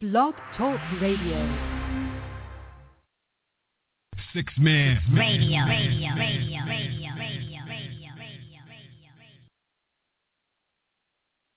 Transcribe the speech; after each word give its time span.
Blog 0.00 0.32
Talk 0.56 0.78
Radio. 1.00 1.42
Six 4.32 4.46
Man 4.56 4.96
Radio, 5.12 5.66
radio, 5.66 6.14
radio, 6.14 6.14
radio, 6.14 6.60
radio, 6.64 7.37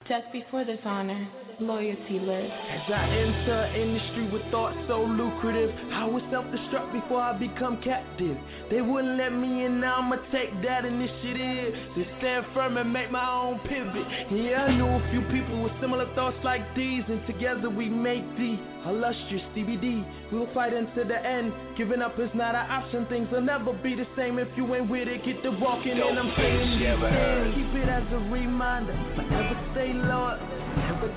Just 0.08 0.32
before 0.34 0.66
this 0.66 0.80
honor, 0.84 1.28
loyalty 1.60 2.20
lives. 2.20 2.52
As 2.70 2.82
I 2.92 3.06
enter 3.08 3.66
industry 3.76 4.30
with 4.32 4.42
thoughts 4.52 4.76
so 4.88 5.04
lucrative, 5.04 5.70
I 5.94 6.06
was 6.06 6.24
self-destruct 6.32 6.92
before 6.92 7.22
I 7.22 7.38
become 7.38 7.80
captive. 7.84 8.36
They 8.72 8.82
wouldn't 8.82 9.18
let 9.18 9.30
me 9.30 9.66
in, 9.66 9.80
now 9.80 9.98
I'ma 9.98 10.18
take 10.32 10.50
that 10.64 10.86
initiative 10.86 11.76
to 11.96 12.06
stand 12.18 12.46
firm 12.54 12.78
and 12.78 12.92
make 12.92 13.12
my 13.12 13.30
own 13.30 13.60
pivot. 13.70 14.08
Yeah, 14.32 14.66
I 14.66 14.76
knew 14.76 14.88
a 14.88 15.12
few 15.12 15.22
people 15.30 15.62
with 15.62 15.74
similar 15.80 16.12
thoughts 16.16 16.38
like 16.44 16.76
these, 16.76 17.04
and 17.08 17.26
together 17.28 17.70
we 17.70 17.88
make 17.88 18.26
the 18.38 18.58
illustrious 18.88 19.44
DBD. 19.56 20.32
We'll 20.32 20.52
fight 20.54 20.74
until 20.74 21.08
the 21.08 21.24
end. 21.24 21.54
Giving 21.78 22.02
up 22.02 22.18
is 22.20 22.32
not 22.34 22.56
an 22.56 22.72
option. 22.72 23.06
Things 23.06 23.30
will 23.32 23.42
never 23.42 23.74
be 23.74 23.94
the 23.94 24.08
same 24.18 24.40
if 24.40 24.48
you 24.58 24.74
ain't 24.74 24.90
with 24.90 25.08
it. 25.08 25.24
Get 25.24 25.44
the 25.44 25.52
walking, 25.52 25.92
and 25.92 26.18
I'm 26.18 26.34
saying 26.36 26.80
these 26.80 26.90
things. 26.90 27.54
Keep 27.54 27.84
it 27.84 27.90
as 27.90 28.04
a 28.12 28.18
reminder. 28.32 28.98
Forever 29.16 29.70
stay 29.74 29.91
loyal, 29.94 30.40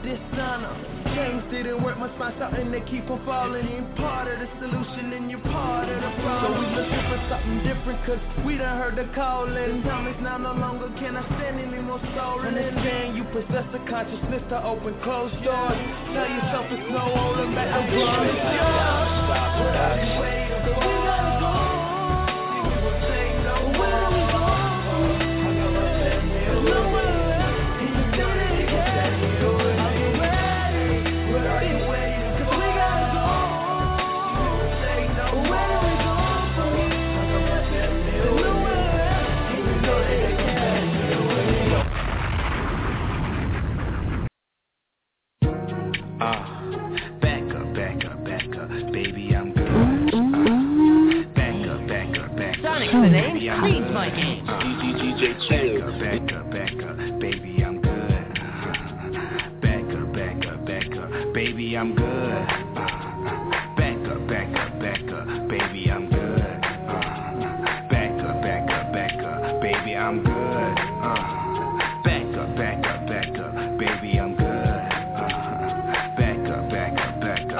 this 0.02 0.18
dishonor. 0.30 0.74
Things 1.14 1.44
didn't 1.50 1.82
work, 1.82 1.98
must 1.98 2.16
find 2.18 2.34
something 2.38 2.72
to 2.72 2.80
keep 2.90 3.06
from 3.06 3.24
falling. 3.24 3.66
You 3.68 3.86
part 3.96 4.26
of 4.26 4.40
the 4.40 4.48
solution, 4.58 5.12
and 5.12 5.30
you're 5.30 5.40
part 5.40 5.88
of 5.88 6.00
the 6.00 6.10
problem. 6.22 6.42
So 6.42 6.60
we 6.60 6.66
looking 6.74 7.04
for 7.06 7.20
something 7.30 7.58
different, 7.62 7.98
cause 8.06 8.22
we 8.44 8.56
done 8.58 8.78
heard 8.78 8.96
the 8.96 9.06
calling. 9.14 9.82
Time 9.84 10.08
is 10.08 10.18
now 10.22 10.38
no 10.38 10.52
longer 10.54 10.88
can 10.98 11.16
I 11.16 11.22
stand 11.38 11.60
anymore 11.60 12.00
stolen. 12.12 12.58
Understand 12.58 13.16
you 13.16 13.24
possess 13.30 13.66
the 13.70 13.78
consciousness 13.86 14.42
to 14.50 14.58
open 14.64 14.94
closed 15.02 15.38
doors. 15.44 15.78
Tell 16.12 16.28
yourself 16.28 16.66
it's 16.74 16.90
no 16.90 17.04
holding 17.14 17.54
back. 17.54 17.70
I'm 17.70 17.86
promise 17.94 18.42
Uh, 19.74 20.93
back 52.94 53.02
up. 53.02 53.02
Sonic's 53.02 53.02
the 53.02 53.08
name, 53.10 53.34
baby, 53.34 53.50
I'm 53.50 53.60
Creed's 53.60 53.86
good. 53.86 53.94
my 53.94 54.10
game. 54.10 54.48
Uh, 54.48 54.64
back 55.54 55.72
up, 55.82 56.00
back 56.00 56.32
up, 56.32 56.50
back 56.50 56.72
up, 56.82 56.96
baby, 57.20 57.64
I'm 57.64 57.80
good. 57.80 58.24
Back 59.60 59.84
up, 59.94 60.12
back 60.12 60.46
up, 60.46 60.64
back 60.66 60.96
up, 60.96 61.34
baby, 61.34 61.76
I'm 61.76 61.94
good. 61.94 62.46
Back 63.76 64.08
up, 64.08 64.28
back 64.28 64.54
up, 64.56 64.80
back 64.80 65.12
up, 65.12 65.26
baby, 65.48 65.90
I'm 65.90 66.08
good. 66.08 66.60
Back 67.90 68.20
up, 68.24 68.42
back 68.42 68.70
up, 68.70 68.92
back 68.92 69.18
up, 69.18 69.60
baby, 69.60 69.98
I'm 69.98 70.22
good. 70.22 70.74
Back 72.04 72.36
up, 72.36 72.56
back 72.56 72.86
up, 72.86 73.06
back 73.08 73.38
up, 73.38 73.54
baby, 73.78 74.18
I'm 74.20 74.36
good. 74.36 74.44
Back 76.16 76.38
up, 76.48 76.70
back 76.70 76.98
up, 77.00 77.20
back 77.20 77.44
up. 77.52 77.58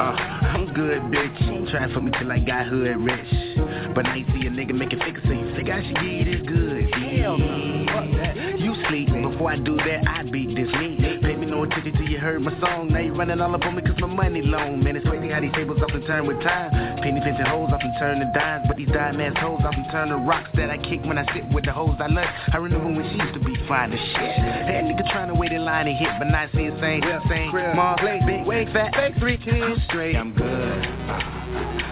Uh, 0.00 0.16
I'm 0.48 0.66
good, 0.74 1.02
bitch. 1.02 1.70
Try 1.70 1.84
and 1.84 1.92
fuck 1.92 2.02
me 2.02 2.10
till 2.18 2.30
I 2.30 2.38
got 2.40 2.66
hood 2.66 2.96
rich. 2.98 3.51
But 3.94 4.06
I 4.06 4.24
see 4.32 4.46
a 4.46 4.50
nigga 4.50 4.74
make 4.74 4.92
it 4.92 4.98
so 5.00 5.32
you 5.32 5.54
figure 5.54 5.74
I 5.74 5.84
should 5.84 5.96
get 5.96 6.28
it 6.28 6.46
good. 6.46 6.94
Hell 6.94 7.36
no, 7.36 7.84
fuck 7.92 8.08
that. 8.16 8.58
You 8.58 8.74
sleep. 8.88 9.08
Before 9.12 9.52
I 9.52 9.58
do 9.58 9.76
that, 9.76 10.08
I 10.08 10.22
beat 10.22 10.56
this 10.56 10.68
meat. 10.80 11.20
Pay 11.22 11.36
me 11.36 11.46
no 11.46 11.64
attention 11.64 11.92
till 11.92 12.08
you 12.08 12.18
heard 12.18 12.40
my 12.40 12.58
song. 12.60 12.88
Now 12.88 13.00
you 13.00 13.12
running 13.12 13.40
all 13.40 13.54
up 13.54 13.62
on 13.62 13.76
me 13.76 13.82
cause 13.82 14.00
my 14.00 14.06
money 14.06 14.42
long. 14.42 14.82
Man, 14.82 14.96
it's 14.96 15.06
crazy 15.06 15.28
how 15.28 15.40
these 15.40 15.52
tables 15.52 15.78
often 15.82 16.06
turn 16.06 16.26
with 16.26 16.40
time. 16.40 16.70
Penny 17.02 17.20
pinching 17.20 17.44
hoes 17.44 17.70
often 17.72 17.92
turn 17.98 18.20
to 18.20 18.32
dimes. 18.32 18.64
But 18.66 18.76
these 18.76 18.88
dime 18.88 19.20
ass 19.20 19.36
hoes 19.36 19.60
often 19.64 19.84
turn 19.90 20.08
to 20.08 20.16
rocks 20.16 20.50
that 20.54 20.70
I 20.70 20.78
kick 20.78 21.04
when 21.04 21.18
I 21.18 21.24
sit 21.34 21.44
with 21.52 21.64
the 21.64 21.72
hoes 21.72 21.96
I 22.00 22.06
love. 22.06 22.28
I 22.52 22.56
remember 22.56 22.88
when 22.88 23.04
she 23.12 23.16
used 23.20 23.34
to 23.34 23.40
be 23.40 23.56
fine 23.68 23.92
as 23.92 24.00
shit. 24.00 24.36
That 24.40 24.84
nigga 24.88 25.04
trying 25.12 25.28
to 25.28 25.34
wait 25.34 25.52
in 25.52 25.64
line 25.64 25.86
and 25.86 25.98
hit, 25.98 26.10
but 26.18 26.28
not 26.32 26.48
see 26.52 26.64
it 26.64 26.74
same. 26.80 27.02
Same, 27.28 27.52
mom, 27.76 27.96
big, 28.00 28.46
wig, 28.46 28.72
fat, 28.72 28.94
fake, 28.94 29.16
three 29.18 29.36
kids. 29.36 29.60
I'm 29.60 29.82
straight, 29.88 30.16
I'm 30.16 30.32
good. 30.32 30.82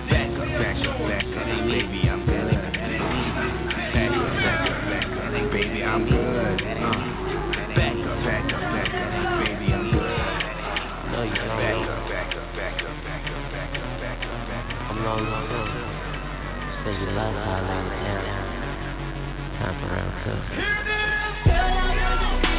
Back 0.08 0.30
up, 0.32 0.48
back 0.58 0.76
up, 0.86 0.98
back 1.06 1.24
up, 1.36 1.39
baby, 1.70 2.10
I'm 2.10 2.26
good. 2.26 2.50
Back 2.50 2.90
up, 4.10 4.32
back 4.42 4.70
up, 4.70 4.82
back 4.90 5.06
up, 5.06 5.52
baby, 5.52 5.84
I'm 5.84 6.04
good. 6.04 6.16
Uh, 6.18 6.98
back 7.78 7.94
up, 7.94 8.18
back 8.26 8.50
up, 8.50 8.60
back 8.60 8.90
up, 8.90 9.38
baby, 9.38 9.70
I'm 9.70 9.86
good. 9.94 10.18
No, 11.12 11.22
you 11.22 11.34
don't 11.34 11.58
Back 12.10 12.34
up, 12.34 12.50
back 12.56 12.82
up, 12.82 12.98
back 13.06 13.22
up, 13.22 13.30
back 13.30 13.30
up, 13.30 13.50
back 13.52 13.78
up, 13.78 13.92
back 14.02 14.18
up, 14.26 14.42
back 14.50 14.66
up. 14.66 14.90
I'm 14.90 14.98
long 15.04 15.22
too. 15.22 15.66
Say 16.82 16.92
you 16.98 17.06
love 17.14 17.34
how 17.38 17.54
I 17.54 17.70
lay 17.70 17.86
down. 18.02 18.24
Time 19.60 19.74
for 19.78 19.86
round 19.94 20.14
two. 20.24 20.38
Girl, 21.46 21.64
I 21.70 21.94
wanna 22.02 22.49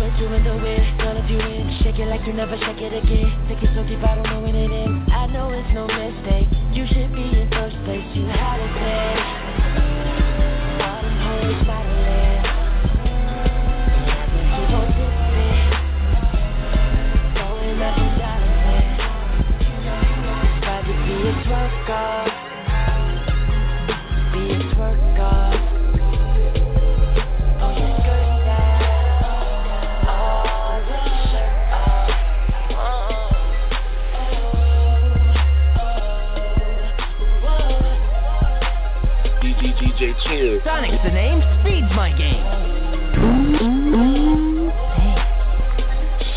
put 0.00 0.16
you 0.18 0.32
in 0.32 0.42
the 0.42 0.56
wind. 0.56 0.98
Girl, 0.98 1.16
if 1.20 1.28
you 1.28 1.38
in, 1.38 1.78
shake 1.84 1.98
it 2.00 2.08
like 2.08 2.26
you 2.26 2.32
never 2.32 2.56
shake 2.56 2.80
it 2.80 2.96
again. 2.96 3.28
Take 3.48 3.62
it 3.62 3.68
so 3.76 3.84
deep, 3.84 4.00
I 4.00 4.14
don't 4.16 4.24
know 4.32 4.40
when 4.40 4.56
it 4.56 4.72
ends. 4.72 5.12
I 5.12 5.26
know 5.26 5.52
it's 5.52 5.68
no 5.76 5.84
mistake. 5.84 6.48
You 6.72 6.88
should 6.88 7.12
be 7.12 7.20
in 7.20 7.50
first 7.52 7.76
place. 7.84 8.08
You 8.16 8.24
had 8.24 8.64
it 8.64 8.72
there. 8.80 9.20
Them 10.80 11.04
hoes. 11.20 11.60
About 20.60 20.84
to 20.86 20.92
be 21.04 21.12
a 21.28 21.32
twerker. 21.44 22.24
Be 22.24 22.39
DJ, 40.00 40.14
DJ 40.14 40.22
Chill. 40.24 40.60
Sonic's 40.64 41.02
the 41.04 41.10
name, 41.10 41.42
speed's 41.60 41.92
my 41.94 42.10
game. 42.16 42.44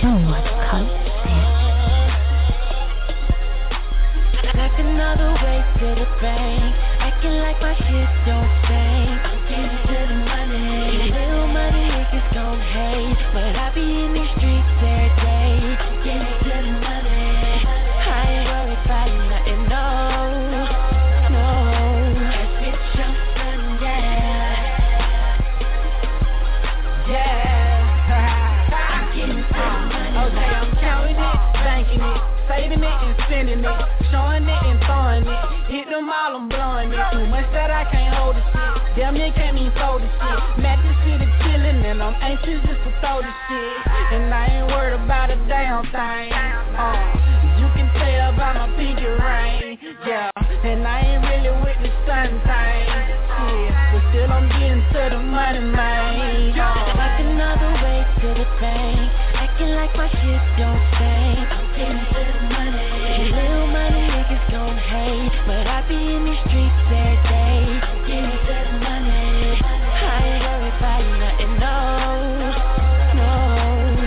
Show 0.01 0.07
'em 0.07 0.30
what 0.30 0.44
color 0.69 1.00
Like 4.54 4.80
another 4.80 5.31
way 5.44 5.63
to 5.80 5.95
the 5.95 6.07
bank. 6.21 6.75
Acting 7.00 7.38
like 7.39 7.62
my 7.62 7.75
shit 7.75 8.10
don't 8.25 8.62
it, 33.63 33.80
showing 34.12 34.44
it 34.45 34.62
and 34.68 34.80
throwing 34.83 35.25
it. 35.27 35.44
Hit 35.71 35.88
them 35.89 36.10
all, 36.10 36.36
I'm 36.38 36.48
blowing 36.50 36.92
it. 36.92 37.04
Too 37.12 37.25
much 37.27 37.48
that 37.56 37.71
I 37.71 37.83
can't 37.92 38.13
hold 38.15 38.36
the 38.36 38.44
shit. 38.44 39.00
Damn, 39.00 39.15
it 39.18 39.33
can't 39.36 39.57
even 39.57 39.74
fold 39.80 40.01
the 40.04 40.10
shit. 40.10 40.39
Matches 40.62 40.95
to 41.07 41.12
the 41.18 41.30
chillin' 41.42 41.81
and 41.86 42.04
I'm 42.04 42.13
anxious 42.21 42.62
just 42.68 42.81
to 42.86 42.92
throw 43.01 43.21
the 43.24 43.33
shit. 43.50 43.77
And 44.13 44.30
I 44.33 44.45
ain't 44.62 44.68
worried 44.68 45.00
about 45.01 45.31
a 45.31 45.38
damn 45.50 45.81
thing. 45.89 46.30
Uh, 46.30 46.94
you 47.57 47.68
can 47.74 47.88
tell 47.98 48.31
by 48.38 48.54
my 48.54 48.68
pinky 48.77 49.06
ring. 49.07 49.80
Yeah, 50.06 50.30
and 50.38 50.86
I 50.86 51.00
ain't 51.01 51.24
really 51.25 51.54
with 51.63 51.80
the 51.81 51.89
sun 52.06 52.30
thing. 52.45 52.86
Yeah, 52.86 53.92
but 53.92 54.04
still 54.13 54.30
I'm 54.30 54.45
getting 54.54 54.83
to 54.94 55.01
the 55.15 55.21
money, 55.24 55.60
man. 55.60 56.54
Uh, 56.54 56.94
Like 56.95 57.19
another 57.25 57.71
way 57.81 58.06
to 58.21 58.27
the 58.38 58.48
bank. 58.62 59.10
Acting 59.36 59.74
like 59.74 59.95
my 59.98 60.07
shit 60.12 60.42
don't 60.60 60.80
stink. 60.94 61.50
I'm 61.50 61.65
getting 61.74 62.06
to 62.13 62.21
the 62.30 62.43
But 65.13 65.68
I 65.68 65.86
be 65.88 65.94
in 65.94 66.25
these 66.25 66.39
streets 66.50 66.74
every 66.89 67.21
day. 67.30 67.62
Getting 68.07 68.33
to 68.33 68.57
money. 68.81 69.62
I 69.62 70.25
ain't 70.25 70.42
worried 70.42 70.74
about 70.74 71.06
nothing, 71.21 71.54
no. 71.62 71.77
No. 73.13 73.30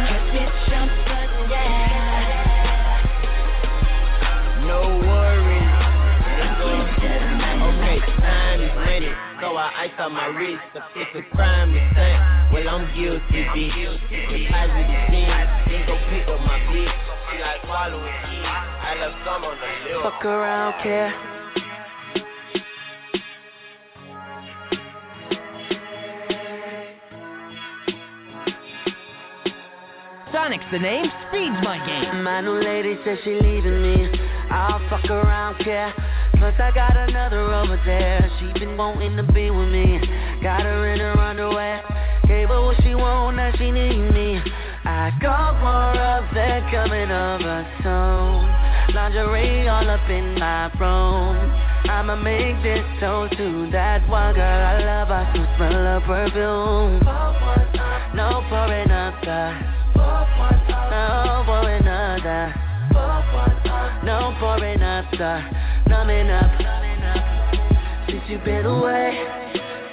'Cause 0.03 0.27
bitch, 0.35 0.67
I'm 0.75 0.89
done, 1.07 1.31
yeah. 1.47 3.07
No 4.67 4.81
worries. 5.07 5.71
Okay, 7.63 7.99
time 8.19 8.61
is 8.67 8.75
money, 8.75 9.13
so 9.41 9.47
I 9.57 9.59
ice 9.87 9.99
on 10.01 10.11
my 10.13 10.27
wrist. 10.27 10.59
If 10.75 10.83
it's 10.97 11.15
a 11.15 11.23
crime 11.37 11.71
to 11.73 11.81
think, 11.95 12.19
well 12.53 12.67
I'm 12.69 12.83
guilty, 12.99 13.41
bitch. 13.55 14.51
Positive 14.51 15.03
things, 15.11 15.49
then 15.71 15.81
go 15.87 15.95
pick 16.11 16.27
up 16.27 16.41
my 16.41 16.59
bitch. 16.67 17.16
She 17.31 17.39
like 17.41 17.63
following 17.63 18.13
kids. 18.31 18.47
I 18.47 18.97
left 19.01 19.17
some 19.25 19.45
on 19.45 19.57
the 19.59 19.95
lip. 19.95 20.03
Fuck 20.03 20.25
around, 20.25 20.83
care. 20.83 21.13
Sonic's 30.33 30.65
the 30.71 30.79
name, 30.79 31.07
speed's 31.29 31.57
my 31.65 31.79
game. 31.87 32.23
My 32.23 32.41
new 32.43 32.61
lady 32.63 32.99
says 33.05 33.19
she 33.25 33.31
leaving 33.31 33.83
me. 33.83 34.09
I'll 34.51 34.79
fuck 34.91 35.11
around, 35.11 35.65
care. 35.65 35.95
Plus 36.39 36.55
I 36.61 36.71
got 36.73 36.97
another 36.97 37.55
over 37.55 37.81
there. 37.87 38.31
She 38.39 38.61
been 38.61 38.77
wanting 38.77 39.17
to 39.17 39.23
be 39.33 39.51
with 39.51 39.69
me. 39.69 39.99
Got 40.43 40.63
her 40.63 40.93
in 40.93 41.01
her 41.01 41.19
underwear. 41.19 41.83
Gave 42.29 42.49
her 42.49 42.61
what 42.61 42.77
she 42.83 42.95
want, 42.95 43.37
now 43.37 43.53
she 43.57 43.71
need 43.71 44.11
me. 44.13 44.41
I 44.85 45.11
got 45.21 45.46
more 45.46 45.46
coming 46.71 47.11
over 47.11 47.67
soon. 47.83 48.95
Lingerie 48.95 49.69
all 49.69 49.89
up 49.89 50.09
in 50.11 50.35
my 50.39 50.71
room. 50.79 51.37
I'ma 51.89 52.17
make 52.17 52.63
this 52.63 52.85
toast 53.01 53.37
to 53.37 53.71
that 53.71 54.09
one 54.09 54.35
girl 54.35 54.43
I 54.43 54.79
love. 54.83 55.11
I 55.11 55.25
can 55.33 55.47
smell 55.57 55.73
her 55.73 56.01
perfume. 56.07 57.01
No 58.15 58.43
for 58.49 58.67
another. 58.73 59.55
No 59.95 61.45
for 61.47 61.71
another. 61.71 62.55
No 64.05 64.37
for 64.41 64.65
another. 64.65 65.51
Numbing 65.89 66.31
up. 66.31 66.77
Since 68.09 68.23
you've 68.29 68.45
been 68.45 68.67
away, 68.67 69.19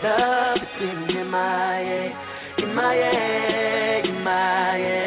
love 0.04 0.58
is 0.58 0.64
feeling 0.80 1.18
in 1.18 1.28
my 1.30 1.76
head. 1.78 2.14
In 2.60 2.76
my 2.76 2.94
head, 2.94 4.06
in 4.06 4.24
my 4.24 4.78
head, 4.78 5.03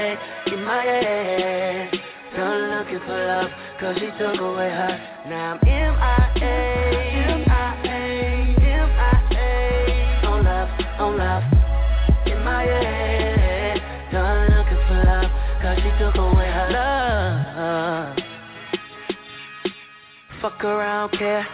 my 0.66 0.82
head. 0.82 1.92
Looking 2.32 2.98
for 3.06 3.26
love, 3.26 3.50
cause 3.80 3.96
she 3.98 4.06
took 4.18 4.40
away 4.40 4.68
her. 4.68 5.22
Now 5.28 5.58
I'm 5.62 5.68
M.I.A. 5.68 6.44
M.I.A. 7.30 7.88
M.I.A. 8.60 10.26
On 10.26 10.44
love, 10.44 10.68
on 10.98 11.16
love. 11.16 11.44
In 12.26 12.42
my 12.42 12.64
head. 12.64 13.80
Looking 14.12 14.82
for 14.88 15.04
love, 15.06 15.30
cause 15.62 15.78
she 15.78 15.90
took 16.02 16.16
away 16.16 16.50
her 16.50 16.68
love. 16.72 18.16
Fuck 20.42 20.64
around, 20.64 21.10
care. 21.12 21.46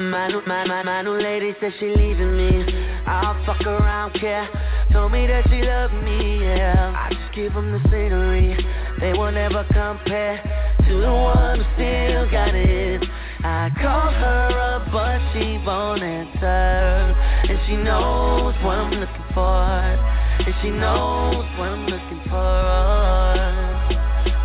My 0.00 0.28
new, 0.28 0.42
my, 0.46 0.64
my, 0.66 0.82
my 0.82 1.02
new 1.02 1.18
lady 1.20 1.54
said 1.60 1.72
she 1.78 1.86
leaving 1.86 2.36
me. 2.36 2.85
I'll 3.06 3.44
fuck 3.46 3.64
around, 3.64 4.14
care. 4.14 4.48
Told 4.92 5.12
me 5.12 5.26
that 5.28 5.44
she 5.48 5.62
loved 5.62 5.94
me, 6.04 6.42
yeah. 6.42 6.92
I 6.96 7.14
just 7.14 7.34
give 7.34 7.54
them 7.54 7.70
the 7.70 7.80
scenery. 7.88 8.56
They 8.98 9.12
will 9.12 9.30
never 9.30 9.64
compare 9.64 10.42
to 10.88 11.00
the 11.00 11.12
one 11.12 11.60
who 11.60 11.64
still 11.74 12.30
got 12.30 12.54
it. 12.54 13.02
I 13.44 13.70
call 13.80 14.10
her 14.10 14.48
up, 14.58 14.90
but 14.90 15.20
she 15.32 15.62
won't 15.64 16.02
answer. 16.02 17.14
And 17.48 17.58
she 17.66 17.76
knows 17.76 18.54
what 18.64 18.78
I'm 18.78 18.90
looking 18.90 19.24
for. 19.34 19.62
And 19.62 20.54
she 20.62 20.70
knows 20.70 21.46
what 21.58 21.68
I'm 21.70 21.86
looking 21.86 22.22
for. 22.28 23.56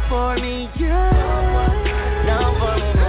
For 0.07 0.35
me, 0.35 0.69
yeah. 0.77 2.23
No, 2.27 2.59
for 2.59 2.73
another. 2.75 3.00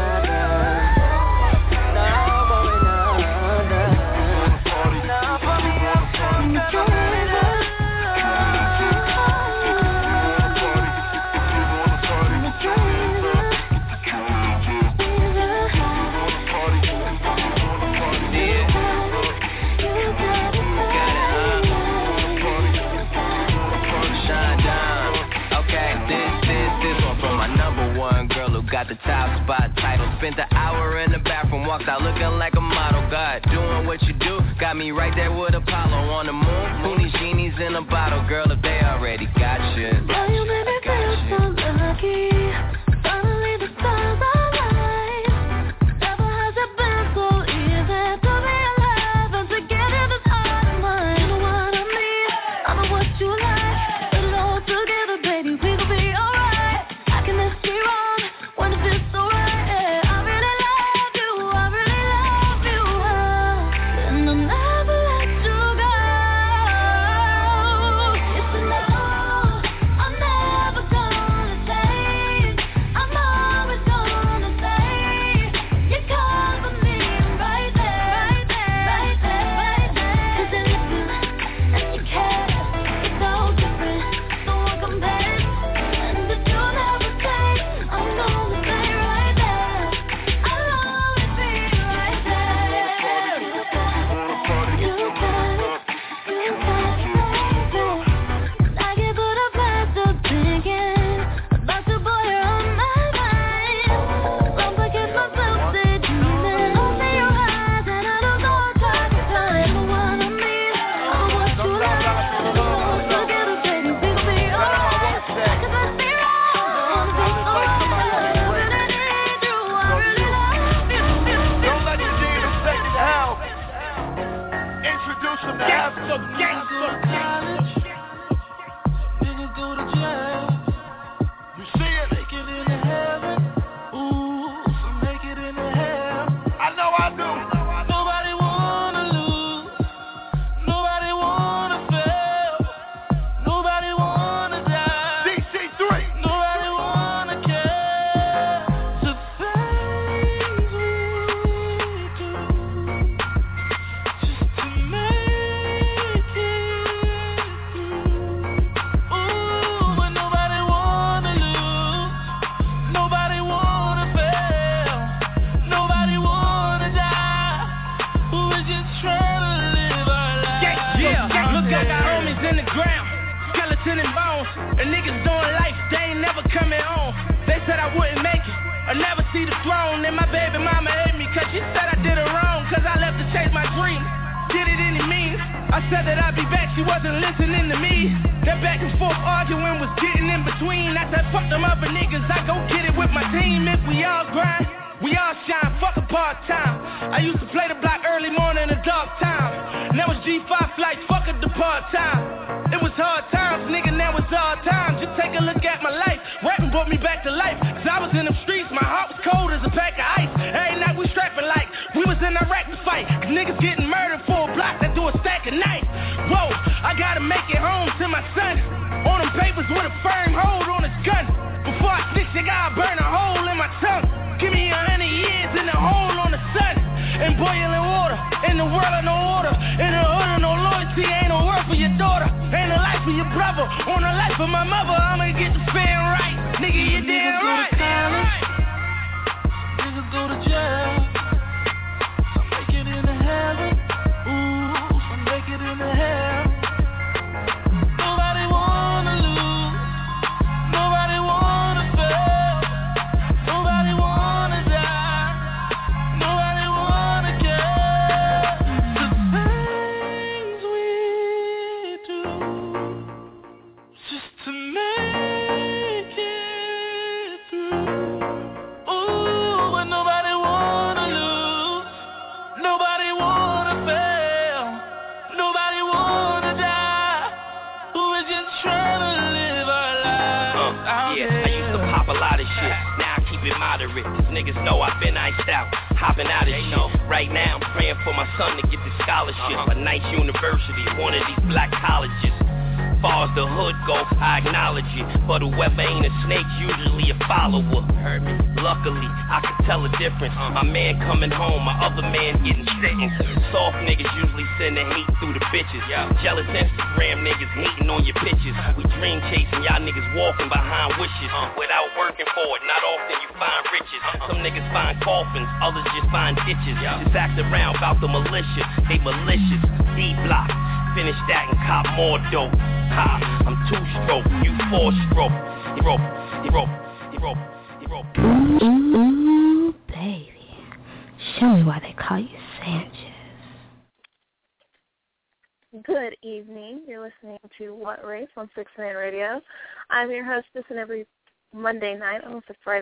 Got 28.82 28.88
the 28.88 29.02
top 29.06 29.44
spot 29.44 29.70
title. 29.76 30.10
Spent 30.18 30.36
the 30.36 30.46
hour 30.54 30.98
in 31.00 31.12
the 31.12 31.18
bathroom, 31.18 31.66
walked 31.66 31.88
out 31.88 32.02
looking 32.02 32.22
like 32.38 32.54
a 32.56 32.60
model. 32.60 33.08
God, 33.10 33.42
doing 33.50 33.86
what 33.86 34.02
you 34.02 34.12
do, 34.14 34.40
got 34.58 34.76
me 34.76 34.90
right 34.90 35.14
there 35.14 35.32
with 35.32 35.54
Apollo 35.54 36.10
on 36.10 36.26
the 36.26 36.32
moon. 36.32 36.98
These 36.98 37.12
genies 37.20 37.54
in 37.60 37.74
a 37.76 37.82
bottle, 37.82 38.26
girl, 38.28 38.50
if 38.50 38.60
they 38.62 38.80
already 38.82 39.26
got 39.38 39.76
you. 39.76 39.90
Girl, 40.06 40.30
you 40.30 40.42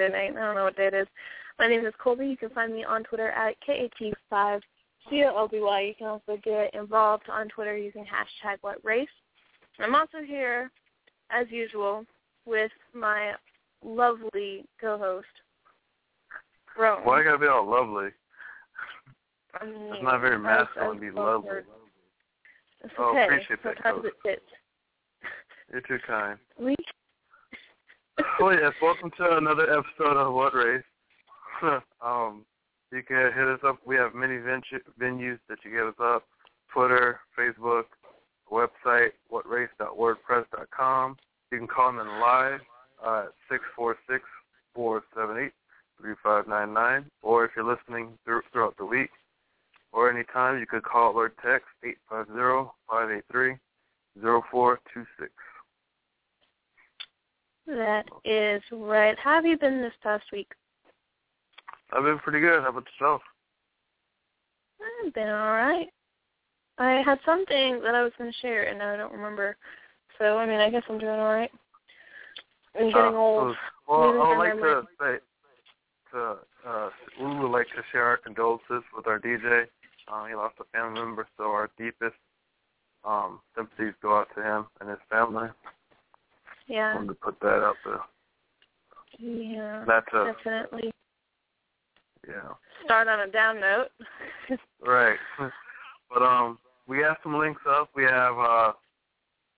Friday 0.01 0.13
night, 0.15 0.41
I 0.41 0.47
don't 0.47 0.55
know 0.55 0.65
what 0.65 0.77
day 0.77 0.87
it 0.87 0.95
is. 0.95 1.07
My 1.59 1.69
name 1.69 1.85
is 1.85 1.93
Colby. 2.03 2.27
You 2.27 2.37
can 2.37 2.49
find 2.51 2.73
me 2.73 2.85
on 2.85 3.05
Twitter 3.05 3.29
at 3.33 3.55
KAT5 3.69 4.61
C-O-L-B-Y. 5.11 5.81
You 5.81 5.95
can 5.95 6.07
also 6.07 6.41
get 6.43 6.75
involved 6.75 7.25
on 7.31 7.49
Twitter 7.49 7.77
using 7.77 8.05
hashtag 8.05 8.57
What 8.63 8.83
Race. 8.83 9.09
I'm 9.79 9.95
also 9.95 10.19
here, 10.25 10.71
as 11.31 11.47
usual, 11.51 12.07
with 12.47 12.71
my 12.95 13.35
lovely 13.85 14.65
co-host, 14.81 15.27
Rome. 16.79 17.01
Why 17.05 17.19
you 17.19 17.25
gotta 17.25 17.39
be 17.39 17.47
all 17.47 17.69
lovely? 17.69 18.09
I 19.61 19.67
mean, 19.67 19.93
It's 19.93 20.03
not 20.03 20.23
very 20.23 20.39
masculine 20.39 20.95
to 20.95 21.01
be 21.01 21.11
lovely. 21.11 21.51
It's 22.83 22.95
Oh, 22.99 23.15
appreciate 23.23 23.63
that, 23.65 23.77
Sometimes 23.83 24.03
Coach. 24.03 24.13
it 24.13 24.23
fits. 24.23 25.31
You're 25.71 25.83
too 25.83 25.99
kind. 26.07 26.39
We 26.59 26.75
oh 28.41 28.51
yes, 28.51 28.73
welcome 28.83 29.11
to 29.17 29.37
another 29.37 29.65
episode 29.65 30.17
of 30.17 30.35
What 30.35 30.55
Race. 30.55 30.83
um, 32.03 32.45
you 32.93 33.03
can 33.03 33.33
hit 33.33 33.47
us 33.49 33.61
up. 33.65 33.79
We 33.87 33.97
have 33.97 34.15
many 34.15 34.35
ventu- 34.35 34.85
venues 35.01 35.39
that 35.49 35.59
you 35.65 35.71
get 35.71 35.85
us 35.85 35.95
up: 36.01 36.25
Twitter, 36.73 37.21
Facebook, 37.39 37.85
website 38.51 39.11
whatrace.wordpress.com. 39.33 41.17
You 41.53 41.59
can 41.59 41.67
call 41.67 41.91
in 41.91 41.97
live 41.97 42.61
at 43.07 43.33
six 43.51 43.65
four 43.77 43.97
six 44.09 44.25
four 44.75 45.03
seven 45.15 45.39
eight 45.39 45.53
three 46.01 46.15
five 46.23 46.49
nine 46.49 46.73
nine, 46.73 47.07
or 47.23 47.45
if 47.45 47.53
you're 47.57 47.65
listening 47.65 48.19
through, 48.25 48.43
throughout 48.53 48.77
the 48.77 48.85
week 48.85 49.11
or 49.93 50.11
anytime, 50.11 50.59
you 50.59 50.67
could 50.67 50.83
call 50.83 51.13
or 51.15 51.33
text 51.45 51.67
eight 51.85 51.99
five 52.09 52.27
zero 52.33 52.75
five 52.89 53.11
eight 53.11 53.25
three 53.31 53.57
zero 54.21 54.43
four 54.51 54.81
two 54.93 55.05
six. 55.19 55.31
That 57.67 58.05
is 58.25 58.63
right. 58.73 59.17
How 59.19 59.35
have 59.35 59.47
you 59.47 59.57
been 59.59 59.81
this 59.81 59.93
past 60.03 60.25
week? 60.33 60.51
I've 61.93 62.05
been 62.05 62.19
pretty 62.19 62.41
good. 62.41 62.63
How 62.63 62.71
about 62.71 62.87
yourself? 62.99 63.23
I've 65.05 65.13
been 65.13 65.29
all 65.29 65.53
right. 65.53 65.89
I 66.79 67.03
had 67.05 67.19
something 67.27 67.81
that 67.83 67.95
I 67.95 68.03
was 68.03 68.13
going 68.17 68.33
to 68.33 68.39
share, 68.39 68.69
and 68.69 68.79
now 68.79 68.95
I 68.95 68.97
don't 68.97 69.13
remember. 69.13 69.57
So, 70.19 70.39
I 70.39 70.47
mean, 70.47 70.61
I 70.61 70.71
guess 70.71 70.83
I'm 70.89 70.99
doing 70.99 71.19
all 71.19 71.35
right. 71.35 71.51
I'm 72.75 72.89
getting 72.89 73.15
Uh, 73.15 73.19
old. 73.19 73.57
Well, 73.87 74.23
I 74.23 74.29
would 74.29 74.39
like 74.39 74.55
to 74.55 74.87
say, 75.01 75.19
to, 76.13 76.37
uh, 76.67 76.91
we 77.21 77.39
would 77.39 77.51
like 77.51 77.67
to 77.69 77.83
share 77.93 78.05
our 78.05 78.17
condolences 78.17 78.83
with 78.97 79.07
our 79.07 79.19
DJ. 79.19 79.67
Uh, 80.09 80.25
he 80.25 80.35
lost 80.35 80.55
a 80.61 80.65
family 80.77 81.01
member, 81.01 81.27
so 81.37 81.45
our 81.45 81.71
deepest 81.77 82.17
um, 83.05 83.41
sympathies 83.57 83.95
go 84.03 84.17
out 84.17 84.29
to 84.35 84.43
him 84.43 84.67
and 84.81 84.89
his 84.89 84.99
family. 85.11 85.49
Yeah. 86.71 86.95
wanted 86.95 87.09
to 87.09 87.15
put 87.15 87.41
that 87.41 87.65
out 87.65 87.77
there. 87.85 88.01
Yeah. 89.19 89.85
That's 89.87 90.07
a- 90.15 90.33
definitely. 90.33 90.93
Yeah. 92.27 92.53
Start 92.85 93.09
on 93.09 93.21
a 93.21 93.27
down 93.27 93.61
note. 93.61 93.89
Right. 94.83 95.19
but 96.09 96.23
um, 96.23 96.59
we 96.87 96.99
have 97.01 97.17
some 97.23 97.39
links 97.39 97.61
up. 97.69 97.91
We 97.95 98.05
have 98.05 98.39
uh, 98.39 98.73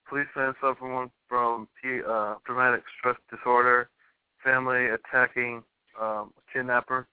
policeman 0.09 0.53
suffering 0.61 1.11
from 1.29 1.69
P, 1.81 2.01
uh, 2.07 2.35
traumatic 2.45 2.83
stress 2.99 3.17
disorder, 3.31 3.89
family 4.43 4.87
attacking 4.87 5.63
um, 6.01 6.33
a 6.37 6.53
kidnapper. 6.53 7.07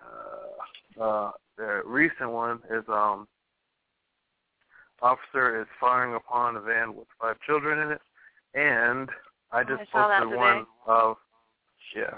Uh, 0.00 1.02
uh, 1.02 1.30
the 1.58 1.82
recent 1.84 2.30
one 2.30 2.60
is 2.70 2.84
um, 2.88 3.26
officer 5.02 5.60
is 5.60 5.66
firing 5.80 6.14
upon 6.14 6.56
a 6.56 6.60
van 6.60 6.94
with 6.94 7.08
five 7.20 7.36
children 7.44 7.80
in 7.80 7.92
it, 7.92 8.00
and 8.56 9.08
I 9.52 9.62
just 9.62 9.82
I 9.94 10.18
posted 10.18 10.36
one 10.36 10.66
of 10.86 11.16
yeah, 11.94 12.14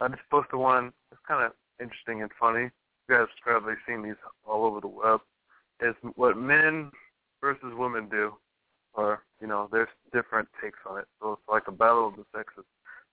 I 0.00 0.08
just 0.08 0.22
posted 0.30 0.58
one. 0.58 0.92
It's 1.12 1.20
kind 1.28 1.44
of 1.44 1.52
interesting 1.80 2.22
and 2.22 2.30
funny. 2.40 2.70
You 3.08 3.16
guys 3.16 3.26
probably 3.42 3.74
seen 3.86 4.02
these 4.02 4.14
all 4.46 4.64
over 4.64 4.80
the 4.80 4.88
web. 4.88 5.20
Is 5.80 5.94
what 6.14 6.36
men 6.38 6.90
versus 7.40 7.74
women 7.76 8.08
do, 8.08 8.32
or 8.94 9.24
you 9.40 9.46
know, 9.48 9.68
there's 9.70 9.88
different 10.12 10.48
takes 10.62 10.78
on 10.88 10.98
it. 10.98 11.06
So 11.20 11.32
it's 11.32 11.42
like 11.48 11.64
a 11.68 11.72
battle 11.72 12.08
of 12.08 12.16
the 12.16 12.24
sexes. 12.34 12.64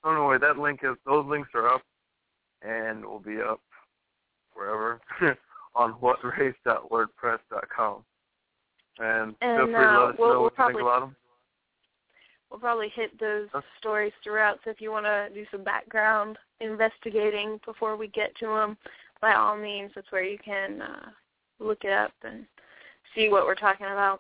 So 0.04 0.12
anyway, 0.12 0.38
that 0.40 0.58
link 0.58 0.80
is 0.84 0.96
those 1.06 1.26
links 1.28 1.50
are 1.56 1.68
up, 1.68 1.82
and 2.62 3.04
will 3.04 3.20
be 3.20 3.42
up 3.42 3.60
wherever 4.54 5.02
on 5.76 5.94
whatrace.wordpress.com. 5.94 8.04
And, 9.00 9.36
feel 9.40 9.66
free 9.66 9.74
to 9.74 9.80
uh, 9.80 10.00
let 10.00 10.10
us 10.10 10.16
we'll- 10.20 10.30
know 10.30 10.34
we'll 10.36 10.44
what 10.44 10.52
you 10.52 10.56
probably- 10.56 10.74
think 10.76 10.84
about 10.88 11.00
them. 11.02 11.16
We'll 12.52 12.60
probably 12.60 12.90
hit 12.90 13.18
those 13.18 13.48
stories 13.80 14.12
throughout. 14.22 14.60
So 14.66 14.72
if 14.72 14.82
you 14.82 14.92
want 14.92 15.06
to 15.06 15.30
do 15.34 15.46
some 15.52 15.64
background 15.64 16.38
investigating 16.60 17.62
before 17.66 17.96
we 17.96 18.10
get 18.10 18.36
to 18.40 18.48
them, 18.48 18.78
by 19.22 19.36
all 19.36 19.58
means, 19.58 19.92
that's 19.96 20.12
where 20.12 20.24
you 20.24 20.38
can 20.44 20.82
uh, 20.82 21.10
look 21.60 21.86
it 21.86 21.94
up 21.94 22.12
and 22.24 22.46
see 23.16 23.30
what 23.30 23.46
we're 23.46 23.56
talking 23.56 23.86
about. 23.86 24.20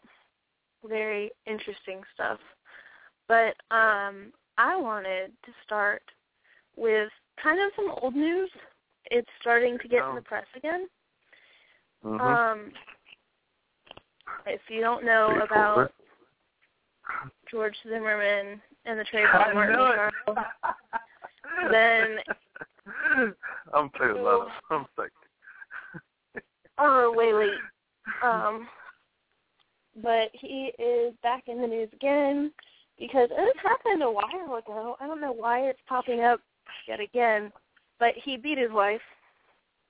Very 0.87 1.31
interesting 1.45 2.01
stuff. 2.13 2.39
But 3.27 3.55
um, 3.69 4.31
I 4.57 4.77
wanted 4.77 5.31
to 5.43 5.51
start 5.65 6.01
with 6.77 7.09
kind 7.41 7.59
of 7.59 7.71
some 7.75 7.93
old 8.01 8.15
news. 8.15 8.49
It's 9.05 9.27
starting 9.41 9.77
to 9.79 9.87
get 9.89 10.07
in 10.07 10.15
the 10.15 10.21
press 10.21 10.45
again. 10.55 10.87
Mhm. 12.05 12.19
Um, 12.21 12.71
if 14.45 14.61
you 14.69 14.79
don't 14.79 15.03
know 15.03 15.27
Pretty 15.31 15.45
about? 15.45 15.91
George 17.51 17.75
Zimmerman 17.83 18.61
and 18.85 18.99
the 18.99 19.03
Trayvon 19.03 19.53
Martin 19.53 19.75
trial, 19.75 20.11
then 21.71 22.17
I'm 23.73 23.89
too 23.99 24.15
low. 24.15 24.47
I'm 24.71 24.85
sick. 24.97 26.43
oh 26.79 27.13
way 27.15 27.33
late. 27.33 27.59
Um, 28.23 28.67
but 30.01 30.29
he 30.33 30.71
is 30.79 31.13
back 31.21 31.43
in 31.47 31.61
the 31.61 31.67
news 31.67 31.89
again 31.93 32.51
because 32.97 33.29
it 33.31 33.55
happened 33.61 34.01
a 34.01 34.09
while 34.09 34.57
ago. 34.57 34.95
I 34.99 35.07
don't 35.07 35.21
know 35.21 35.33
why 35.33 35.61
it's 35.61 35.79
popping 35.87 36.21
up 36.21 36.39
yet 36.87 36.99
again, 36.99 37.51
but 37.99 38.13
he 38.23 38.37
beat 38.37 38.57
his 38.57 38.71
wife. 38.71 39.01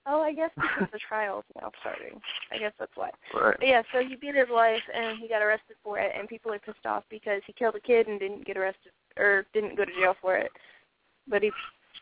Oh, 0.08 0.22
I 0.22 0.34
guess 0.34 0.50
because 0.56 0.90
the 0.94 1.00
trial's 1.08 1.44
now 1.60 1.72
starting. 1.82 2.20
I 2.52 2.58
guess 2.58 2.74
that's 2.80 2.92
why. 2.96 3.10
Right. 3.34 3.56
But 3.60 3.68
yeah, 3.68 3.82
so 3.94 4.00
he 4.00 4.16
beat 4.16 4.36
his 4.36 4.48
wife 4.50 4.82
and 4.94 5.20
he 5.20 5.28
got 5.28 5.42
arrested 5.42 5.76
for 5.84 6.00
it, 6.00 6.12
and 6.18 6.28
people 6.28 6.52
are 6.52 6.60
pissed 6.60 6.86
off 6.86 7.04
because 7.10 7.42
he 7.46 7.54
killed 7.54 7.76
a 7.76 7.80
kid 7.80 8.08
and 8.08 8.20
didn't 8.20 8.46
get 8.46 8.58
arrested 8.58 8.92
or 9.18 9.46
didn't 9.54 9.78
go 9.78 9.86
to 9.86 9.92
jail 9.92 10.16
for 10.22 10.38
it, 10.38 10.52
but 11.28 11.44
he 11.44 11.52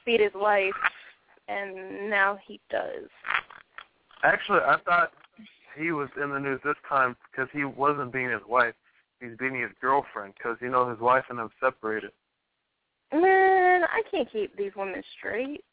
beat 0.06 0.22
his 0.22 0.32
wife, 0.34 0.74
and 1.48 2.10
now 2.10 2.38
he 2.46 2.60
does. 2.70 3.10
Actually, 4.24 4.60
I 4.60 4.78
thought 4.86 5.12
he 5.78 5.92
was 5.92 6.10
in 6.22 6.30
the 6.30 6.40
news 6.40 6.60
this 6.64 6.76
time 6.88 7.16
because 7.32 7.50
he 7.54 7.66
wasn't 7.66 8.12
beating 8.12 8.32
his 8.32 8.42
wife. 8.48 8.74
He's 9.20 9.38
beating 9.38 9.62
his 9.62 9.72
girlfriend 9.82 10.34
because 10.38 10.58
you 10.62 10.70
know 10.70 10.90
his 10.90 11.00
wife 11.00 11.26
and 11.30 11.40
him 11.40 11.50
separated. 11.60 12.12
Man, 13.12 13.84
I 13.84 14.02
can't 14.12 14.32
keep 14.32 14.56
these 14.56 14.72
women 14.76 15.02
straight. 15.18 15.64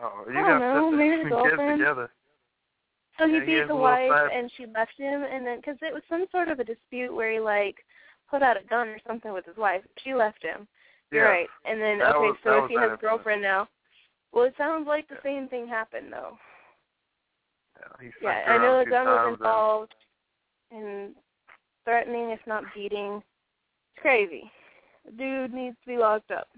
Oh, 0.00 0.24
you 0.26 0.38
I 0.38 0.42
got 0.42 0.48
don't 0.48 0.60
know, 0.60 0.90
maybe 0.90 1.14
and 1.14 1.22
kids 1.24 1.34
girlfriend. 1.42 1.78
together. 1.80 2.10
So 3.18 3.26
he 3.28 3.34
Yeah, 3.34 3.44
beat 3.44 3.58
is 3.58 3.68
the 3.68 3.76
wife, 3.76 4.10
and 4.32 4.50
she 4.56 4.66
left 4.66 4.92
him, 4.96 5.22
and 5.24 5.46
then 5.46 5.58
because 5.58 5.76
it 5.82 5.92
was 5.92 6.02
some 6.08 6.24
sort 6.32 6.48
of 6.48 6.60
a 6.60 6.64
dispute 6.64 7.14
where 7.14 7.30
he 7.32 7.40
like 7.40 7.76
put 8.30 8.42
out 8.42 8.56
a 8.56 8.64
gun 8.66 8.88
or 8.88 8.98
something 9.06 9.32
with 9.32 9.44
his 9.44 9.56
wife. 9.56 9.82
She 10.02 10.14
left 10.14 10.42
him. 10.42 10.66
You're 11.10 11.26
right. 11.28 11.48
And 11.66 11.78
then 11.80 11.98
That 11.98 12.16
okay, 12.16 12.28
was- 12.28 12.36
so 12.42 12.64
if 12.64 12.70
he 12.70 12.76
has 12.76 12.92
a 12.92 12.96
girlfriend 12.96 13.42
now, 13.42 13.68
well, 14.32 14.44
it 14.44 14.54
sounds 14.56 14.86
like 14.86 15.06
the 15.08 15.18
same 15.22 15.46
thing 15.48 15.68
happened 15.68 16.10
though. 16.10 16.38
He 18.00 18.10
Yeah, 18.22 18.44
I 18.48 18.58
know 18.58 18.82
the 18.82 18.88
gun 18.90 19.06
was 19.06 19.20
and- 19.26 19.34
involved 19.36 19.94
in 20.70 21.14
threatening, 21.84 22.30
if 22.30 22.40
not 22.46 22.64
beating. 22.74 23.22
It's 23.94 24.00
crazy. 24.00 24.50
The 25.04 25.12
dude 25.12 25.52
needs 25.52 25.76
to 25.82 25.86
be 25.86 25.98
locked 25.98 26.30
up. 26.30 26.48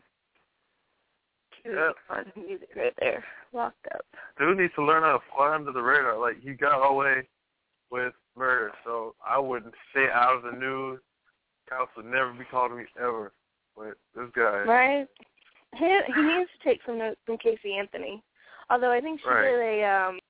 Yep. 1.64 1.94
Fun 2.09 2.33
music 2.37 2.68
right 2.77 2.92
there. 3.00 3.24
Locked 3.53 3.87
up. 3.94 4.05
Dude 4.38 4.59
needs 4.59 4.74
to 4.74 4.85
learn 4.85 5.03
how 5.03 5.12
to 5.18 5.24
fly 5.35 5.55
under 5.55 5.72
the 5.72 5.83
radar. 5.83 6.18
Like 6.18 6.40
he 6.40 6.53
got 6.53 6.87
away 6.87 7.27
with 7.90 8.12
murder, 8.37 8.72
so 8.85 9.14
I 9.27 9.38
wouldn't 9.38 9.74
stay 9.90 10.09
out 10.12 10.37
of 10.37 10.42
the 10.42 10.59
news. 10.59 11.00
Cops 11.68 11.90
would 11.96 12.07
never 12.07 12.33
be 12.33 12.44
calling 12.50 12.77
me 12.77 12.85
ever. 12.98 13.33
But 13.77 13.94
this 14.14 14.31
guy, 14.35 14.62
Right? 14.62 15.09
He 15.77 16.00
he 16.14 16.22
needs 16.22 16.50
to 16.50 16.68
take 16.68 16.81
some 16.87 16.98
notes 16.98 17.20
from 17.24 17.38
Casey 17.38 17.74
Anthony. 17.74 18.22
Although 18.70 18.92
I 18.92 19.00
think 19.00 19.20
she 19.20 19.29
Right. 19.29 19.42
did 19.42 19.61
a 19.61 19.85
um 19.85 20.20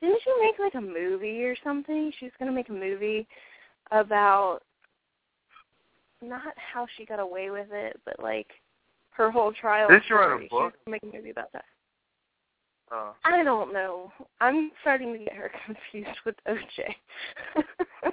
didn't 0.00 0.20
she 0.22 0.34
make 0.40 0.58
like 0.58 0.74
a 0.74 0.80
movie 0.80 1.44
or 1.44 1.56
something? 1.62 2.12
She 2.18 2.26
was 2.26 2.34
gonna 2.38 2.52
make 2.52 2.68
a 2.68 2.72
movie 2.72 3.26
about 3.90 4.60
not 6.20 6.54
how 6.56 6.86
she 6.96 7.06
got 7.06 7.20
away 7.20 7.50
with 7.50 7.70
it, 7.70 8.00
but 8.04 8.20
like 8.20 8.48
her 9.14 9.30
whole 9.30 9.52
trial. 9.52 9.88
Did 9.88 10.02
she 10.06 10.14
write 10.14 10.44
a 10.44 10.48
book? 10.48 10.74
She's 10.84 10.90
making 10.90 11.10
a 11.10 11.16
movie 11.16 11.30
about 11.30 11.52
that. 11.52 11.64
Uh, 12.92 13.12
I 13.24 13.42
don't 13.42 13.72
know. 13.72 14.12
I'm 14.40 14.70
starting 14.82 15.12
to 15.12 15.18
get 15.18 15.32
her 15.32 15.50
confused 15.66 16.18
with 16.26 16.34
OJ. 16.46 16.94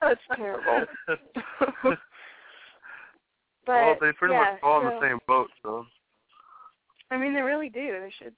That's 0.00 0.20
terrible. 0.34 0.86
but 1.86 1.98
well, 3.66 3.96
they 4.00 4.12
pretty 4.12 4.34
yeah, 4.34 4.52
much 4.52 4.60
fall 4.60 4.80
in 4.80 4.86
the 4.86 5.00
same 5.00 5.18
boat, 5.26 5.48
so. 5.62 5.86
I 7.10 7.16
mean, 7.16 7.34
they 7.34 7.40
really 7.40 7.68
do. 7.68 7.80
They 8.00 8.12
should 8.18 8.34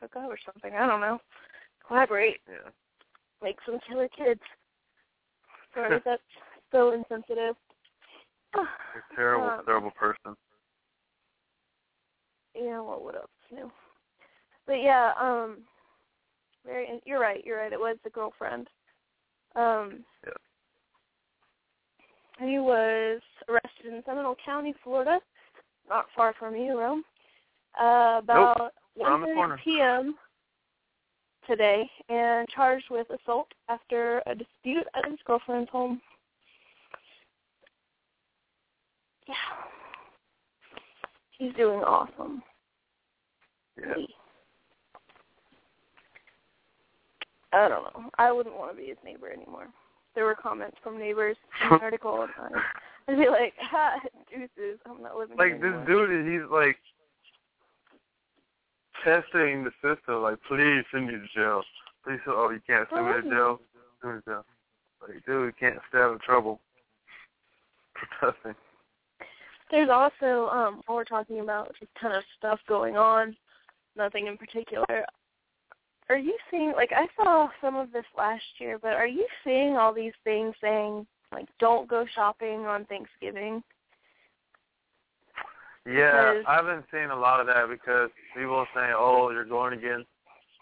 hook 0.00 0.16
up 0.16 0.28
or 0.28 0.38
something. 0.44 0.74
I 0.74 0.86
don't 0.86 1.00
know. 1.00 1.18
Collaborate. 1.86 2.40
Yeah. 2.48 2.70
Make 3.42 3.56
some 3.64 3.78
killer 3.88 4.08
kids. 4.08 4.40
Sorry, 5.74 6.00
that's 6.04 6.22
so 6.70 6.92
insensitive. 6.92 7.54
You're 8.54 8.64
a 8.64 9.16
terrible, 9.16 9.48
Um, 9.48 9.64
terrible 9.64 9.90
person. 9.92 10.36
Yeah, 12.54 12.80
well, 12.80 13.02
what 13.02 13.14
else 13.14 13.30
new? 13.50 13.70
But 14.66 14.82
yeah, 14.82 15.12
um, 15.20 15.58
very. 16.64 17.00
You're 17.04 17.20
right. 17.20 17.44
You're 17.44 17.58
right. 17.58 17.72
It 17.72 17.80
was 17.80 17.96
the 18.04 18.10
girlfriend. 18.10 18.68
Um, 19.56 20.04
Yeah. 20.24 20.32
he 22.46 22.58
was 22.58 23.20
arrested 23.48 23.86
in 23.86 24.02
Seminole 24.04 24.36
County, 24.44 24.74
Florida, 24.84 25.20
not 25.88 26.06
far 26.14 26.34
from 26.38 26.54
you, 26.54 26.78
Rome. 26.78 27.04
Uh, 27.78 28.20
about 28.22 28.72
the 28.96 29.02
1:30 29.02 29.34
corner. 29.34 29.60
p.m. 29.64 30.18
today, 31.46 31.90
and 32.08 32.48
charged 32.48 32.90
with 32.90 33.08
assault 33.10 33.48
after 33.68 34.22
a 34.26 34.34
dispute 34.34 34.86
at 34.94 35.06
his 35.10 35.18
girlfriend's 35.24 35.70
home. 35.70 36.00
Yeah, 39.26 39.34
he's 41.42 41.54
doing 41.54 41.80
awesome. 41.80 42.42
Yeah. 43.78 43.94
I 47.52 47.68
don't 47.68 47.82
know. 47.84 48.10
I 48.18 48.30
wouldn't 48.32 48.56
want 48.56 48.70
to 48.72 48.76
be 48.80 48.88
his 48.88 48.96
neighbor 49.04 49.30
anymore. 49.30 49.66
There 50.14 50.24
were 50.24 50.34
comments 50.34 50.76
from 50.82 50.98
neighbors 50.98 51.36
in 51.64 51.70
the 51.70 51.76
article, 51.82 52.22
and 52.22 52.30
I- 52.56 52.60
I'd 53.12 53.18
be 53.18 53.28
like, 53.28 53.54
"Ha, 53.60 53.98
deuces, 54.30 54.78
I'm 54.86 55.02
not 55.02 55.16
living 55.16 55.36
Like 55.36 55.60
this 55.60 55.72
dude, 55.86 56.26
he's 56.26 56.48
like 56.50 56.76
testing 59.04 59.64
the 59.64 59.72
system. 59.82 60.22
Like, 60.22 60.38
please 60.46 60.84
send 60.92 61.06
me 61.08 61.12
to 61.14 61.26
jail. 61.34 61.62
Please, 62.04 62.20
oh, 62.28 62.50
you 62.50 62.60
can't 62.66 62.88
send 62.94 63.06
me 63.06 63.12
to 63.12 63.22
jail. 63.22 63.60
Send 64.00 64.14
me 64.14 64.20
to 64.20 64.30
jail. 64.30 64.44
Like, 65.02 65.26
dude, 65.26 65.46
you 65.46 65.52
can't 65.58 65.80
stay 65.88 65.98
out 65.98 66.14
of 66.14 66.22
trouble. 66.22 66.60
Protesting. 68.20 68.54
There's 69.72 69.88
also, 69.88 70.50
um, 70.50 70.82
while 70.84 70.98
we're 70.98 71.04
talking 71.04 71.40
about 71.40 71.74
just 71.80 71.90
kind 71.98 72.14
of 72.14 72.22
stuff 72.36 72.60
going 72.68 72.98
on, 72.98 73.34
nothing 73.96 74.26
in 74.26 74.36
particular. 74.36 75.06
Are 76.10 76.18
you 76.18 76.36
seeing, 76.50 76.72
like, 76.76 76.92
I 76.94 77.06
saw 77.16 77.48
some 77.62 77.74
of 77.76 77.90
this 77.90 78.04
last 78.16 78.44
year, 78.58 78.78
but 78.78 78.92
are 78.92 79.06
you 79.06 79.26
seeing 79.42 79.78
all 79.78 79.94
these 79.94 80.12
things 80.24 80.54
saying, 80.60 81.06
like, 81.32 81.46
don't 81.58 81.88
go 81.88 82.04
shopping 82.14 82.66
on 82.66 82.84
Thanksgiving? 82.84 83.64
Yeah, 85.86 86.34
Because- 86.34 86.44
I've 86.46 86.66
been 86.66 86.84
seeing 86.90 87.10
a 87.10 87.16
lot 87.16 87.40
of 87.40 87.46
that 87.46 87.70
because 87.70 88.10
people 88.34 88.56
are 88.56 88.68
saying, 88.74 88.92
"Oh, 88.94 89.30
you're 89.30 89.46
going 89.46 89.72
against, 89.72 90.08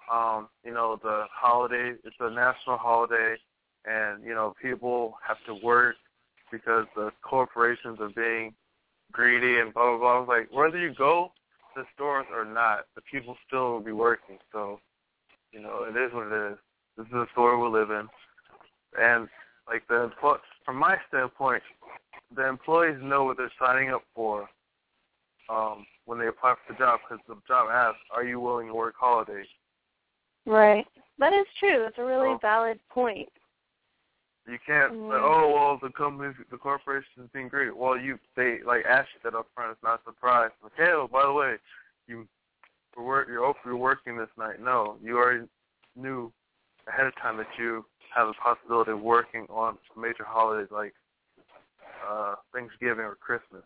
um, 0.09 0.49
you 0.63 0.73
know, 0.73 0.97
the 0.97 1.27
holiday. 1.33 1.97
It's 2.05 2.17
a 2.21 2.31
national 2.31 2.79
holiday, 2.79 3.37
and 3.85 4.25
you 4.25 4.35
know, 4.35 4.55
people 4.63 5.19
have 5.27 5.43
to 5.45 5.55
work 5.55 5.97
because 6.51 6.87
the 6.95 7.13
corporations 7.23 8.01
are 8.01 8.09
being 8.11 8.55
greedy 9.13 9.59
and 9.61 9.73
blah 9.73 9.97
blah 9.97 9.99
blah." 9.99 10.17
I 10.17 10.19
was 10.21 10.29
like, 10.29 10.49
whether 10.53 10.79
you 10.79 10.95
go 10.95 11.33
to 11.75 11.83
the 11.83 11.87
stores 11.95 12.27
or 12.33 12.45
not, 12.45 12.87
the 12.95 13.03
people 13.03 13.37
still 13.47 13.73
will 13.73 13.81
be 13.81 13.93
working. 13.93 14.39
So, 14.53 14.81
you 15.53 15.61
know, 15.61 15.85
it 15.85 15.97
is 15.97 16.13
what 16.13 16.27
it 16.27 16.53
is. 16.53 16.59
This 16.97 17.07
is 17.07 17.13
the 17.13 17.27
store 17.33 17.59
we 17.59 17.69
live 17.69 17.91
in, 17.91 18.09
and 18.99 19.29
like 19.69 19.87
the 19.89 20.11
from 20.65 20.77
my 20.77 20.97
standpoint, 21.09 21.63
the 22.35 22.47
employees 22.47 22.99
know 23.03 23.25
what 23.25 23.37
they're 23.37 23.53
signing 23.59 23.91
up 23.91 24.03
for 24.15 24.49
um, 25.49 25.87
when 26.07 26.19
they 26.19 26.27
apply 26.27 26.55
for 26.55 26.73
the 26.73 26.79
job 26.79 27.01
because 27.03 27.25
the 27.29 27.37
job 27.47 27.69
asks, 27.71 28.01
"Are 28.15 28.25
you 28.25 28.41
willing 28.41 28.69
to 28.69 28.75
work 28.75 28.95
holidays?" 28.99 29.47
Right. 30.47 30.87
That 31.19 31.33
is 31.33 31.47
true. 31.59 31.81
That's 31.83 31.99
a 31.99 32.05
really 32.05 32.31
Oh. 32.31 32.39
valid 32.39 32.81
point. 32.89 33.29
You 34.51 34.59
can't 34.67 34.93
say, 34.93 34.99
"Oh, 34.99 35.53
well, 35.55 35.79
the 35.81 35.91
company, 35.91 36.35
the 36.51 36.57
corporation 36.57 37.23
is 37.23 37.31
being 37.33 37.49
great. 37.49 37.77
Well, 37.77 37.97
you 37.97 38.19
they 38.37 38.59
like 38.67 38.85
ask 38.85 39.09
you 39.15 39.21
that 39.23 39.37
up 39.37 39.47
front. 39.55 39.73
It's 39.73 39.83
not 39.83 40.01
a 40.01 40.05
surprise. 40.05 40.51
Like, 40.63 40.73
hey, 40.77 40.91
oh, 40.91 41.09
by 41.11 41.25
the 41.25 41.33
way, 41.33 41.55
you 42.09 42.27
for 42.93 43.05
work, 43.05 43.29
you're 43.29 43.55
you're 43.65 43.77
working 43.77 44.17
this 44.17 44.29
night. 44.37 44.61
No, 44.61 44.97
you 45.03 45.17
already 45.17 45.47
knew 45.95 46.33
ahead 46.89 47.07
of 47.07 47.15
time 47.17 47.37
that 47.37 47.47
you 47.59 47.85
have 48.15 48.27
the 48.27 48.35
possibility 48.43 48.91
of 48.91 49.01
working 49.01 49.47
on 49.51 49.79
major 49.97 50.25
holidays 50.27 50.69
like 50.73 50.95
uh 52.09 52.35
Thanksgiving 52.53 53.05
or 53.05 53.15
Christmas. 53.15 53.63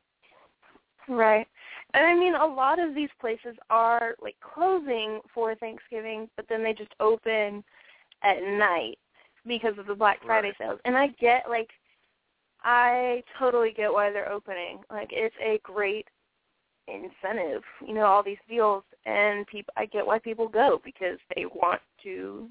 Right. 1.09 1.47
And 1.93 2.07
I 2.07 2.15
mean, 2.15 2.35
a 2.35 2.47
lot 2.47 2.79
of 2.79 2.95
these 2.95 3.11
places 3.21 3.57
are 3.71 4.17
like 4.21 4.37
closing 4.41 5.21
for 5.33 5.55
Thanksgiving, 5.55 6.29
but 6.37 6.47
then 6.49 6.63
they 6.63 6.73
just 6.73 6.93
open 7.01 7.65
at 8.23 8.43
night 8.43 8.99
because 9.47 9.79
of 9.79 9.87
the 9.87 9.95
Black 9.95 10.23
Friday 10.25 10.49
Right. 10.49 10.57
sales. 10.59 10.81
And 10.85 10.97
I 10.97 11.09
get 11.21 11.49
like, 11.49 11.71
I 12.63 13.23
totally 13.39 13.73
get 13.73 13.93
why 13.93 14.11
they're 14.11 14.31
opening. 14.31 14.81
Like, 14.91 15.11
it's 15.13 15.37
a 15.41 15.61
great 15.63 16.09
incentive, 16.89 17.63
you 17.87 17.95
know, 17.95 18.07
all 18.07 18.23
these 18.23 18.39
deals, 18.49 18.85
and 19.07 19.47
people. 19.47 19.73
I 19.77 19.87
get 19.87 20.07
why 20.07 20.19
people 20.19 20.49
go 20.49 20.81
because 20.85 21.19
they 21.35 21.47
want 21.47 21.81
to 22.03 22.49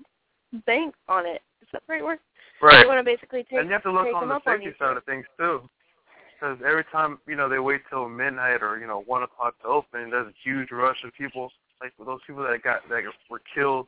bank 0.66 0.94
on 1.08 1.26
it. 1.26 1.42
Is 1.62 1.68
that 1.74 1.84
the 1.88 1.94
right 1.94 2.04
word? 2.04 2.20
Right. 2.62 2.84
They 2.84 2.88
want 2.88 3.00
to 3.00 3.04
basically 3.04 3.44
take 3.44 3.60
and 3.60 3.68
you 3.68 3.74
have 3.74 3.84
to 3.84 3.92
look 3.92 4.08
on 4.16 4.30
the 4.30 4.36
up 4.36 4.48
on 4.48 4.60
safety 4.60 4.76
side 4.80 4.98
of 4.98 5.04
things 5.06 5.26
too, 5.38 5.68
because 6.34 6.58
every 6.66 6.86
time 6.92 7.20
you 7.28 7.36
know 7.36 7.50
they 7.50 7.60
wait 7.60 7.82
till 7.90 8.08
midnight 8.08 8.62
or 8.62 8.80
you 8.80 8.88
know 8.88 9.04
one 9.06 9.24
o'clock 9.24 9.60
to 9.62 9.68
open, 9.68 10.12
there's 10.12 10.28
a 10.28 10.34
huge 10.44 10.72
rush 10.72 11.04
of 11.04 11.14
people, 11.14 11.52
like 11.82 11.92
those 12.04 12.20
people 12.26 12.44
that 12.44 12.64
got 12.64 12.88
that 12.90 13.04
were 13.30 13.42
killed 13.54 13.88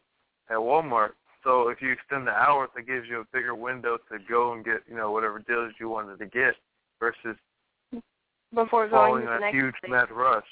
at 0.49 0.57
Walmart. 0.57 1.11
So 1.45 1.69
if 1.69 1.79
you 1.79 1.91
extend 1.91 2.25
the 2.25 2.31
hours, 2.31 2.69
it 2.75 2.88
gives 2.88 3.08
you 3.08 3.21
a 3.21 3.25
bigger 3.31 3.53
window 3.53 3.97
to 4.12 4.17
go 4.27 4.53
and 4.53 4.65
get 4.65 4.81
you 4.89 4.95
know 4.95 5.12
whatever 5.12 5.39
deals 5.39 5.73
you 5.79 5.88
wanted 5.88 6.17
to 6.19 6.25
get, 6.25 6.55
versus 6.99 7.38
before 8.53 8.89
going 8.89 9.23
following 9.23 9.25
to 9.25 9.38
that 9.39 9.53
huge 9.53 9.75
mad 9.88 10.12
rush. 10.12 10.43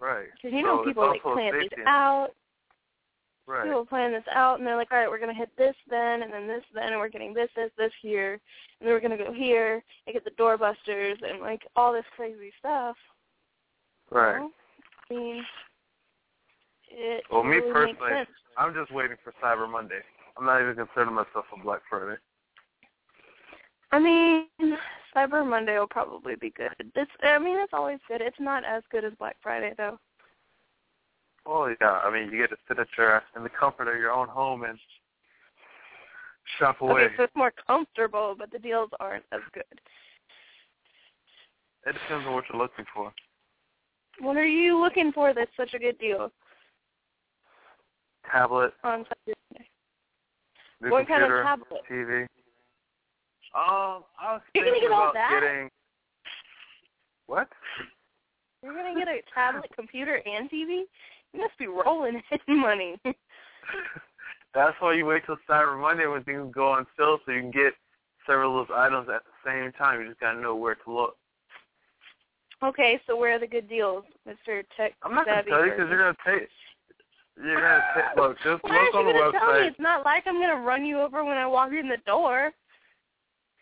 Right. 0.00 0.28
Because 0.34 0.56
you 0.56 0.62
know 0.62 0.78
So 0.78 0.84
people 0.86 1.06
like 1.06 1.22
plan 1.22 1.52
these 1.60 1.68
out. 1.86 2.30
Right. 3.46 3.64
People 3.64 3.84
plan 3.84 4.12
this 4.12 4.24
out, 4.32 4.58
and 4.58 4.66
they're 4.66 4.76
like, 4.76 4.92
all 4.92 4.98
right, 4.98 5.10
we're 5.10 5.18
gonna 5.18 5.34
hit 5.34 5.50
this 5.58 5.74
then, 5.90 6.22
and 6.22 6.32
then 6.32 6.46
this 6.46 6.62
then, 6.72 6.92
and 6.92 6.98
we're 6.98 7.08
getting 7.08 7.34
this, 7.34 7.50
this, 7.56 7.70
this 7.76 7.92
here, 8.00 8.34
and 8.34 8.86
then 8.86 8.88
we're 8.88 9.00
gonna 9.00 9.18
go 9.18 9.32
here 9.32 9.82
and 10.06 10.14
get 10.14 10.24
the 10.24 10.30
doorbusters 10.42 11.16
and 11.28 11.40
like 11.40 11.62
all 11.76 11.92
this 11.92 12.04
crazy 12.16 12.52
stuff. 12.58 12.96
Right. 14.10 14.36
You 14.36 14.40
know? 14.40 14.50
I 15.10 15.14
mean, 15.14 15.44
it 16.90 17.24
Well, 17.30 17.42
me 17.42 17.58
totally 17.58 17.86
makes 17.86 17.98
personally, 17.98 18.12
sense. 18.12 18.28
I'm 18.60 18.74
just 18.74 18.92
waiting 18.92 19.16
for 19.24 19.32
Cyber 19.42 19.70
Monday. 19.70 20.00
I'm 20.36 20.44
not 20.44 20.60
even 20.60 20.74
considering 20.74 21.14
myself 21.14 21.46
a 21.56 21.62
Black 21.62 21.80
Friday. 21.88 22.16
I 23.90 23.98
mean, 23.98 24.76
Cyber 25.16 25.48
Monday 25.48 25.78
will 25.78 25.86
probably 25.86 26.34
be 26.36 26.50
good. 26.50 26.74
It's, 26.94 27.10
I 27.22 27.38
mean, 27.38 27.56
it's 27.58 27.72
always 27.72 28.00
good. 28.06 28.20
It's 28.20 28.36
not 28.38 28.62
as 28.66 28.82
good 28.92 29.02
as 29.02 29.14
Black 29.18 29.36
Friday 29.42 29.72
though. 29.78 29.98
Well, 31.46 31.74
yeah. 31.80 32.00
I 32.04 32.12
mean, 32.12 32.30
you 32.30 32.38
get 32.38 32.50
to 32.50 32.56
sit 32.68 32.78
at 32.78 32.86
your 32.98 33.22
in 33.34 33.42
the 33.44 33.48
comfort 33.48 33.88
of 33.88 33.98
your 33.98 34.12
own 34.12 34.28
home 34.28 34.64
and 34.64 34.78
shop 36.58 36.82
away. 36.82 37.04
Okay, 37.04 37.14
so 37.16 37.22
it's 37.22 37.34
more 37.34 37.54
comfortable, 37.66 38.36
but 38.38 38.52
the 38.52 38.58
deals 38.58 38.90
aren't 39.00 39.24
as 39.32 39.40
good. 39.54 39.64
It 41.86 41.94
depends 41.94 42.26
on 42.26 42.34
what 42.34 42.44
you're 42.52 42.60
looking 42.60 42.84
for. 42.94 43.10
What 44.18 44.36
are 44.36 44.46
you 44.46 44.78
looking 44.78 45.12
for 45.12 45.32
that's 45.32 45.50
such 45.56 45.72
a 45.72 45.78
good 45.78 45.98
deal 45.98 46.30
Tablet, 48.30 48.72
on 48.84 49.04
Cyber 49.04 49.34
new 50.82 50.90
What 50.90 51.08
kind 51.08 51.22
of 51.24 51.28
tablet? 51.42 51.80
TV. 51.90 52.22
Um, 53.54 54.04
I 54.20 54.34
was 54.34 54.40
You're 54.54 54.64
gonna 54.64 54.74
thinking 54.74 54.88
get 54.90 54.94
all 54.94 55.10
about 55.10 55.14
that? 55.14 55.40
getting 55.42 55.68
what? 57.26 57.48
You're 58.62 58.74
gonna 58.74 58.98
get 58.98 59.08
a 59.08 59.20
tablet, 59.34 59.70
computer, 59.74 60.20
and 60.26 60.50
TV? 60.50 60.82
You 61.32 61.40
must 61.40 61.56
be 61.58 61.66
rolling 61.66 62.22
in 62.48 62.58
money. 62.60 62.96
That's 64.54 64.76
why 64.80 64.94
you 64.94 65.06
wait 65.06 65.22
till 65.26 65.36
Cyber 65.48 65.80
Monday 65.80 66.06
when 66.06 66.24
things 66.24 66.52
go 66.54 66.72
on 66.72 66.86
sale 66.96 67.18
so 67.24 67.32
you 67.32 67.40
can 67.40 67.50
get 67.50 67.72
several 68.26 68.60
of 68.60 68.68
those 68.68 68.76
items 68.76 69.08
at 69.08 69.22
the 69.24 69.48
same 69.50 69.72
time. 69.72 70.00
You 70.00 70.08
just 70.08 70.20
gotta 70.20 70.40
know 70.40 70.54
where 70.56 70.74
to 70.74 70.92
look. 70.92 71.16
okay, 72.62 73.00
so 73.06 73.16
where 73.16 73.34
are 73.36 73.38
the 73.38 73.46
good 73.46 73.68
deals, 73.68 74.04
Mr. 74.28 74.62
Tech 74.76 74.92
I'm 75.02 75.14
not 75.14 75.26
gonna 75.26 75.38
Savvy? 75.38 75.50
tell 75.50 75.64
you 75.64 75.70
because 75.72 75.88
you're 75.88 75.98
gonna 75.98 76.16
take. 76.38 76.48
You're 77.42 77.60
gonna 77.60 77.82
take. 77.94 78.16
Look, 78.16 78.36
just 78.44 78.62
Why 78.64 78.84
look 78.84 78.94
on 78.94 79.06
the 79.06 79.12
gonna 79.12 79.32
tell 79.32 79.52
me? 79.52 79.58
website. 79.60 79.68
It's 79.68 79.80
not 79.80 80.04
like 80.04 80.24
I'm 80.26 80.40
gonna 80.40 80.60
run 80.60 80.84
you 80.84 81.00
over 81.00 81.24
when 81.24 81.36
I 81.38 81.46
walk 81.46 81.72
in 81.72 81.88
the 81.88 81.96
door. 82.06 82.52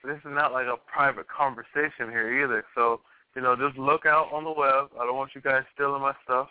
this 0.05 0.17
is 0.19 0.25
not 0.27 0.53
like 0.53 0.67
a 0.67 0.77
private 0.93 1.27
conversation 1.29 2.11
here 2.11 2.43
either. 2.45 2.65
So 2.75 3.01
you 3.37 3.43
know, 3.43 3.55
just 3.55 3.79
look 3.79 4.07
out 4.07 4.33
on 4.33 4.45
the 4.45 4.51
web. 4.51 4.91
I 4.99 5.05
don't 5.07 5.17
want 5.17 5.31
you 5.35 5.41
guys 5.41 5.63
stealing 5.75 6.03
my 6.03 6.15
stuff. 6.25 6.49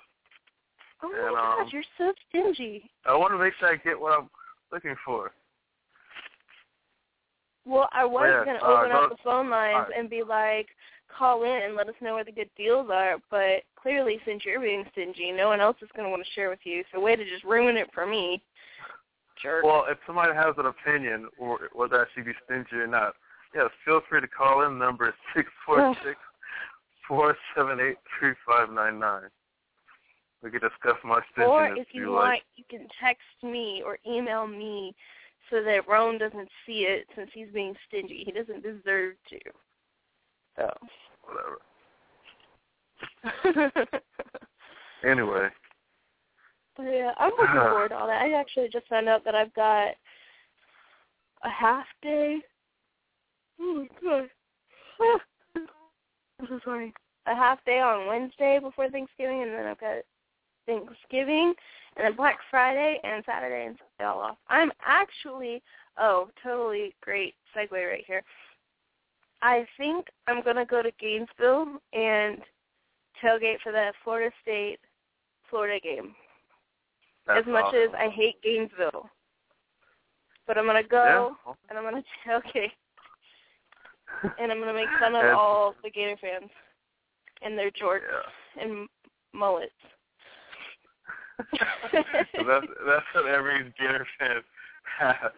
Oh 1.04 1.10
my 1.12 1.18
And, 1.28 1.36
God, 1.36 1.62
um, 1.62 1.70
you're 1.72 1.84
so 1.98 2.14
stingy. 2.30 2.90
I 3.06 3.16
want 3.16 3.34
to 3.34 3.38
make 3.38 3.54
sure 3.60 3.70
I 3.70 3.76
get 3.76 4.00
what 4.00 4.18
I'm 4.18 4.30
looking 4.72 4.96
for. 5.06 5.32
Well, 7.66 7.90
I 7.92 8.06
was 8.06 8.30
yes, 8.30 8.46
gonna 8.46 8.64
uh, 8.64 8.80
open 8.80 8.92
up 8.96 9.10
the 9.10 9.18
phone 9.24 9.50
lines 9.50 9.76
alright. 9.76 9.92
and 10.00 10.10
be 10.10 10.24
like, 10.24 10.68
call 11.16 11.44
in 11.44 11.64
and 11.64 11.76
let 11.76 11.90
us 11.90 11.96
know 12.02 12.16
where 12.16 12.24
the 12.24 12.32
good 12.32 12.50
deals 12.56 12.90
are. 12.92 13.18
But 13.30 13.64
clearly, 13.82 14.20
since 14.26 14.46
you're 14.46 14.62
being 14.62 14.86
stingy, 14.92 15.32
no 15.32 15.48
one 15.48 15.62
else 15.62 15.78
is 15.82 15.90
gonna 15.96 16.10
want 16.10 16.24
to 16.24 16.32
share 16.32 16.50
with 16.50 16.60
you. 16.64 16.84
So 16.94 17.00
way 17.00 17.16
to 17.16 17.24
just 17.24 17.44
ruin 17.44 17.78
it 17.78 17.90
for 17.94 18.06
me, 18.06 18.42
jerk. 19.42 19.64
Well, 19.64 19.86
if 19.90 19.98
somebody 20.06 20.34
has 20.34 20.56
an 20.58 20.66
opinion 20.66 21.28
or 21.38 21.70
whether 21.74 22.02
I 22.02 22.06
should 22.14 22.26
be 22.26 22.34
stingy 22.46 22.76
or 22.76 22.88
not, 22.88 23.14
yes, 23.54 23.70
feel 23.86 24.02
free 24.10 24.22
to 24.22 24.28
call 24.28 24.66
in. 24.66 24.78
Number 24.78 25.14
six 25.36 25.50
four 25.66 25.96
six 26.04 26.18
four 27.08 27.36
seven 27.56 27.80
eight 27.80 27.98
three 28.20 28.34
five 28.48 28.70
nine 28.70 29.00
nine. 29.00 29.30
We 30.44 30.52
can 30.52 30.60
discuss 30.60 30.98
my 31.04 31.22
stinginess 31.32 31.50
or 31.50 31.76
if 31.76 31.88
you 31.92 32.04
you 32.04 32.12
want, 32.12 32.26
like. 32.26 32.44
you 32.56 32.64
can 32.70 32.88
text 33.02 33.24
me 33.42 33.82
or 33.84 33.98
email 34.06 34.46
me 34.46 34.94
so 35.50 35.64
that 35.64 35.88
Rome 35.88 36.18
doesn't 36.18 36.50
see 36.66 36.82
it 36.82 37.08
since 37.16 37.30
he's 37.34 37.48
being 37.54 37.74
stingy. 37.88 38.24
He 38.26 38.32
doesn't 38.32 38.62
deserve 38.62 39.16
to. 39.30 39.40
So. 40.58 40.70
Whatever. 41.24 41.58
Anyway, 45.06 45.48
yeah, 46.80 47.12
I'm 47.18 47.32
looking 47.32 47.54
forward 47.54 47.90
to 47.90 47.96
all 47.96 48.08
that. 48.08 48.22
I 48.22 48.34
actually 48.34 48.70
just 48.72 48.88
found 48.88 49.08
out 49.08 49.24
that 49.26 49.36
I've 49.36 49.54
got 49.54 49.90
a 51.44 51.50
half 51.50 51.86
day. 52.02 52.40
Oh 53.60 53.86
my 53.86 53.88
god. 54.04 54.30
I'm 56.40 56.48
so 56.48 56.60
sorry. 56.64 56.94
A 57.28 57.36
half 57.36 57.64
day 57.66 57.80
on 57.80 58.08
Wednesday 58.08 58.60
before 58.62 58.90
Thanksgiving, 58.90 59.44
and 59.44 59.52
then 59.52 59.66
I've 59.66 59.80
got 59.80 59.98
Thanksgiving, 60.66 61.54
and 61.96 62.06
then 62.06 62.16
Black 62.16 62.38
Friday, 62.50 63.00
and 63.04 63.24
Saturday 63.26 63.66
and 63.66 63.78
Sunday 63.78 64.12
all 64.12 64.22
off. 64.22 64.38
I'm 64.48 64.72
actually, 64.86 65.62
oh, 66.00 66.30
totally 66.44 66.96
great 67.02 67.36
segue 67.56 67.72
right 67.72 68.04
here. 68.08 68.24
I 69.42 69.66
think 69.78 70.08
I'm 70.28 70.42
going 70.44 70.56
to 70.56 70.66
go 70.66 70.82
to 70.82 70.92
Gainesville 71.00 71.80
and 71.94 72.40
tailgate 73.24 73.60
for 73.64 73.72
that 73.72 73.94
Florida 74.04 74.32
State 74.42 74.80
Florida 75.50 75.80
game. 75.82 76.14
That's 77.26 77.46
as 77.46 77.52
much 77.52 77.66
awesome. 77.66 77.80
as 77.80 77.90
I 77.98 78.10
hate 78.10 78.42
Gainesville. 78.42 79.10
But 80.46 80.58
I'm 80.58 80.66
gonna 80.66 80.82
go 80.84 81.36
Yeah. 81.46 81.54
and 81.70 81.78
I'm 81.78 81.84
gonna 81.84 82.04
tailgate 82.28 82.72
and 84.40 84.52
I'm 84.52 84.60
gonna 84.60 84.74
make 84.74 84.88
fun 85.00 85.16
of 85.16 85.26
all 85.38 85.76
the 85.84 85.90
Gator 85.90 86.18
fans 86.22 86.50
and 87.42 87.58
their 87.58 87.72
jorts 87.72 88.02
and 88.60 88.88
mullets. 89.34 89.72
that's 91.52 92.66
that's 92.86 93.06
what 93.14 93.26
every 93.26 93.74
Gator 93.78 94.08
fan 94.18 94.38
has, 94.98 95.32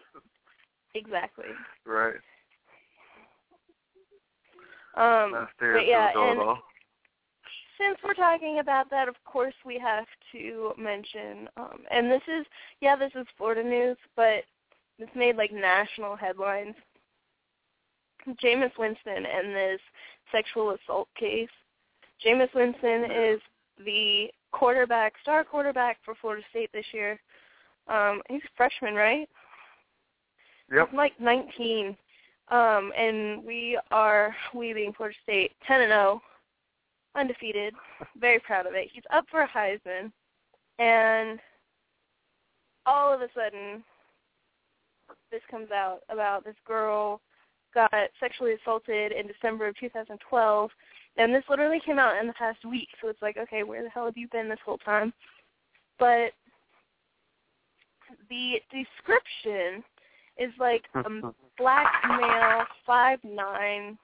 exactly. 0.94 1.46
right? 1.84 2.14
Um 4.96 5.48
but 5.58 5.86
yeah, 5.86 6.10
and 6.14 6.58
since 7.78 7.98
we're 8.04 8.14
talking 8.14 8.58
about 8.58 8.90
that, 8.90 9.08
of 9.08 9.14
course 9.24 9.54
we 9.64 9.78
have 9.78 10.06
to 10.32 10.72
mention 10.78 11.48
um 11.56 11.80
and 11.90 12.10
this 12.10 12.22
is 12.28 12.46
yeah, 12.80 12.96
this 12.96 13.12
is 13.14 13.26
Florida 13.36 13.62
news, 13.62 13.96
but 14.16 14.44
this 14.98 15.08
made 15.14 15.36
like 15.36 15.52
national 15.52 16.16
headlines. 16.16 16.74
Jameis 18.42 18.76
Winston 18.78 19.24
and 19.24 19.54
this 19.54 19.80
sexual 20.30 20.76
assault 20.76 21.08
case. 21.18 21.48
Jameis 22.24 22.54
Winston 22.54 23.10
is 23.10 23.40
the 23.84 24.30
quarterback, 24.52 25.14
star 25.22 25.44
quarterback 25.44 25.98
for 26.04 26.14
Florida 26.20 26.42
State 26.50 26.70
this 26.72 26.84
year. 26.92 27.18
Um, 27.88 28.20
he's 28.28 28.42
a 28.44 28.56
freshman, 28.56 28.94
right? 28.94 29.28
Yep. 30.72 30.90
He's 30.90 30.96
like 30.96 31.20
19. 31.20 31.96
Um, 32.50 32.92
and 32.98 33.44
we 33.44 33.78
are, 33.90 34.34
we 34.54 34.72
being 34.72 34.92
Florida 34.92 35.16
State, 35.22 35.52
10 35.66 35.82
and 35.82 35.90
0, 35.90 36.20
undefeated. 37.14 37.74
Very 38.18 38.40
proud 38.40 38.66
of 38.66 38.74
it. 38.74 38.88
He's 38.92 39.04
up 39.12 39.24
for 39.30 39.42
a 39.42 39.48
Heisman, 39.48 40.10
and 40.78 41.38
all 42.86 43.12
of 43.14 43.20
a 43.20 43.28
sudden, 43.34 43.84
this 45.30 45.42
comes 45.50 45.70
out 45.70 46.00
about 46.08 46.44
this 46.44 46.56
girl 46.66 47.20
got 47.74 47.92
sexually 48.18 48.54
assaulted 48.54 49.12
in 49.12 49.26
December 49.26 49.68
of 49.68 49.76
2012, 49.78 50.70
and 51.16 51.34
this 51.34 51.44
literally 51.48 51.80
came 51.84 51.98
out 51.98 52.20
in 52.20 52.26
the 52.26 52.32
past 52.34 52.64
week. 52.64 52.88
So 53.00 53.08
it's 53.08 53.22
like, 53.22 53.36
okay, 53.36 53.62
where 53.62 53.82
the 53.82 53.90
hell 53.90 54.06
have 54.06 54.16
you 54.16 54.28
been 54.28 54.48
this 54.48 54.58
whole 54.64 54.78
time? 54.78 55.12
But 55.98 56.32
the 58.28 58.54
description 58.70 59.84
is 60.38 60.50
like 60.58 60.84
a 60.94 61.02
black 61.60 61.92
male, 62.08 62.64
five 62.86 63.18
nine. 63.22 63.96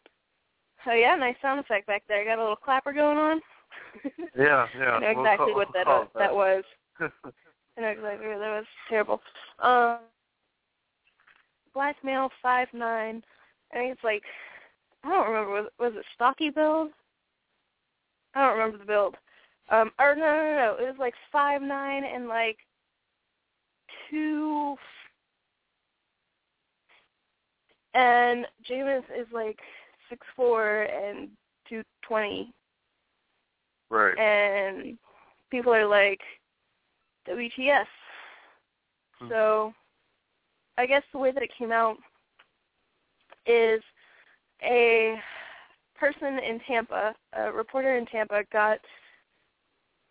Oh 0.86 0.92
yeah, 0.92 1.16
nice 1.16 1.34
sound 1.42 1.58
effect 1.58 1.86
back 1.86 2.02
there. 2.06 2.24
Got 2.24 2.38
a 2.38 2.42
little 2.42 2.56
clapper 2.56 2.92
going 2.92 3.18
on. 3.18 3.40
Yeah, 4.38 4.66
yeah. 4.78 4.90
I 4.90 5.00
know 5.00 5.12
we'll 5.16 5.24
exactly 5.24 5.46
call- 5.46 5.54
what 5.54 5.68
that 5.72 5.88
uh, 5.88 6.02
it 6.02 6.08
that 6.18 6.34
was. 6.34 6.64
I 7.00 7.80
know 7.80 7.88
exactly 7.88 8.28
what 8.28 8.38
that 8.38 8.56
was. 8.56 8.64
Terrible. 8.90 9.20
Um, 9.60 9.98
black 11.72 11.96
male, 12.04 12.28
five 12.42 12.68
nine. 12.74 13.22
I 13.72 13.76
think 13.76 13.92
it's 13.92 14.04
like 14.04 14.22
I 15.02 15.08
don't 15.08 15.28
remember. 15.28 15.50
Was, 15.52 15.70
was 15.78 15.92
it 15.96 16.04
stocky 16.14 16.50
build? 16.50 16.90
I 18.34 18.46
don't 18.46 18.58
remember 18.58 18.78
the 18.78 18.84
build. 18.84 19.16
Um, 19.70 19.90
or 19.98 20.14
no, 20.14 20.20
no, 20.20 20.76
no. 20.76 20.76
It 20.78 20.88
was 20.90 20.98
like 20.98 21.14
five 21.32 21.62
nine 21.62 22.04
and 22.04 22.28
like 22.28 22.58
two. 24.10 24.76
And 27.96 28.46
Jameis 28.70 29.02
is 29.18 29.26
like 29.32 29.58
six 30.10 30.24
four 30.36 30.82
and 30.82 31.28
two 31.68 31.82
twenty 32.02 32.52
Right. 33.88 34.18
and 34.18 34.98
people 35.50 35.72
are 35.72 35.86
like 35.86 36.20
WTS. 37.28 37.86
Hmm. 39.18 39.28
So 39.28 39.74
I 40.76 40.86
guess 40.86 41.02
the 41.12 41.18
way 41.18 41.32
that 41.32 41.42
it 41.42 41.50
came 41.56 41.72
out 41.72 41.96
is 43.46 43.80
a 44.62 45.14
person 45.98 46.38
in 46.38 46.60
Tampa, 46.66 47.14
a 47.32 47.52
reporter 47.52 47.96
in 47.96 48.06
Tampa 48.06 48.42
got 48.52 48.78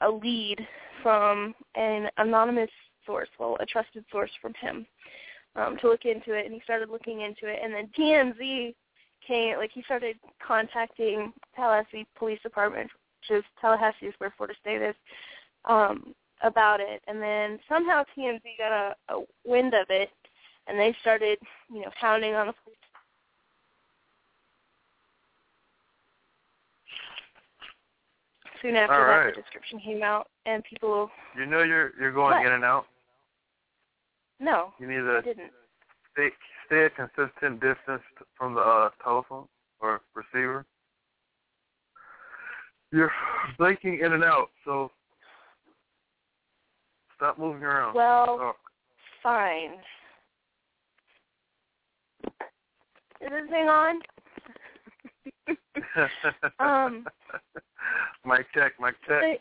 a 0.02 0.10
lead 0.10 0.66
from 1.04 1.54
an 1.76 2.10
anonymous 2.18 2.70
source, 3.06 3.30
well, 3.40 3.58
a 3.60 3.66
trusted 3.66 4.04
source 4.12 4.32
from 4.42 4.54
him, 4.60 4.86
um, 5.56 5.78
to 5.78 5.88
look 5.90 6.06
into 6.06 6.34
it, 6.34 6.46
and 6.46 6.54
he 6.54 6.62
started 6.64 6.90
looking 6.90 7.22
into 7.22 7.48
it, 7.48 7.60
and 7.64 7.74
then 7.74 7.90
TMZ 7.98 8.74
came, 9.26 9.58
like 9.58 9.72
he 9.74 9.82
started 9.84 10.18
contacting 10.46 11.34
Tallahassee 11.56 12.06
Police 12.18 12.40
Department, 12.44 12.90
which 13.22 13.40
is 13.40 13.44
Tallahassee 13.60 14.08
is 14.08 14.14
where 14.18 14.34
Florida 14.38 14.56
State 14.62 14.82
is, 14.82 14.96
um, 15.66 16.14
about 16.42 16.80
it, 16.80 17.02
and 17.08 17.22
then 17.22 17.60
somehow 17.68 18.04
TMZ 18.18 18.42
got 18.58 18.72
a, 18.72 18.96
a 19.14 19.24
wind 19.46 19.74
of 19.74 19.88
it, 19.90 20.10
and 20.68 20.78
they 20.78 20.96
started, 21.02 21.40
you 21.74 21.82
know, 21.82 21.92
hounding 22.00 22.36
on 22.36 22.48
the 22.48 22.54
police. 22.64 22.76
Soon 28.62 28.76
after 28.76 28.94
All 28.96 29.26
that, 29.26 29.36
the 29.36 29.42
description 29.42 29.80
came 29.80 30.02
out, 30.02 30.28
and 30.46 30.64
people, 30.64 31.10
You 31.38 31.46
know 31.46 31.62
you're 31.62 31.94
you're 32.00 32.12
going 32.12 32.36
What? 32.36 32.46
in 32.46 32.52
and 32.52 32.64
out. 32.64 32.88
No, 34.40 34.74
You 34.80 34.88
need 34.88 35.00
I 35.00 35.20
to 35.20 35.22
didn't. 35.24 35.52
stay 36.14 36.30
stay 36.66 36.86
a 36.86 36.90
consistent 36.90 37.60
distance 37.62 38.02
from 38.38 38.54
the 38.56 38.62
uh, 38.62 38.90
telephone 39.04 39.48
or 39.80 40.02
receiver. 40.14 40.66
You're 42.92 43.12
blinking 43.58 44.00
in 44.04 44.14
and 44.14 44.24
out, 44.24 44.50
so 44.64 44.92
stop 47.16 47.38
moving 47.38 47.64
around. 47.64 47.94
Well, 47.96 48.38
Oh. 48.42 48.56
fine. 49.24 49.74
Is 53.22 53.30
this 53.32 53.50
thing 53.50 53.68
on? 53.68 54.00
Um, 56.60 57.06
mic 58.26 58.46
check, 58.54 58.74
mic 58.80 58.96
check. 59.08 59.40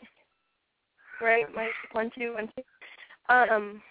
Right, 1.21 1.45
my 1.55 1.69
one 1.93 2.11
two 2.17 2.33
one 2.33 2.49
two. 2.55 2.63
Um, 3.33 3.81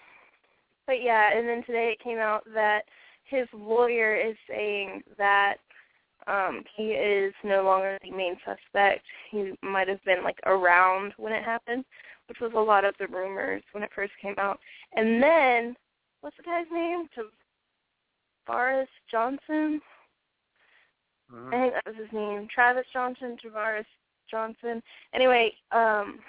but 0.87 1.01
yeah, 1.01 1.35
and 1.35 1.47
then 1.47 1.63
today 1.65 1.95
it 1.97 2.03
came 2.03 2.17
out 2.17 2.43
that 2.53 2.81
his 3.23 3.47
lawyer 3.53 4.15
is 4.15 4.35
saying 4.49 5.01
that 5.17 5.55
um 6.27 6.63
he 6.75 6.89
is 6.91 7.33
no 7.43 7.63
longer 7.63 7.97
the 8.03 8.11
main 8.11 8.35
suspect. 8.45 9.05
He 9.31 9.53
might 9.61 9.87
have 9.87 10.03
been 10.05 10.23
like 10.23 10.39
around 10.45 11.13
when 11.17 11.33
it 11.33 11.43
happened, 11.43 11.85
which 12.27 12.39
was 12.39 12.51
a 12.55 12.59
lot 12.59 12.85
of 12.85 12.95
the 12.99 13.07
rumors 13.07 13.63
when 13.71 13.83
it 13.83 13.91
first 13.93 14.13
came 14.21 14.35
out. 14.37 14.59
And 14.95 15.21
then 15.21 15.75
what's 16.21 16.37
the 16.37 16.43
guy's 16.43 16.65
name? 16.71 17.07
Tavares 18.47 18.87
Johnson. 19.09 19.81
Mm-hmm. 21.31 21.53
I 21.53 21.57
think 21.57 21.73
that 21.73 21.85
was 21.85 21.95
his 21.97 22.13
name. 22.13 22.47
Travis 22.53 22.85
Johnson, 22.93 23.37
Travaris 23.43 23.85
Johnson. 24.29 24.81
Anyway, 25.13 25.53
um, 25.71 26.19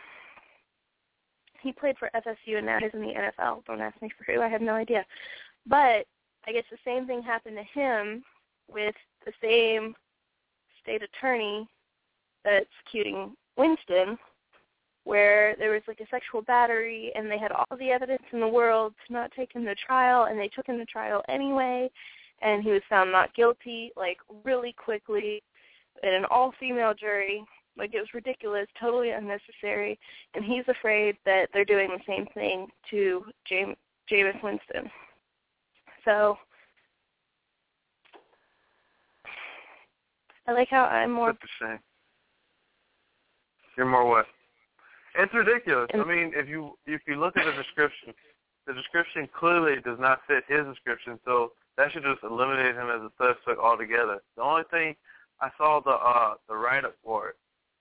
he 1.62 1.72
played 1.72 1.96
for 1.98 2.10
FSU 2.14 2.56
and 2.58 2.66
now 2.66 2.78
he's 2.80 2.94
in 2.94 3.00
the 3.00 3.14
NFL. 3.38 3.64
Don't 3.66 3.80
ask 3.80 4.00
me 4.02 4.10
for 4.16 4.30
who. 4.30 4.40
I 4.40 4.48
have 4.48 4.62
no 4.62 4.74
idea. 4.74 5.04
But 5.66 6.06
I 6.46 6.52
guess 6.52 6.64
the 6.70 6.78
same 6.84 7.06
thing 7.06 7.22
happened 7.22 7.56
to 7.56 7.80
him 7.80 8.22
with 8.72 8.94
the 9.24 9.32
same 9.42 9.94
state 10.82 11.02
attorney 11.02 11.66
that's 12.44 12.66
cuting 12.90 13.32
Winston, 13.56 14.16
where 15.04 15.56
there 15.58 15.70
was 15.70 15.82
like 15.88 16.00
a 16.00 16.08
sexual 16.10 16.42
battery 16.42 17.12
and 17.14 17.30
they 17.30 17.38
had 17.38 17.52
all 17.52 17.76
the 17.78 17.90
evidence 17.90 18.22
in 18.32 18.40
the 18.40 18.48
world 18.48 18.92
to 19.06 19.12
not 19.12 19.30
take 19.36 19.52
him 19.52 19.64
to 19.64 19.74
trial 19.74 20.24
and 20.24 20.38
they 20.38 20.48
took 20.48 20.66
him 20.66 20.78
to 20.78 20.84
trial 20.84 21.22
anyway 21.28 21.88
and 22.42 22.62
he 22.62 22.70
was 22.70 22.82
found 22.88 23.10
not 23.10 23.34
guilty 23.34 23.92
like 23.96 24.18
really 24.44 24.72
quickly 24.72 25.42
in 26.02 26.12
an 26.12 26.24
all 26.30 26.52
female 26.58 26.92
jury 26.92 27.44
like 27.78 27.94
it 27.94 28.00
was 28.00 28.08
ridiculous 28.14 28.66
totally 28.80 29.10
unnecessary 29.10 29.98
and 30.34 30.44
he's 30.44 30.64
afraid 30.68 31.16
that 31.24 31.48
they're 31.52 31.64
doing 31.64 31.88
the 31.88 32.04
same 32.06 32.26
thing 32.34 32.66
to 32.90 33.24
James 33.48 33.76
Jameis 34.10 34.42
Winston 34.42 34.90
so 36.04 36.38
I 40.48 40.52
like 40.52 40.68
how 40.68 40.84
I'm 40.84 41.10
more 41.10 41.30
a 41.30 41.36
shame. 41.60 41.78
You're 43.76 43.86
more 43.86 44.08
what? 44.08 44.26
It's 45.18 45.34
ridiculous. 45.34 45.88
I 45.92 46.04
mean, 46.04 46.32
if 46.34 46.48
you 46.48 46.72
if 46.86 47.00
you 47.06 47.16
look 47.16 47.36
at 47.36 47.44
the 47.44 47.52
description, 47.52 48.14
the 48.66 48.74
description 48.74 49.28
clearly 49.38 49.80
does 49.84 49.98
not 49.98 50.20
fit 50.28 50.44
his 50.46 50.64
description, 50.66 51.18
so 51.24 51.52
that 51.76 51.90
should 51.92 52.04
just 52.04 52.22
eliminate 52.22 52.74
him 52.74 52.88
as 52.88 53.02
a 53.02 53.10
suspect 53.18 53.58
altogether. 53.58 54.22
The 54.36 54.42
only 54.42 54.62
thing 54.70 54.94
I 55.40 55.50
saw 55.58 55.80
the 55.80 55.90
uh 55.90 56.34
the 56.48 56.54
write 56.54 56.84
up 56.84 56.94
for 57.02 57.30
it. 57.30 57.36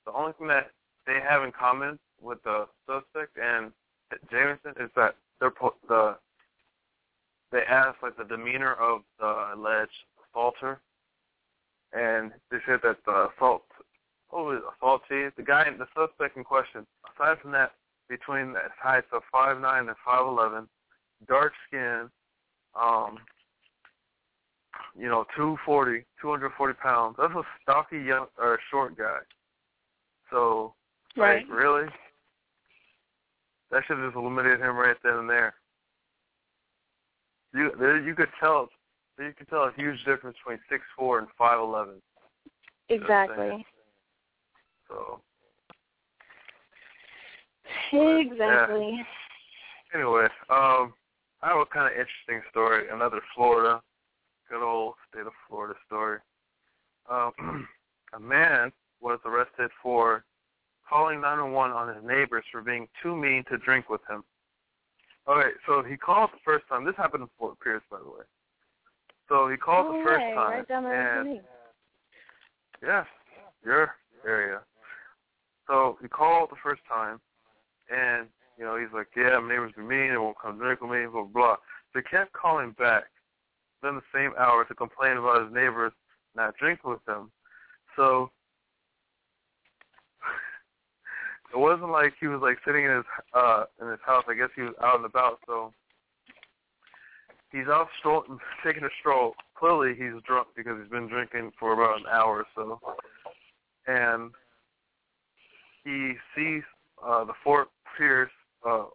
The 0.05 0.13
only 0.13 0.33
thing 0.33 0.47
that 0.47 0.71
they 1.05 1.19
have 1.27 1.43
in 1.43 1.51
common 1.51 1.99
with 2.21 2.41
the 2.43 2.67
suspect 2.87 3.37
and 3.41 3.71
Jameson 4.31 4.73
is 4.79 4.89
that 4.95 5.15
they're 5.39 5.51
po- 5.51 5.75
the 5.87 6.17
they 7.51 7.61
asked 7.69 7.97
like 8.03 8.17
the 8.17 8.23
demeanor 8.23 8.73
of 8.73 9.01
the 9.19 9.53
alleged 9.55 9.91
assaulter, 10.19 10.79
and 11.93 12.31
they 12.51 12.57
said 12.65 12.79
that 12.83 12.97
the 13.05 13.29
assault 13.35 13.63
what 14.29 14.45
was 14.45 15.01
it, 15.09 15.33
the 15.37 15.43
guy, 15.43 15.63
the 15.77 15.87
suspect 15.95 16.35
in 16.35 16.43
question, 16.43 16.85
aside 17.15 17.37
from 17.41 17.51
that, 17.51 17.71
between 18.09 18.53
the 18.53 18.59
heights 18.77 19.07
of 19.13 19.21
five 19.31 19.59
nine 19.61 19.87
and 19.87 19.95
five 20.03 20.25
eleven, 20.25 20.67
dark 21.27 21.53
skin, 21.67 22.09
um, 22.79 23.17
you 24.97 25.07
know, 25.07 25.25
two 25.35 25.57
forty, 25.65 26.05
two 26.21 26.29
hundred 26.29 26.51
forty 26.57 26.73
pounds. 26.73 27.15
That's 27.17 27.33
a 27.33 27.43
stocky 27.61 27.99
young 27.99 28.27
or 28.37 28.59
short 28.69 28.97
guy. 28.97 29.19
So, 30.31 30.73
right. 31.17 31.45
like, 31.47 31.55
really, 31.55 31.87
that 33.71 33.83
should 33.85 33.97
have 33.97 34.07
just 34.07 34.17
eliminated 34.17 34.59
him 34.59 34.75
right 34.75 34.97
then 35.03 35.15
and 35.15 35.29
there. 35.29 35.55
You 37.53 37.71
there, 37.79 38.01
you 38.01 38.15
could 38.15 38.29
tell 38.39 38.69
you 39.17 39.33
could 39.37 39.49
tell 39.49 39.63
a 39.63 39.71
huge 39.77 40.03
difference 40.05 40.37
between 40.43 40.59
six 40.69 40.83
four 40.97 41.19
and 41.19 41.27
five 41.37 41.59
eleven. 41.59 42.01
Exactly. 42.89 43.65
So 44.87 45.21
Exactly. 47.91 49.05
anyway, 49.93 50.25
um, 50.49 50.93
I 51.41 51.49
have 51.49 51.57
a 51.57 51.65
kind 51.65 51.87
of 51.87 51.91
interesting 51.91 52.41
story. 52.49 52.85
Another 52.91 53.21
Florida, 53.35 53.81
good 54.49 54.63
old 54.63 54.95
state 55.09 55.25
of 55.25 55.33
Florida 55.47 55.75
story. 55.85 56.19
Um, 57.09 57.67
a 58.13 58.19
man 58.19 58.71
was 59.01 59.19
arrested 59.25 59.69
for 59.81 60.23
calling 60.87 61.21
911 61.21 61.75
on 61.75 61.95
his 61.95 62.03
neighbors 62.03 62.43
for 62.51 62.61
being 62.61 62.87
too 63.01 63.15
mean 63.15 63.43
to 63.49 63.57
drink 63.57 63.89
with 63.89 64.01
him. 64.09 64.23
All 65.27 65.35
right, 65.35 65.53
so 65.65 65.81
he 65.81 65.97
called 65.97 66.29
the 66.31 66.39
first 66.45 66.67
time. 66.69 66.85
This 66.85 66.95
happened 66.95 67.23
in 67.23 67.29
Fort 67.39 67.59
Pierce, 67.59 67.81
by 67.89 67.97
the 67.97 68.05
way. 68.05 68.25
So 69.27 69.49
he 69.49 69.57
called 69.57 69.87
oh, 69.89 69.97
the 69.97 70.03
first 70.03 70.21
way. 70.21 70.33
time, 70.35 70.51
Right 70.51 70.67
down 70.67 70.83
the 70.83 70.89
road 70.89 71.27
and. 71.27 71.41
Yes, 72.83 73.05
your 73.63 73.95
area. 74.25 74.59
So 75.67 75.97
he 76.01 76.07
called 76.07 76.49
the 76.51 76.57
first 76.61 76.81
time, 76.87 77.19
and 77.89 78.27
you 78.57 78.65
know 78.65 78.77
he's 78.77 78.93
like, 78.93 79.07
"Yeah, 79.15 79.39
my 79.39 79.49
neighbors 79.49 79.73
be 79.75 79.81
mean. 79.81 80.11
They 80.11 80.17
won't 80.17 80.37
come 80.39 80.59
drink 80.59 80.81
with 80.81 80.91
me." 80.91 81.07
Blah 81.07 81.23
blah. 81.23 81.55
So 81.91 81.99
he 81.99 82.03
kept 82.03 82.33
calling 82.33 82.71
back, 82.77 83.05
then 83.81 83.95
the 83.95 84.01
same 84.13 84.33
hour 84.37 84.65
to 84.65 84.75
complain 84.75 85.17
about 85.17 85.43
his 85.43 85.53
neighbors 85.53 85.93
not 86.35 86.55
drinking 86.57 86.91
with 86.91 87.07
him. 87.07 87.31
So 87.95 88.29
it 91.55 91.59
wasn't 91.59 91.89
like 91.89 92.13
he 92.19 92.27
was 92.27 92.41
like 92.41 92.57
sitting 92.65 92.85
in 92.85 92.97
his 92.97 93.05
uh 93.33 93.63
in 93.81 93.89
his 93.89 93.99
house. 94.05 94.25
I 94.27 94.33
guess 94.35 94.49
he 94.55 94.63
was 94.63 94.73
out 94.83 94.97
and 94.97 95.05
about. 95.05 95.39
So 95.47 95.71
he's 97.51 97.67
out 97.67 97.87
stroll, 97.99 98.25
taking 98.65 98.83
a 98.83 98.89
stroll. 98.99 99.35
Clearly, 99.57 99.95
he's 99.95 100.21
drunk 100.27 100.49
because 100.55 100.77
he's 100.81 100.91
been 100.91 101.07
drinking 101.07 101.51
for 101.57 101.73
about 101.73 101.99
an 101.99 102.05
hour 102.11 102.43
or 102.43 102.45
so, 102.55 102.79
and 103.87 104.31
he 105.85 106.13
sees 106.35 106.63
uh, 107.03 107.23
the 107.23 107.33
Fort 107.43 107.69
Pierce 107.97 108.31
uh, 108.67 108.85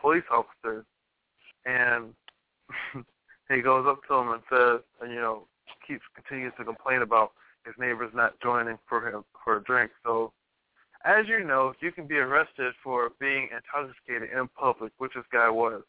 police 0.00 0.24
officer, 0.32 0.84
and 1.64 2.12
he 3.48 3.60
goes 3.60 3.86
up 3.88 4.00
to 4.08 4.14
him 4.14 4.32
and 4.32 4.42
says, 4.50 4.80
and 5.00 5.12
you 5.12 5.20
know, 5.20 5.46
keeps 5.86 6.02
continues 6.14 6.52
to 6.58 6.64
complain 6.64 7.02
about 7.02 7.32
his 7.64 7.74
neighbors 7.78 8.10
not 8.14 8.40
joining 8.40 8.78
for 8.88 9.08
him 9.08 9.24
for 9.44 9.58
a 9.58 9.62
drink. 9.62 9.92
So, 10.04 10.32
as 11.04 11.26
you 11.28 11.44
know, 11.44 11.72
you 11.80 11.92
can 11.92 12.06
be 12.06 12.16
arrested 12.16 12.74
for 12.82 13.10
being 13.18 13.48
intoxicated 13.52 14.36
in 14.36 14.48
public, 14.48 14.92
which 14.98 15.12
this 15.14 15.24
guy 15.32 15.48
was. 15.48 15.82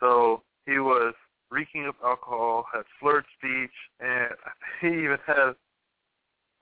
So 0.00 0.42
he 0.66 0.78
was 0.78 1.14
reeking 1.50 1.86
of 1.86 1.94
alcohol, 2.04 2.66
had 2.72 2.82
slurred 3.00 3.24
speech, 3.38 3.70
and 4.00 4.30
he 4.80 4.88
even 4.88 5.18
had 5.26 5.52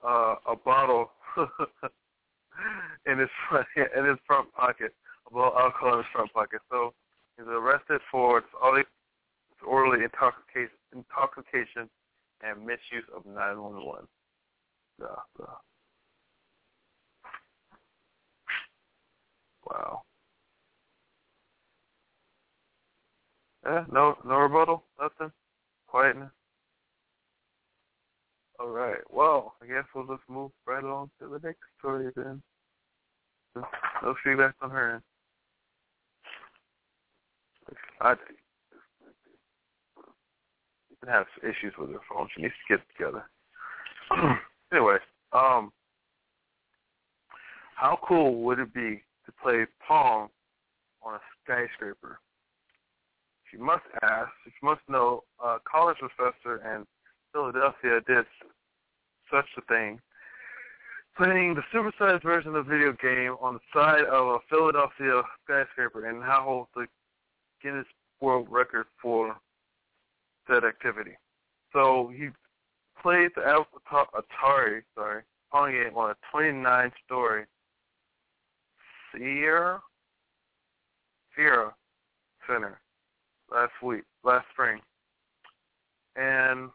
uh, 0.05 0.35
a 0.47 0.55
bottle 0.55 1.11
in 3.05 3.17
his 3.17 3.29
front 3.49 3.67
in 3.75 4.05
his 4.05 4.17
front 4.27 4.53
pocket, 4.53 4.93
a 5.27 5.33
bottle 5.33 5.53
of 5.57 5.61
alcohol 5.61 5.93
in 5.93 5.97
his 5.99 6.07
front 6.11 6.33
pocket. 6.33 6.61
So 6.69 6.93
he's 7.37 7.47
arrested 7.47 8.01
for 8.11 8.43
disorderly 9.59 10.03
intoxication, 10.03 10.77
intoxication 10.93 11.89
and 12.43 12.59
misuse 12.65 13.05
of 13.15 13.25
911. 13.25 14.07
Yeah, 14.99 15.07
yeah. 15.39 15.70
Wow. 19.71 20.01
Yeah, 23.65 23.85
no, 23.91 24.17
no 24.25 24.35
rebuttal, 24.37 24.83
nothing, 24.99 25.31
quietness. 25.87 26.31
All 28.59 28.69
right. 28.69 28.99
Well, 29.09 29.53
I 29.61 29.67
guess 29.67 29.85
we'll 29.95 30.05
just 30.05 30.27
move 30.27 30.51
right 30.65 30.83
along 30.83 31.11
to 31.19 31.27
the 31.27 31.39
next 31.43 31.61
story 31.79 32.11
then. 32.15 32.41
No 33.55 34.15
feedback 34.23 34.55
on 34.61 34.69
her 34.71 34.95
end. 34.95 35.01
I 38.01 38.15
has 41.07 41.25
issues 41.41 41.73
with 41.79 41.89
her 41.91 41.99
phone. 42.09 42.27
She 42.35 42.43
needs 42.43 42.53
to 42.67 42.77
get 42.77 42.85
together. 42.95 43.25
anyway, 44.71 44.97
um, 45.33 45.71
how 47.75 47.97
cool 48.07 48.43
would 48.43 48.59
it 48.59 48.73
be 48.73 49.01
to 49.31 49.43
play 49.43 49.65
Pong 49.87 50.29
on 51.03 51.15
a 51.15 51.19
skyscraper? 51.43 52.19
She 53.49 53.57
must 53.57 53.83
ask. 54.01 54.31
She 54.45 54.65
must 54.65 54.81
know. 54.87 55.23
A 55.43 55.57
college 55.69 55.97
professor 55.97 56.61
in 56.75 56.85
Philadelphia 57.33 58.01
did 58.07 58.25
such 59.31 59.47
a 59.57 59.61
thing, 59.61 59.99
playing 61.17 61.55
the 61.55 61.63
supersized 61.73 62.23
version 62.23 62.55
of 62.55 62.65
the 62.65 62.71
video 62.71 62.93
game 63.01 63.35
on 63.41 63.55
the 63.55 63.59
side 63.73 64.03
of 64.05 64.27
a 64.27 64.37
Philadelphia 64.49 65.21
skyscraper 65.43 66.07
and 66.07 66.19
now 66.19 66.43
holds 66.43 66.69
the 66.75 66.87
Guinness 67.63 67.87
World 68.19 68.47
Record 68.49 68.87
for 69.01 69.35
said 70.47 70.63
activity. 70.63 71.17
So 71.73 72.11
he 72.15 72.29
played 73.01 73.31
the 73.35 73.41
Atari, 73.41 74.81
sorry, 74.95 75.23
Pong 75.51 75.71
game 75.71 75.95
on 75.95 76.11
a 76.11 76.35
29-story 76.35 77.45
Cira 79.15 79.79
Cira 81.37 81.71
Center 82.47 82.79
last 83.51 83.71
week, 83.83 84.03
last 84.23 84.45
spring, 84.53 84.79
and 86.15 86.69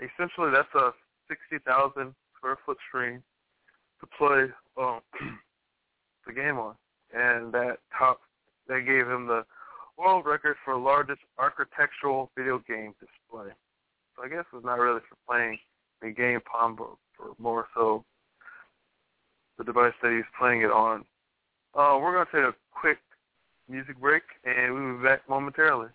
essentially 0.00 0.50
that's 0.52 0.74
a 0.74 0.92
60,000 1.28 2.14
square 2.36 2.58
foot 2.64 2.76
screen 2.88 3.22
to 4.00 4.06
play 4.18 4.46
um, 4.80 5.00
the 6.26 6.32
game 6.32 6.58
on, 6.58 6.74
and 7.14 7.52
that 7.52 7.78
top 7.96 8.20
that 8.68 8.84
gave 8.86 9.06
him 9.06 9.26
the 9.26 9.44
world 9.98 10.24
record 10.26 10.56
for 10.64 10.76
largest 10.76 11.20
architectural 11.38 12.30
video 12.36 12.62
game 12.66 12.94
display. 12.98 13.52
So 14.16 14.24
I 14.24 14.28
guess 14.28 14.44
it's 14.52 14.64
not 14.64 14.78
really 14.78 15.00
for 15.08 15.16
playing 15.28 15.58
a 16.02 16.10
game 16.10 16.40
Pong, 16.50 16.76
but 16.76 17.38
more 17.38 17.66
so 17.74 18.04
the 19.58 19.64
device 19.64 19.92
that 20.02 20.12
he's 20.12 20.24
playing 20.38 20.62
it 20.62 20.70
on. 20.70 21.04
Uh, 21.74 21.98
we're 22.00 22.12
going 22.12 22.26
to 22.26 22.32
take 22.32 22.42
a 22.42 22.54
quick 22.78 22.98
music 23.68 23.98
break, 24.00 24.22
and 24.44 24.74
we'll 24.74 24.98
be 24.98 25.04
back 25.04 25.28
momentarily. 25.28 25.88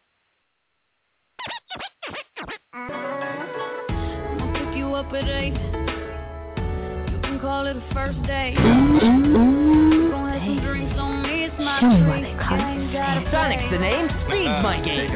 I'll 2.73 4.51
pick 4.53 4.75
you 4.77 4.93
up 4.93 5.11
at 5.13 5.27
eight. 5.27 5.53
You 5.53 7.19
can 7.21 7.39
call 7.39 7.67
it 7.67 7.77
a 7.77 7.93
first 7.93 8.21
date. 8.23 8.57
Ooh, 8.57 10.09
Gonna 10.09 10.39
have 10.39 10.41
some 10.41 10.59
drinks 10.59 10.99
on 10.99 11.23
me. 11.23 11.45
It's 11.45 11.55
my 11.59 11.79
Show 11.79 12.76
Sonic's 12.87 13.69
the 13.69 13.77
name, 13.79 14.07
speed's 14.27 14.63
my 14.63 14.79
game. 14.83 15.11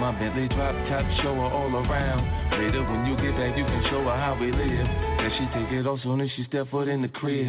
My 0.00 0.10
Bentley 0.18 0.48
drop 0.48 0.74
top, 0.88 1.06
show 1.22 1.34
her 1.34 1.40
all 1.40 1.70
around. 1.70 2.26
Later 2.58 2.82
when 2.82 3.06
you 3.06 3.16
get 3.16 3.36
back, 3.36 3.56
you 3.56 3.64
can 3.64 3.82
show 3.90 4.02
her 4.02 4.16
how 4.16 4.36
we 4.40 4.50
live. 4.50 4.60
And 4.60 5.32
she 5.38 5.46
take 5.54 5.72
it 5.72 5.86
off 5.86 6.00
soon 6.02 6.20
as 6.20 6.30
she 6.36 6.44
step 6.44 6.70
foot 6.70 6.88
in 6.88 7.02
the 7.02 7.08
crib. 7.08 7.46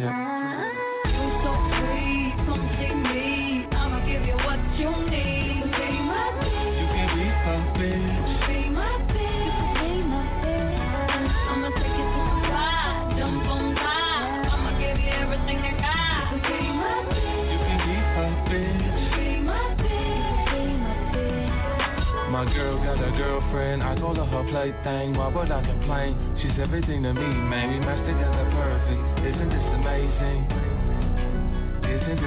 Got 22.96 23.08
a 23.08 23.16
girlfriend, 23.16 23.82
I 23.82 23.98
call 23.98 24.14
her 24.14 24.24
her 24.24 24.44
plaything. 24.50 25.16
Why 25.16 25.28
would 25.28 25.50
I 25.50 25.64
complain? 25.64 26.36
She's 26.40 26.58
everything 26.60 27.02
to 27.04 27.14
me, 27.14 27.20
man. 27.20 27.72
We 27.72 27.80
match 27.80 28.04
together 28.04 28.44
perfect. 28.52 29.34
Isn't 29.34 29.48
this 29.48 29.66
amazing? 29.80 30.61
Amazing? 32.02 32.18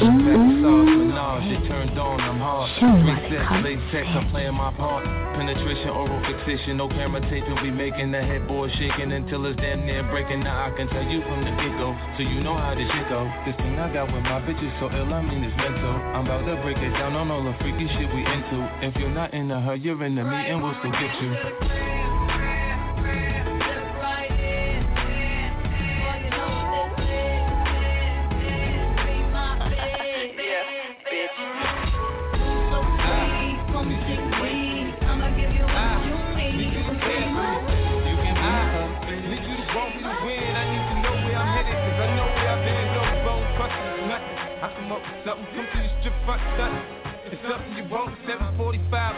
She 0.00 0.08
back 0.24 0.40
the 0.40 0.54
sauce, 0.64 0.88
menage, 0.96 1.44
she 1.44 1.56
turned 1.68 1.98
on, 1.98 2.20
I'm 2.20 2.38
hard. 2.40 2.70
Show 2.80 2.88
me 2.88 3.04
why 3.04 3.20
Three 3.20 3.36
they 3.36 3.36
sets, 3.36 3.48
call 3.48 3.58
it 3.58 3.64
late 3.64 3.82
sex, 3.92 4.06
I'm 4.16 4.30
playing 4.30 4.54
my 4.54 4.72
part. 4.72 5.04
Penetration, 5.36 5.90
oral 5.90 6.20
fixation, 6.24 6.76
no 6.78 6.88
camera 6.88 7.20
taping. 7.28 7.60
We 7.60 7.70
making 7.70 8.12
the 8.12 8.22
headboard 8.22 8.70
shaking 8.78 9.12
until 9.12 9.44
it's 9.46 9.60
damn 9.60 9.84
near 9.84 10.02
breaking. 10.08 10.40
Now 10.44 10.72
I 10.72 10.76
can 10.76 10.88
tell 10.88 11.04
you 11.04 11.20
from 11.22 11.44
the 11.44 11.50
get 11.50 11.74
go, 11.76 11.92
so 12.16 12.22
you 12.22 12.40
know 12.40 12.56
how 12.56 12.74
this 12.74 12.88
shit 12.88 13.08
go. 13.08 13.28
This 13.44 13.56
thing 13.56 13.78
I 13.78 13.92
got 13.92 14.08
with 14.12 14.22
my 14.22 14.40
bitch 14.40 14.62
is 14.62 14.72
so 14.80 14.88
ill, 14.88 15.12
I 15.12 15.20
mean 15.20 15.44
it's 15.44 15.56
mental. 15.56 15.90
I'm 16.14 16.24
about 16.24 16.46
to 16.46 16.56
break 16.62 16.78
it 16.78 16.90
down 16.96 17.14
on 17.14 17.30
all 17.30 17.44
the 17.44 17.54
freaky 17.60 17.88
shit 17.98 18.08
we 18.14 18.24
into. 18.24 18.58
If 18.80 18.96
you're 18.96 19.10
not 19.10 19.34
into 19.34 19.60
her, 19.60 19.74
you're 19.74 20.02
into 20.04 20.24
me, 20.24 20.36
and 20.36 20.62
we'll 20.62 20.74
still 20.80 20.92
get 20.92 21.12
you. 21.20 22.03
Something 45.24 45.48
come 45.56 45.64
to 45.64 45.78
the 45.80 45.90
strip 46.04 46.12
front 46.28 46.42
stunting. 46.52 46.84
It's 47.32 47.40
something 47.48 47.72
you 47.80 47.88
want. 47.88 48.12
745 48.28 48.60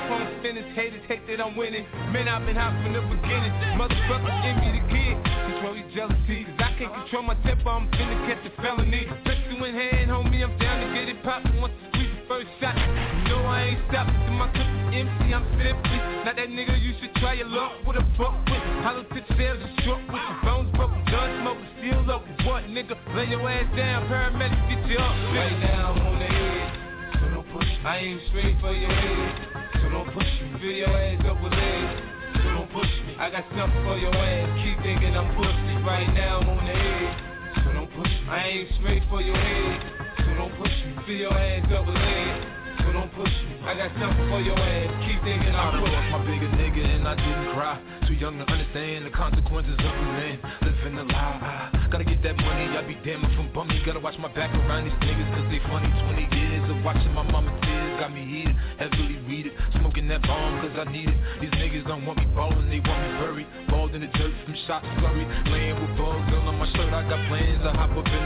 points 0.07 0.39
finish. 0.39 0.63
Haters 0.79 1.03
hate 1.11 1.27
that 1.27 1.43
I'm 1.43 1.59
winning. 1.59 1.83
Man, 2.15 2.31
I've 2.31 2.47
been 2.47 2.55
hot 2.55 2.79
from 2.79 2.95
the 2.95 3.03
beginning. 3.03 3.51
Motherfuckers 3.75 4.39
give 4.47 4.55
me 4.63 4.71
the 4.79 4.83
kid. 4.87 5.19
Control 5.19 5.75
your 5.75 5.91
jealousy. 5.91 6.47
Cause 6.47 6.63
I 6.63 6.71
can't 6.79 6.95
control 6.95 7.27
my 7.27 7.35
temper. 7.43 7.75
I'm 7.75 7.91
finna 7.91 8.23
catch 8.23 8.47
a 8.47 8.55
felony. 8.63 9.11
Pistol 9.27 9.67
in 9.67 9.75
hand, 9.75 10.15
homie. 10.15 10.47
I'm 10.47 10.55
down 10.63 10.79
to 10.87 10.95
get 10.95 11.11
it 11.11 11.19
poppin' 11.27 11.59
once 11.59 11.75
the 11.75 11.91
squeeze 11.91 12.15
the 12.15 12.23
first 12.31 12.55
shot. 12.63 12.79
You 12.79 13.35
know 13.35 13.43
I 13.43 13.75
ain't 13.75 13.83
stopping 13.91 14.15
till 14.15 14.39
my 14.39 14.47
clip 14.55 14.63
is 14.63 15.03
empty. 15.03 15.35
I'm 15.35 15.47
simply 15.59 15.99
not 16.23 16.39
that 16.39 16.47
nigga 16.55 16.79
you 16.79 16.95
should 17.03 17.19
try 17.19 17.35
your 17.35 17.51
luck 17.51 17.83
with 17.83 17.99
a 17.99 18.07
fuck 18.15 18.39
with. 18.47 18.63
Hollow 18.87 19.03
tip 19.11 19.27
sales 19.35 19.59
and 19.59 19.75
short 19.83 20.07
with 20.07 20.23
your 20.23 20.39
bones 20.47 20.71
broken. 20.79 21.03
Gun 21.11 21.43
smoking, 21.43 21.76
still 21.87 22.11
up. 22.11 22.23
What 22.45 22.65
nigga? 22.65 22.97
Lay 23.15 23.27
your 23.31 23.49
ass 23.49 23.67
down. 23.77 24.09
Paramedics 24.09 24.69
get 24.69 24.87
you 24.91 24.99
up. 24.99 25.15
Right 25.35 25.59
now 25.61 25.93
I'm 25.93 26.07
on 26.07 26.19
the 26.19 26.27
edge. 26.27 27.21
So 27.21 27.29
don't 27.31 27.49
push 27.53 27.67
me. 27.67 27.85
I 27.85 27.99
aim 27.99 28.21
straight 28.29 28.57
for 28.61 28.73
your 28.73 28.91
head. 28.91 29.71
So 29.83 29.91
don't 29.91 30.11
push 30.13 30.27
me. 30.43 30.59
Fill 30.61 30.71
your 30.71 30.89
ass 30.89 31.23
up 31.27 31.43
with 31.43 31.53
lead. 31.53 32.03
So 32.43 32.49
don't 32.51 32.71
push 32.73 32.91
me. 33.07 33.17
I 33.19 33.31
got 33.31 33.45
something 33.57 33.83
for 33.85 33.99
your 33.99 34.15
ass. 34.15 34.49
Keep 34.63 34.83
thinking 34.83 35.17
I'm 35.17 35.31
pussy. 35.37 35.75
Right 35.87 36.11
now 36.15 36.41
I'm 36.41 36.49
on 36.49 36.65
the 36.67 36.75
edge. 36.75 37.65
So 37.65 37.73
don't 37.73 37.91
push 37.95 38.11
me. 38.11 38.29
I 38.29 38.39
aim 38.47 38.67
straight 38.81 39.03
for 39.09 39.23
your 39.23 39.37
head. 39.37 40.07
So 40.19 40.35
don't 40.35 40.55
push 40.59 40.75
me. 40.87 40.97
Fill 41.07 41.31
your 41.31 41.39
ass 41.39 41.71
up 41.71 41.87
with 41.87 41.95
lead. 41.95 42.66
Don't 42.97 43.13
push 43.13 43.29
me. 43.45 43.61
I 43.69 43.77
got 43.77 43.93
something 44.01 44.25
for 44.33 44.41
your 44.41 44.57
ass. 44.57 44.89
Keep 45.05 45.21
thinking 45.21 45.53
I 45.53 45.69
I'm 45.69 45.85
lost 45.85 46.09
my 46.17 46.25
bigger 46.25 46.49
nigga 46.57 46.81
and 46.81 47.05
I 47.05 47.13
didn't 47.13 47.53
cry. 47.53 47.77
Too 48.09 48.17
young 48.17 48.41
to 48.41 48.49
understand 48.49 49.05
the 49.05 49.13
consequences 49.13 49.77
of 49.77 49.93
a 49.93 50.07
man 50.17 50.41
living 50.65 50.97
a 50.97 51.05
lie. 51.05 51.89
Gotta 51.93 52.09
get 52.09 52.23
that 52.25 52.41
money, 52.41 52.73
I 52.73 52.81
be 52.89 52.97
damn 53.05 53.21
if 53.21 53.37
I'm 53.37 53.53
bummy. 53.53 53.77
Gotta 53.85 54.01
watch 54.01 54.17
my 54.17 54.33
back 54.33 54.49
around 54.49 54.89
these 54.89 54.97
niggas 55.05 55.29
cause 55.37 55.45
they 55.53 55.61
funny. 55.69 55.93
20 56.09 56.41
years 56.41 56.65
of 56.73 56.81
watching 56.89 57.13
my 57.13 57.23
mama 57.29 57.53
tears 57.61 58.01
got 58.01 58.17
me 58.17 58.25
heated, 58.25 58.57
heavily 58.81 59.21
weeded. 59.29 59.53
Smoking 59.77 60.09
that 60.09 60.23
bomb 60.23 60.65
cause 60.65 60.73
I 60.81 60.91
need 60.91 61.13
it. 61.13 61.19
These 61.45 61.53
niggas 61.61 61.85
don't 61.87 62.07
want 62.07 62.17
me 62.17 62.27
ballin', 62.33 62.73
they 62.73 62.81
want 62.81 63.01
me 63.05 63.13
buried. 63.21 63.49
Balled 63.69 63.93
in 63.95 64.09
the 64.09 64.11
dirt 64.17 64.33
from 64.49 64.57
shots 64.67 64.89
flurry. 64.97 65.29
Laying 65.53 65.77
with 65.77 65.93
bugs 66.01 66.33
all 66.33 66.49
on 66.49 66.57
my 66.57 66.69
shirt, 66.73 66.97
I 66.97 67.05
got 67.05 67.21
plans. 67.29 67.61
I 67.61 67.77
hop 67.77 67.93
up 67.93 68.09
in 68.09 68.25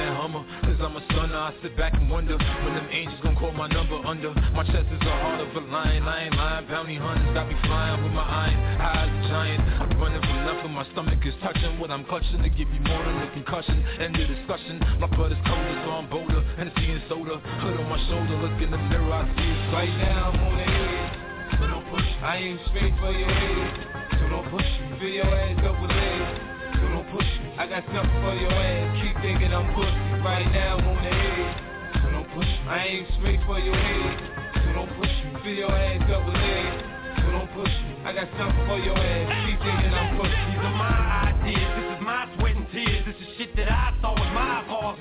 I 1.41 1.55
sit 1.63 1.75
back 1.75 1.95
and 1.95 2.11
wonder 2.11 2.37
when 2.37 2.75
them 2.77 2.89
angels 2.93 3.17
gon' 3.23 3.35
call 3.35 3.53
my 3.53 3.67
number 3.67 3.97
under. 4.05 4.29
My 4.53 4.61
chest 4.61 4.93
is 4.93 5.01
the 5.01 5.09
heart 5.09 5.41
of 5.41 5.57
a 5.57 5.65
lion, 5.73 6.05
I 6.05 6.29
ain't 6.29 6.37
lying. 6.37 6.69
Bounty 6.69 6.97
hunters 7.01 7.33
got 7.33 7.49
me 7.49 7.57
flying 7.65 8.05
with 8.05 8.13
my 8.13 8.21
iron. 8.21 8.61
High 8.77 9.09
as 9.09 9.09
a 9.09 9.21
giant, 9.25 9.61
I'm 9.81 9.89
running 9.97 10.21
from 10.21 10.37
nothing. 10.45 10.73
My 10.77 10.85
stomach 10.93 11.25
is 11.25 11.33
touching 11.41 11.81
what 11.81 11.91
I'm 11.91 12.05
clutching 12.05 12.45
to 12.45 12.51
give 12.51 12.69
you 12.69 12.81
more 12.85 13.01
than 13.01 13.25
a 13.25 13.33
concussion. 13.33 13.81
End 14.05 14.21
of 14.21 14.29
discussion. 14.29 14.85
My 15.01 15.09
blood 15.09 15.33
is 15.33 15.41
colder, 15.49 15.81
so 15.89 15.91
I'm 15.97 16.11
bolder. 16.13 16.45
And 16.61 16.69
soda, 17.09 17.41
hood 17.41 17.81
on 17.81 17.89
my 17.89 17.97
shoulder. 18.13 18.37
Look 18.37 18.61
in 18.61 18.71
the 18.71 18.77
mirror, 18.77 19.09
I 19.09 19.25
see 19.33 19.49
it 19.49 19.73
Right 19.73 19.97
now 19.97 20.37
I'm 20.37 20.45
on 20.45 20.53
the 20.61 20.67
edge. 20.69 21.57
So 21.57 21.67
don't 21.73 21.89
push. 21.89 22.05
I 22.21 22.37
aim 22.37 22.61
straight 22.69 22.93
for 23.01 23.17
your 23.17 23.33
head. 23.33 24.13
So 24.21 24.29
don't 24.29 24.45
push 24.53 24.69
me. 24.85 25.01
Fill 25.01 25.09
your 25.09 25.25
ass 25.25 25.57
up 25.65 25.81
with 25.81 25.89
lead. 25.89 26.60
Push. 27.11 27.27
I 27.59 27.67
got 27.67 27.83
something 27.91 28.23
for 28.23 28.35
your 28.39 28.53
ass. 28.55 29.03
Keep 29.03 29.19
thinking 29.23 29.53
I'm 29.53 29.67
pussy. 29.75 30.23
Right 30.23 30.47
now 30.55 30.79
I'm 30.79 30.87
on 30.87 31.03
the 31.03 31.11
edge. 31.11 31.59
So 31.99 32.07
don't 32.11 32.31
push 32.39 32.47
me. 32.47 32.71
I 32.71 32.87
aim 32.87 33.07
straight 33.19 33.41
for 33.47 33.59
your 33.59 33.75
head. 33.75 34.15
So 34.63 34.73
don't 34.79 34.93
push 34.95 35.11
me. 35.27 35.35
Fill 35.43 35.59
your 35.67 35.75
ass 35.75 35.99
with 36.07 36.39
lead. 36.39 36.71
So 37.19 37.27
don't 37.35 37.51
push 37.51 37.67
me. 37.67 37.99
I 38.07 38.15
got 38.15 38.31
something 38.39 38.63
for 38.63 38.79
your 38.79 38.95
ass. 38.95 39.27
Keep 39.43 39.59
thinking 39.59 39.91
I'm 39.91 40.23
pussy. 40.23 40.39
These 40.55 40.63
are 40.63 40.77
my 40.79 41.35
ideas. 41.35 41.71
This 41.75 41.89
is 41.99 42.01
my 42.07 42.31
sweat 42.39 42.55
and 42.55 42.69
tears. 42.71 43.03
This 43.03 43.19
is 43.19 43.29
shit 43.35 43.57
that 43.59 43.67
I 43.67 43.91
saw 43.99 44.15
with 44.15 44.31
my 44.31 44.63
eyeballs, 44.63 44.99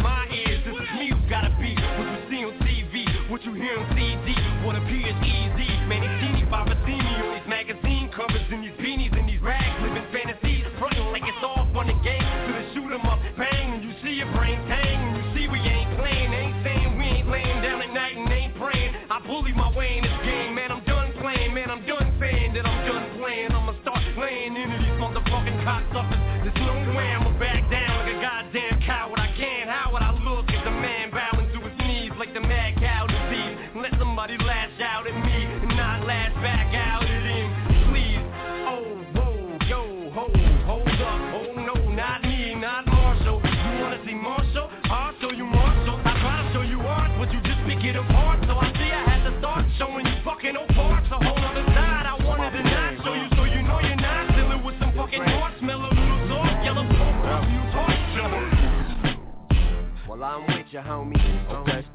I'm 60.22 60.46
with 60.48 60.68
homie. 60.74 61.16
Okay. 61.50 61.86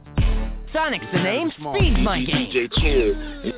Sonic's 0.72 1.04
the 1.12 1.22
name, 1.22 1.52
Speed 1.52 1.98
my 1.98 2.24
game. 2.24 2.48
DJ 2.50 2.70
Chill. 2.80 3.52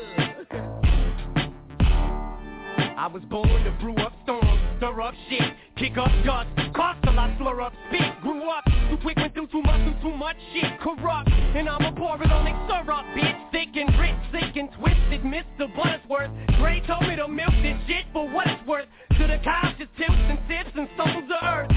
I 2.99 3.07
was 3.07 3.23
born 3.31 3.47
to 3.47 3.71
brew 3.81 3.95
up 3.99 4.13
storms. 4.25 4.61
stir 4.79 5.01
up 5.01 5.15
shit, 5.29 5.55
kick 5.77 5.97
up 5.97 6.11
dust, 6.25 6.49
cost 6.75 6.99
a 7.07 7.13
lot, 7.13 7.31
slur 7.39 7.61
up 7.61 7.73
spit. 7.87 8.21
Grew 8.23 8.51
up 8.51 8.65
too 8.91 8.97
quick, 9.03 9.17
went 9.17 9.35
through 9.35 9.47
too 9.47 9.63
much, 9.63 9.81
through 9.83 10.11
too 10.11 10.17
much 10.17 10.37
shit. 10.53 10.81
Corrupt, 10.81 11.31
and 11.31 11.69
I'm 11.69 11.85
a 11.85 11.93
pour 11.93 12.21
it 12.21 12.33
on 12.33 12.67
stir 12.67 12.91
up, 12.91 13.05
bitch. 13.15 13.53
Thick 13.53 13.69
and 13.77 13.97
rich, 14.01 14.17
sick 14.33 14.57
and 14.57 14.69
twisted, 14.73 15.23
Mr. 15.23 15.71
Butterworth. 15.77 16.31
Dre 16.59 16.83
told 16.89 17.07
me 17.07 17.15
to 17.15 17.29
milk 17.29 17.55
this 17.63 17.79
shit 17.87 18.07
for 18.13 18.29
what 18.29 18.49
it's 18.49 18.67
worth. 18.67 18.89
To 19.19 19.27
the 19.29 19.39
cows, 19.45 19.75
just 19.79 19.95
tips 19.97 20.11
and 20.11 20.39
sips 20.49 20.75
and 20.75 20.89
stones 20.97 21.31
of 21.31 21.43
earth. 21.47 21.71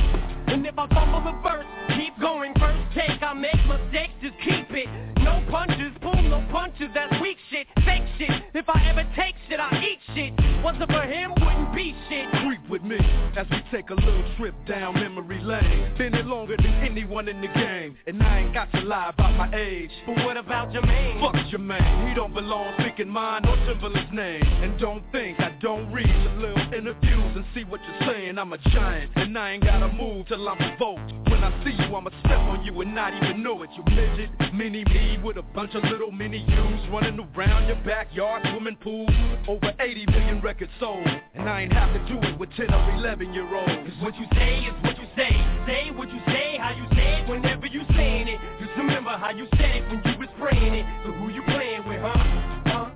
And 0.47 0.65
if 0.65 0.73
I 0.79 0.87
fumble 0.87 1.21
the 1.21 1.37
verse, 1.47 1.65
keep 1.95 2.19
going 2.19 2.53
take. 2.99 3.23
I 3.23 3.33
make 3.33 3.59
mistakes, 3.67 4.13
just 4.21 4.35
keep 4.43 4.69
it. 4.71 4.87
No 5.19 5.43
punches, 5.49 5.91
pull 6.01 6.21
no 6.23 6.45
punches, 6.51 6.89
that's 6.93 7.13
weak 7.21 7.37
shit, 7.49 7.67
fake 7.85 8.03
shit. 8.17 8.31
If 8.53 8.69
I 8.69 8.89
ever 8.89 9.03
take 9.15 9.35
shit, 9.47 9.59
I 9.59 9.69
eat 9.83 9.99
shit. 10.15 10.63
Wasn't 10.63 10.89
for 10.89 11.03
him, 11.03 11.31
wouldn't 11.31 11.75
be 11.75 11.95
shit. 12.07 12.25
Creep 12.43 12.69
with 12.69 12.83
me 12.83 12.97
as 13.37 13.45
we 13.51 13.61
take 13.71 13.89
a 13.89 13.93
little 13.93 14.23
trip 14.37 14.55
down 14.67 14.95
memory 14.95 15.41
lane. 15.41 15.93
Been 15.97 16.13
it 16.13 16.25
longer 16.25 16.55
than 16.57 16.73
anyone 16.83 17.27
in 17.27 17.41
the 17.41 17.47
game, 17.47 17.97
and 18.07 18.21
I 18.23 18.39
ain't 18.39 18.53
got 18.53 18.71
to 18.71 18.81
lie 18.81 19.09
about 19.09 19.35
my 19.35 19.49
age. 19.55 19.91
But 20.05 20.25
what 20.25 20.37
about 20.37 20.71
Jermaine? 20.71 21.19
Fuck 21.19 21.35
Jermaine, 21.51 22.09
he 22.09 22.15
don't 22.15 22.33
belong 22.33 22.73
speaking 22.79 23.09
mine 23.09 23.45
or 23.45 23.55
Timbaland's 23.57 24.13
name. 24.13 24.43
And 24.43 24.79
don't 24.79 25.03
think 25.11 25.39
I 25.39 25.55
don't 25.61 25.91
read 25.91 26.09
a 26.09 26.35
little 26.35 26.73
interviews 26.73 27.35
and 27.35 27.45
see 27.53 27.63
what 27.65 27.81
you're 27.87 28.13
saying. 28.13 28.37
I'm 28.37 28.53
a 28.53 28.57
giant, 28.57 29.11
and 29.15 29.37
I 29.37 29.51
ain't 29.51 29.63
gotta 29.63 29.91
move 29.93 30.27
till 30.27 30.47
I'm 30.47 30.57
provoked. 30.57 31.28
When 31.39 31.53
I 31.53 31.63
see 31.63 31.71
you, 31.71 31.95
I'ma 31.95 32.09
step 32.19 32.37
on 32.51 32.65
you 32.65 32.81
and 32.81 32.93
not 32.93 33.13
even 33.13 33.41
know 33.41 33.63
it. 33.63 33.69
You 33.71 33.83
midget, 33.95 34.29
mini 34.53 34.83
me 34.83 35.17
with 35.23 35.37
a 35.37 35.41
bunch 35.41 35.73
of 35.73 35.85
little 35.85 36.11
mini 36.11 36.39
yous 36.39 36.81
running 36.91 37.17
around 37.17 37.65
your 37.65 37.77
backyard, 37.87 38.45
swimming 38.51 38.75
pool. 38.75 39.07
Over 39.47 39.71
80 39.79 40.05
million 40.07 40.41
records 40.41 40.69
sold, 40.81 41.07
and 41.07 41.47
I 41.47 41.61
ain't 41.61 41.71
have 41.71 41.93
to 41.93 41.99
do 42.11 42.19
it 42.27 42.37
with 42.37 42.49
10 42.57 42.73
or 42.73 42.91
11 42.97 43.33
year 43.33 43.47
olds. 43.55 43.71
Cause 43.71 44.03
what 44.03 44.15
you 44.19 44.25
say 44.35 44.67
is 44.67 44.73
what 44.83 44.97
you 44.99 45.07
say. 45.15 45.31
Say 45.65 45.91
what 45.95 46.11
you 46.11 46.19
say, 46.27 46.57
how 46.59 46.75
you 46.75 46.83
say 46.91 47.23
it 47.23 47.29
whenever 47.29 47.67
you 47.67 47.83
saying 47.95 48.27
it. 48.27 48.37
Just 48.59 48.75
remember 48.75 49.11
how 49.11 49.29
you 49.31 49.47
said 49.55 49.79
it 49.79 49.87
when 49.87 50.03
you 50.03 50.19
was 50.19 50.27
spraying 50.35 50.73
it. 50.73 50.85
So 51.05 51.13
who 51.13 51.29
you 51.29 51.41
playing 51.43 51.87
with, 51.87 52.01
huh? 52.03 52.91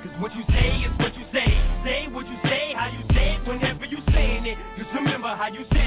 Cause 0.00 0.16
what 0.18 0.34
you 0.34 0.44
say 0.48 0.80
is 0.80 0.92
what 0.98 1.14
you 1.14 1.26
say. 1.28 1.48
Say 1.84 2.08
what 2.08 2.26
you 2.26 2.38
say, 2.44 2.72
how 2.72 2.88
you 2.88 3.04
say 3.12 3.36
it 3.36 3.46
whenever 3.46 3.84
you 3.84 3.98
saying 4.14 4.46
it. 4.46 4.56
Just 4.78 4.88
remember 4.94 5.28
how 5.36 5.48
you 5.48 5.66
said 5.72 5.81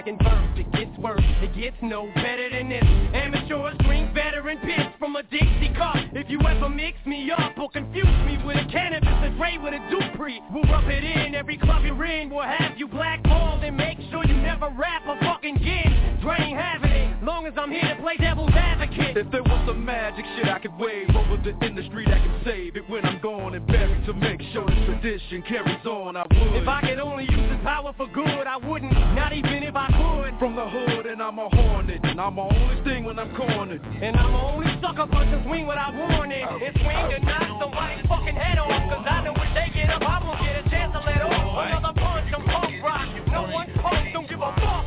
Second 0.00 0.22
verse, 0.22 0.56
it 0.56 0.72
gets 0.72 0.96
worse, 0.96 1.20
it 1.42 1.54
gets 1.54 1.76
no 1.82 2.08
better 2.14 2.48
than 2.48 2.70
this. 2.70 2.82
Amateur 3.12 3.76
drink 3.84 4.14
veteran 4.14 4.56
piss 4.64 4.88
from 4.98 5.14
a 5.16 5.22
Dixie 5.24 5.74
cup. 5.76 5.94
If 6.14 6.30
you 6.30 6.40
ever 6.40 6.70
mix 6.70 6.96
me 7.04 7.30
up 7.30 7.52
or 7.58 7.68
confuse 7.68 8.06
me 8.24 8.38
with 8.42 8.56
a 8.56 8.64
Canibus, 8.72 9.26
a 9.26 9.36
Dre 9.36 9.58
with 9.62 9.74
a 9.74 9.82
Dupri, 9.92 10.40
we'll 10.54 10.64
rub 10.72 10.88
it 10.88 11.04
in. 11.04 11.34
Every 11.34 11.58
club 11.58 11.82
you're 11.84 12.02
in 12.06 12.30
will 12.30 12.40
have 12.40 12.78
you 12.78 12.88
blackballed 12.88 13.62
and 13.62 13.76
make 13.76 13.98
sure 14.10 14.24
you 14.24 14.32
never 14.40 14.70
rap 14.70 15.02
a 15.06 15.22
fucking 15.22 15.58
gin. 15.58 15.90
Having 16.22 16.89
it, 16.89 16.89
long 17.22 17.46
as 17.46 17.52
I'm 17.56 17.70
here 17.70 17.82
to 17.82 18.00
play 18.00 18.16
devil's 18.16 18.52
advocate. 18.54 19.16
If 19.16 19.30
there 19.30 19.42
was 19.42 19.66
some 19.66 19.84
magic 19.84 20.24
shit 20.36 20.48
I 20.48 20.58
could 20.58 20.76
wave 20.78 21.08
over 21.14 21.36
the 21.42 21.54
industry 21.64 22.04
that 22.06 22.22
can 22.22 22.40
save 22.44 22.76
it 22.76 22.88
when 22.88 23.04
I'm 23.04 23.20
gone 23.20 23.54
and 23.54 23.66
buried 23.66 24.04
to 24.06 24.12
make 24.14 24.40
sure 24.52 24.64
the 24.64 24.84
tradition 24.86 25.42
carries 25.42 25.84
on, 25.84 26.16
I 26.16 26.22
would. 26.22 26.62
If 26.62 26.68
I 26.68 26.80
could 26.80 26.98
only 26.98 27.24
use 27.24 27.50
this 27.50 27.60
power 27.62 27.92
for 27.96 28.06
good, 28.08 28.46
I 28.46 28.56
wouldn't. 28.56 28.92
Not 28.92 29.32
even 29.32 29.62
if 29.62 29.76
I 29.76 29.88
could. 29.88 30.38
From 30.38 30.56
the 30.56 30.68
hood 30.68 31.06
and 31.06 31.22
I'm 31.22 31.38
a 31.38 31.48
hornet, 31.48 32.00
and 32.02 32.20
I'm 32.20 32.36
the 32.36 32.42
only 32.42 32.84
thing 32.84 33.04
when 33.04 33.18
I'm 33.18 33.34
cornered. 33.36 33.82
And 33.84 34.16
I'm 34.16 34.32
the 34.32 34.38
only 34.38 34.66
sucker 34.80 35.06
punch 35.06 35.28
and 35.32 35.44
swing 35.44 35.66
without 35.66 35.94
warning. 35.94 36.46
And 36.46 36.74
swing 36.80 37.04
to 37.10 37.18
knock 37.26 37.60
somebody's 37.60 38.06
fucking 38.08 38.36
head 38.36 38.58
off. 38.58 38.70
Cause 38.70 39.06
I 39.08 39.24
know 39.24 39.32
when 39.32 39.52
they 39.54 39.68
get 39.74 39.90
up, 39.90 40.02
I 40.02 40.24
won't 40.24 40.40
get 40.40 40.66
a 40.66 40.70
chance 40.70 40.92
to 40.92 41.00
let 41.00 41.20
off. 41.22 41.66
Another 41.66 41.92
punch, 42.00 42.32
I'm 42.32 42.44
punk 42.44 42.82
rock. 42.82 43.08
No 43.28 43.42
one 43.52 43.68
punk, 43.82 44.12
don't 44.12 44.28
give 44.28 44.40
a 44.40 44.52
fuck. 44.56 44.79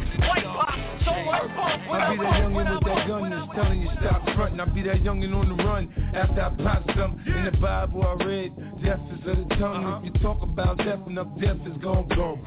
When 1.34 2.02
I 2.02 2.16
be 2.16 2.24
that 2.24 2.34
youngin' 2.42 2.56
with 2.56 2.84
that 2.86 3.08
gun 3.08 3.30
that's 3.30 3.56
telling 3.56 3.82
you 3.82 3.90
stop 4.00 4.24
frontin'. 4.36 4.60
I 4.60 4.66
be 4.66 4.84
that 4.84 5.04
youngin' 5.04 5.34
on 5.34 5.56
the 5.56 5.64
run 5.64 5.90
after 6.14 6.42
I 6.42 6.50
pop 6.64 6.84
some. 6.96 7.20
In 7.26 7.46
the 7.46 7.58
Bible 7.58 8.04
I 8.04 8.24
read, 8.24 8.56
death 8.84 9.00
is 9.12 9.28
of 9.28 9.50
the 9.50 9.56
tongue. 9.56 10.04
If 10.06 10.14
you 10.14 10.22
talk 10.22 10.42
about 10.44 10.78
death, 10.78 11.00
enough 11.08 11.28
death 11.42 11.58
is 11.66 11.78
gon' 11.82 12.08
go. 12.10 12.38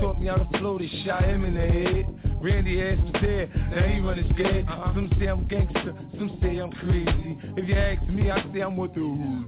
Taught 0.00 0.20
me 0.20 0.28
how 0.28 0.36
to 0.36 0.58
flow, 0.58 0.78
they 0.78 0.88
shot 1.04 1.24
him 1.24 1.44
in 1.44 1.54
the 1.54 1.60
head. 1.60 2.06
Randy 2.40 2.82
ass 2.82 2.98
was 3.02 3.22
there, 3.22 3.46
now 3.48 3.86
he 3.86 4.00
running 4.00 4.30
scared. 4.34 4.66
Some 4.66 5.10
say 5.18 5.26
I'm 5.26 5.46
gangster, 5.48 5.94
some 6.18 6.38
say 6.40 6.58
I'm 6.58 6.70
crazy. 6.72 7.38
If 7.56 7.68
you 7.68 7.74
ask 7.74 8.02
me, 8.08 8.30
I 8.30 8.42
say 8.52 8.60
I'm 8.60 8.76
with 8.76 8.94
the 8.94 9.00
hood. 9.00 9.46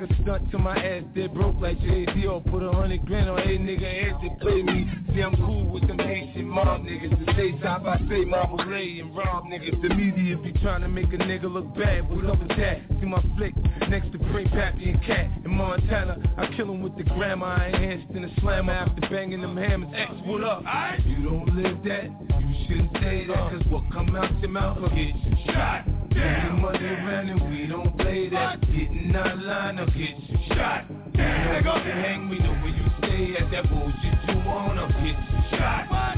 A 0.00 0.22
stunt 0.22 0.50
to 0.50 0.58
my 0.58 0.76
ass, 0.76 1.04
dead 1.14 1.32
broke 1.32 1.54
like 1.60 1.78
Jay-Z 1.80 2.26
Or 2.26 2.40
put 2.40 2.64
a 2.64 2.72
hundred 2.72 3.06
grand 3.06 3.30
on 3.30 3.38
a 3.38 3.42
nigga 3.42 3.80
head 3.80 4.20
to 4.22 4.44
play 4.44 4.62
me. 4.62 4.90
See 5.14 5.22
I'm 5.22 5.36
cool 5.36 5.70
with 5.70 5.86
them 5.86 5.98
Haitian 5.98 6.48
mob 6.48 6.82
niggas. 6.82 7.24
To 7.24 7.34
say 7.34 7.56
top, 7.62 7.84
I 7.84 7.98
say 8.08 8.24
Marble 8.24 8.64
Ray 8.64 8.98
and 8.98 9.16
rob 9.16 9.44
niggas. 9.44 9.80
The 9.82 9.94
media 9.94 10.36
be 10.36 10.52
trying 10.60 10.80
to 10.80 10.88
make 10.88 11.12
a 11.12 11.16
nigga 11.16 11.44
look 11.44 11.72
bad 11.76 12.10
What 12.10 12.26
up 12.26 12.40
with 12.40 12.48
that? 12.58 12.80
See 13.00 13.06
my 13.06 13.22
flick 13.36 13.54
next 13.88 14.10
to 14.12 14.18
Pray 14.32 14.46
Pappy 14.46 14.90
and 14.90 15.02
Cat. 15.04 15.30
In 15.44 15.52
Montana, 15.52 16.18
I 16.36 16.48
kill 16.56 16.72
him 16.72 16.82
with 16.82 16.96
the 16.96 17.04
grandma 17.04 17.56
I 17.60 17.68
enhanced 17.68 18.10
in 18.14 18.24
a 18.24 18.40
slammer. 18.40 18.72
After 18.72 19.00
banging 19.08 19.42
them 19.42 19.56
hammers 19.56 19.90
X, 19.94 20.10
what 20.24 20.42
up? 20.42 20.64
If 20.66 21.06
you 21.06 21.24
don't 21.24 21.54
live 21.54 21.82
that, 21.84 22.10
you 22.40 22.66
shouldn't 22.66 22.92
say 22.94 23.26
that. 23.28 23.38
Uh. 23.38 23.50
Cause 23.50 23.62
what 23.70 23.84
come 23.92 24.16
out 24.16 24.38
your 24.40 24.50
mouth 24.50 24.80
will 24.80 24.88
get 24.88 25.14
you 25.14 25.36
shot. 25.46 25.86
Getting 26.14 26.60
money 26.60 26.84
around 26.84 27.28
and 27.28 27.50
we 27.50 27.66
don't 27.66 27.96
play 27.98 28.28
that. 28.30 28.60
Getting 28.60 29.14
out 29.16 29.38
line, 29.38 29.78
I'll 29.84 29.92
get 29.92 30.16
you 30.16 30.38
shot 30.48 30.88
Nigga, 31.12 31.76
you 31.84 31.92
hang 31.92 32.24
me 32.30 32.38
know 32.40 32.56
where 32.64 32.72
you 32.72 32.88
stay 33.04 33.36
at 33.36 33.52
That 33.52 33.68
bullshit 33.68 34.16
you 34.32 34.40
I'll 34.48 34.88
get 35.04 35.12
you 35.12 35.40
shot 35.52 35.92
a 35.92 36.16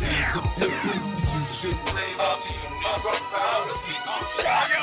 difference, 0.54 1.02
you 1.26 1.42
should 1.58 1.78
play 1.82 2.14
up 2.14 2.38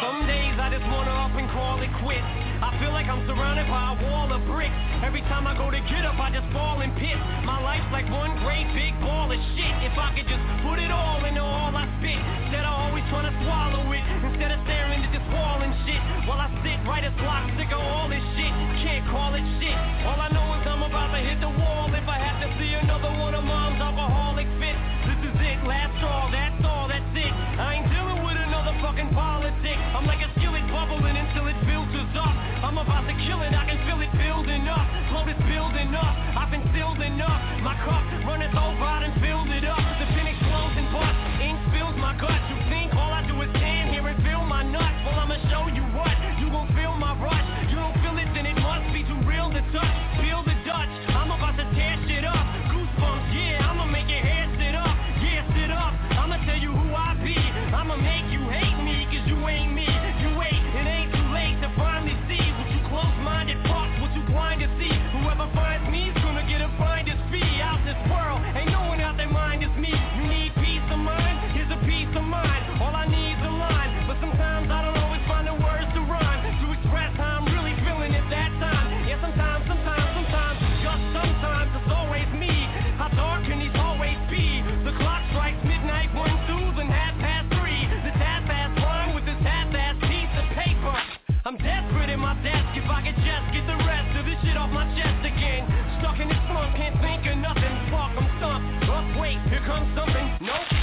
Some 0.03 0.27
days 0.27 0.59
I 0.59 0.67
just 0.67 0.83
wanna 0.91 1.15
up 1.15 1.31
and 1.31 1.47
call 1.55 1.79
it 1.79 1.95
quits. 2.03 2.27
I 2.59 2.75
feel 2.83 2.91
like 2.91 3.07
I'm 3.07 3.23
surrounded 3.23 3.71
by 3.71 3.95
a 3.95 4.03
wall 4.03 4.27
of 4.35 4.43
bricks. 4.51 4.75
Every 4.99 5.23
time 5.31 5.47
I 5.47 5.55
go 5.55 5.71
to 5.71 5.79
get 5.87 6.03
up, 6.03 6.19
I 6.19 6.27
just 6.35 6.51
fall 6.51 6.83
and 6.83 6.91
piss. 6.99 7.15
My 7.47 7.63
life's 7.63 7.87
like 7.95 8.11
one 8.11 8.35
great 8.43 8.67
big 8.75 8.91
ball 8.99 9.31
of 9.31 9.39
shit. 9.55 9.73
If 9.87 9.95
I 9.95 10.11
could 10.11 10.27
just 10.27 10.43
put 10.67 10.83
it 10.83 10.91
all 10.91 11.23
into 11.23 11.39
all 11.39 11.71
I 11.71 11.87
spit, 12.03 12.19
instead 12.19 12.67
of 12.67 12.73
always 12.75 13.07
trying 13.07 13.31
to 13.31 13.35
swallow 13.47 13.87
it, 13.95 14.03
instead 14.27 14.51
of 14.51 14.59
staring 14.67 14.99
at 15.07 15.11
this 15.15 15.23
wall 15.31 15.63
and 15.63 15.71
shit, 15.87 16.03
while 16.27 16.39
I 16.39 16.47
sit 16.63 16.79
right 16.87 17.03
as 17.03 17.13
block, 17.19 17.49
sick 17.59 17.71
of 17.71 17.81
all 17.81 18.07
this 18.07 18.23
shit. 18.35 18.53
Can't 18.83 19.05
call 19.11 19.35
it 19.35 19.45
shit. 19.59 19.75
All 20.07 20.19
I 20.19 20.29
know 20.31 20.45
is 20.59 20.63
I'm 20.67 20.83
about 20.83 21.11
to 21.11 21.19
hit 21.19 21.39
the 21.39 21.51
wall. 21.51 21.91
If 21.91 22.07
I 22.07 22.17
have 22.19 22.39
to 22.43 22.49
see 22.59 22.71
another 22.75 23.11
one 23.19 23.35
of 23.35 23.43
mom's 23.43 23.79
alcoholic 23.79 24.47
fits, 24.59 24.79
this 25.07 25.19
is 25.31 25.37
it. 25.39 25.57
Last 25.67 25.91
straw. 25.99 26.31
That's 26.31 26.63
all. 26.63 26.87
That's 26.87 27.11
it. 27.15 27.33
I 27.59 27.79
ain't 27.79 27.89
dealing 27.91 28.23
with 28.23 28.37
another 28.39 28.75
fucking 28.79 29.11
politic. 29.11 29.77
I'm 29.95 30.07
like 30.07 30.23
a 30.23 30.29
skillet 30.39 30.63
bubbling 30.71 31.15
until 31.15 31.47
it 31.47 31.57
filters 31.67 32.11
up. 32.15 32.33
I'm 32.63 32.77
about 32.79 33.03
to 33.11 33.15
kill 33.27 33.43
it, 33.43 33.51
I 33.51 33.67
can 33.67 33.79
feel 33.83 33.99
it 33.99 34.11
building 34.15 34.67
up. 34.71 34.87
Float 35.11 35.27
is 35.27 35.37
building 35.51 35.91
up, 35.93 36.15
I've 36.39 36.49
been 36.49 36.63
sealed 36.71 36.99
enough. 37.03 37.43
My 37.61 37.75
cup 37.83 38.01
runneth 38.23 38.55
over, 38.55 38.87
I 38.87 39.03
done 39.03 39.19
filled 39.19 39.42
can't 96.75 96.99
think 97.01 97.25
of 97.27 97.37
nothing. 97.37 97.73
Fuck, 97.91 98.17
I'm 98.17 98.29
stumped. 98.37 98.89
Up, 98.89 99.05
wait, 99.19 99.37
here 99.49 99.61
comes 99.65 99.87
something. 99.95 100.37
Nope, 100.41 100.82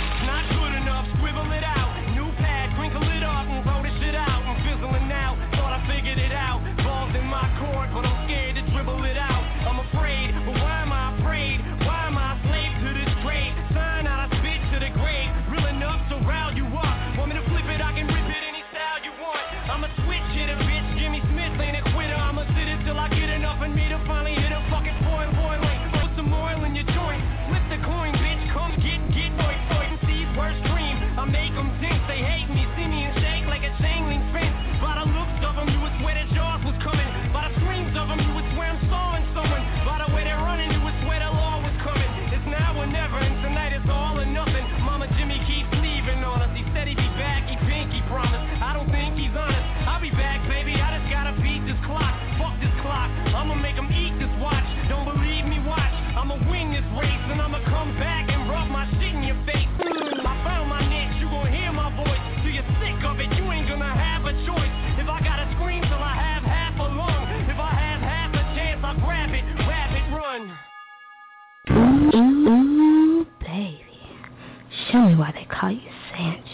call 75.61 75.71
you 75.71 75.81
Sanchez. 76.17 76.47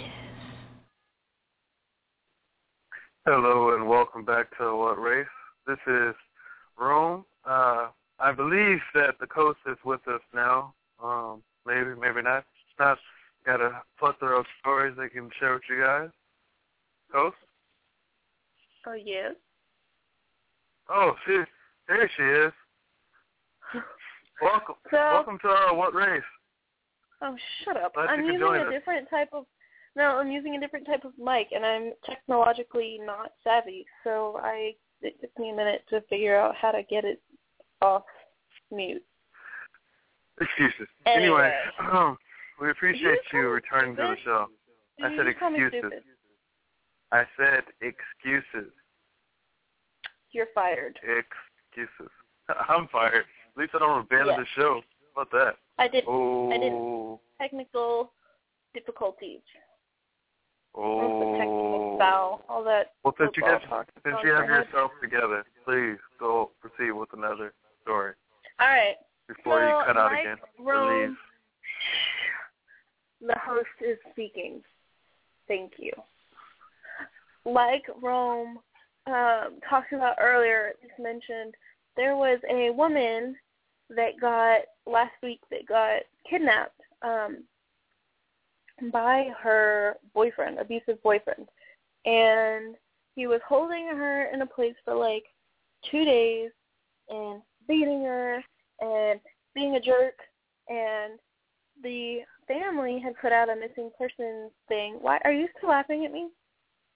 Hello 3.24 3.74
and 3.74 3.88
welcome 3.88 4.24
back 4.24 4.46
to 4.58 4.74
What 4.76 5.00
Race. 5.00 5.26
This 5.66 5.78
is 5.86 6.14
Rome. 6.78 7.24
Uh, 7.44 7.88
I 8.18 8.32
believe 8.32 8.78
that 8.94 9.14
the 9.20 9.26
coast 9.26 9.58
is 9.70 9.76
with 9.84 10.00
us 10.08 10.20
now. 10.34 10.74
Um, 11.02 11.42
maybe, 11.66 11.90
maybe 12.00 12.22
not. 12.22 12.44
Not 12.78 12.98
got 13.46 13.60
a 13.60 13.80
plethora 13.98 14.40
of 14.40 14.46
stories 14.60 14.96
they 14.98 15.08
can 15.08 15.30
share 15.38 15.54
with 15.54 15.62
you 15.70 15.80
guys. 15.82 16.10
Coast? 17.12 17.36
Oh 18.86 18.94
yes. 18.94 19.34
Oh, 20.88 21.14
she, 21.26 21.42
there 21.88 22.10
she 22.16 22.22
is. 22.22 22.52
Welcome, 24.42 24.74
So- 24.90 24.96
welcome 24.96 25.38
to 25.42 25.48
uh, 25.48 25.74
What 25.74 25.94
Race. 25.94 26.22
Oh, 27.22 27.36
shut 27.64 27.76
up. 27.76 27.94
Glad 27.94 28.10
I'm 28.10 28.24
using 28.24 28.42
a 28.42 28.62
us. 28.62 28.72
different 28.72 29.08
type 29.10 29.30
of 29.32 29.46
no, 29.96 30.18
I'm 30.18 30.30
using 30.30 30.54
a 30.56 30.60
different 30.60 30.86
type 30.86 31.04
of 31.06 31.12
mic, 31.18 31.48
and 31.54 31.64
I'm 31.64 31.92
technologically 32.04 33.00
not 33.02 33.32
savvy, 33.42 33.86
so 34.04 34.38
I 34.42 34.74
it 35.00 35.18
took 35.20 35.30
me 35.38 35.50
a 35.50 35.54
minute 35.54 35.84
to 35.88 36.02
figure 36.02 36.38
out 36.38 36.54
how 36.54 36.70
to 36.70 36.82
get 36.82 37.04
it 37.04 37.20
off 37.80 38.04
mute. 38.70 39.02
Excuses. 40.40 40.88
Anyway. 41.06 41.50
um, 41.92 42.18
we 42.60 42.70
appreciate 42.70 43.18
you 43.32 43.48
returning 43.48 43.96
to 43.96 44.02
the 44.02 44.16
show. 44.22 44.46
I 45.02 45.16
said 45.16 45.26
excuses. 45.26 45.92
I 47.12 47.24
said 47.38 47.64
excuses. 47.80 48.72
You're 50.32 50.48
fired. 50.54 50.98
Excuses. 51.02 52.12
I'm 52.68 52.88
fired. 52.88 53.24
At 53.54 53.60
least 53.60 53.72
I 53.74 53.78
don't 53.78 54.00
abandon 54.00 54.34
Yes. 54.38 54.46
the 54.56 54.60
show. 54.60 54.80
About 55.16 55.30
that? 55.32 55.56
I 55.78 55.88
did. 55.88 56.04
Oh. 56.06 56.50
I 56.52 56.58
didn't. 56.58 57.18
Technical 57.40 58.12
difficulties. 58.74 59.40
Oh. 60.74 61.32
Technical 61.38 61.92
Oh. 61.94 61.98
foul. 61.98 62.44
All 62.50 62.62
that. 62.64 62.92
Well, 63.02 63.14
since 63.18 63.30
you 63.36 63.42
guys, 63.42 63.62
talk 63.68 63.86
since 64.04 64.16
you 64.22 64.32
have 64.32 64.44
yourself 64.46 64.90
together, 65.00 65.44
please 65.64 65.96
go 66.18 66.50
proceed 66.60 66.90
with 66.92 67.08
another 67.14 67.54
story 67.82 68.12
All 68.60 68.66
right. 68.68 68.96
before 69.26 69.58
So, 69.60 69.78
you 69.78 69.84
cut 69.86 69.96
out 69.96 70.12
mic 70.12 70.20
again. 70.20 70.36
Rome- 70.58 71.16
Please. 73.20 73.26
The 73.28 73.38
host 73.38 73.68
is 73.80 73.96
speaking. 74.12 74.62
Thank 75.48 75.72
you. 75.78 75.92
Like 77.46 77.84
Rome 78.02 78.58
um, 79.06 79.60
talked 79.70 79.92
about 79.94 80.16
earlier, 80.20 80.72
just 80.82 80.98
mentioned, 80.98 81.54
there 81.96 82.16
was 82.16 82.38
a 82.50 82.70
woman 82.70 83.36
that 83.90 84.20
got 84.20 84.60
last 84.86 85.14
week 85.22 85.40
that 85.50 85.66
got 85.66 86.02
kidnapped 86.28 86.80
um, 87.02 87.44
by 88.92 89.28
her 89.40 89.96
boyfriend, 90.14 90.58
abusive 90.58 91.02
boyfriend, 91.02 91.48
and 92.04 92.76
he 93.14 93.26
was 93.26 93.40
holding 93.46 93.86
her 93.88 94.30
in 94.32 94.42
a 94.42 94.46
place 94.46 94.74
for 94.84 94.94
like 94.94 95.24
two 95.90 96.04
days 96.04 96.50
and 97.08 97.40
beating 97.68 98.02
her 98.04 98.42
and 98.80 99.20
being 99.54 99.76
a 99.76 99.80
jerk 99.80 100.14
and 100.68 101.18
the 101.82 102.20
family 102.48 103.00
had 103.00 103.14
put 103.20 103.32
out 103.32 103.48
a 103.48 103.56
missing 103.56 103.90
persons 103.98 104.50
thing. 104.68 104.98
Why 105.00 105.18
are 105.24 105.32
you 105.32 105.48
still 105.56 105.70
laughing 105.70 106.04
at 106.04 106.12
me? 106.12 106.28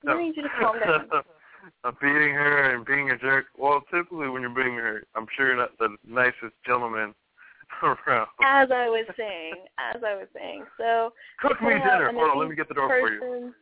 I 0.07 0.23
need 0.23 0.37
you 0.37 0.43
to 0.43 0.49
calm 0.61 0.79
down. 0.81 1.09
I'm 1.85 1.97
beating 2.01 2.35
her 2.35 2.75
and 2.75 2.85
being 2.85 3.11
a 3.11 3.19
jerk. 3.19 3.47
Well, 3.59 3.83
typically 3.91 4.29
when 4.29 4.43
you're 4.43 4.55
beating 4.55 4.75
her, 4.75 5.03
I'm 5.15 5.27
sure 5.37 5.49
you're 5.49 5.57
not 5.57 5.77
the 5.79 5.97
nicest 6.07 6.55
gentleman 6.67 7.15
around. 7.83 8.29
As 8.45 8.71
I 8.71 8.89
was 8.89 9.07
saying, 9.17 9.55
as 9.79 10.03
I 10.05 10.15
was 10.15 10.29
saying. 10.35 10.65
So 10.79 11.13
Cook 11.41 11.61
me 11.63 11.75
dinner. 11.75 12.13
Hold 12.13 12.31
on, 12.31 12.39
let 12.39 12.49
me 12.49 12.57
get 12.57 12.69
the 12.69 12.75
door 12.75 12.89
for 12.89 13.13
you. 13.13 13.53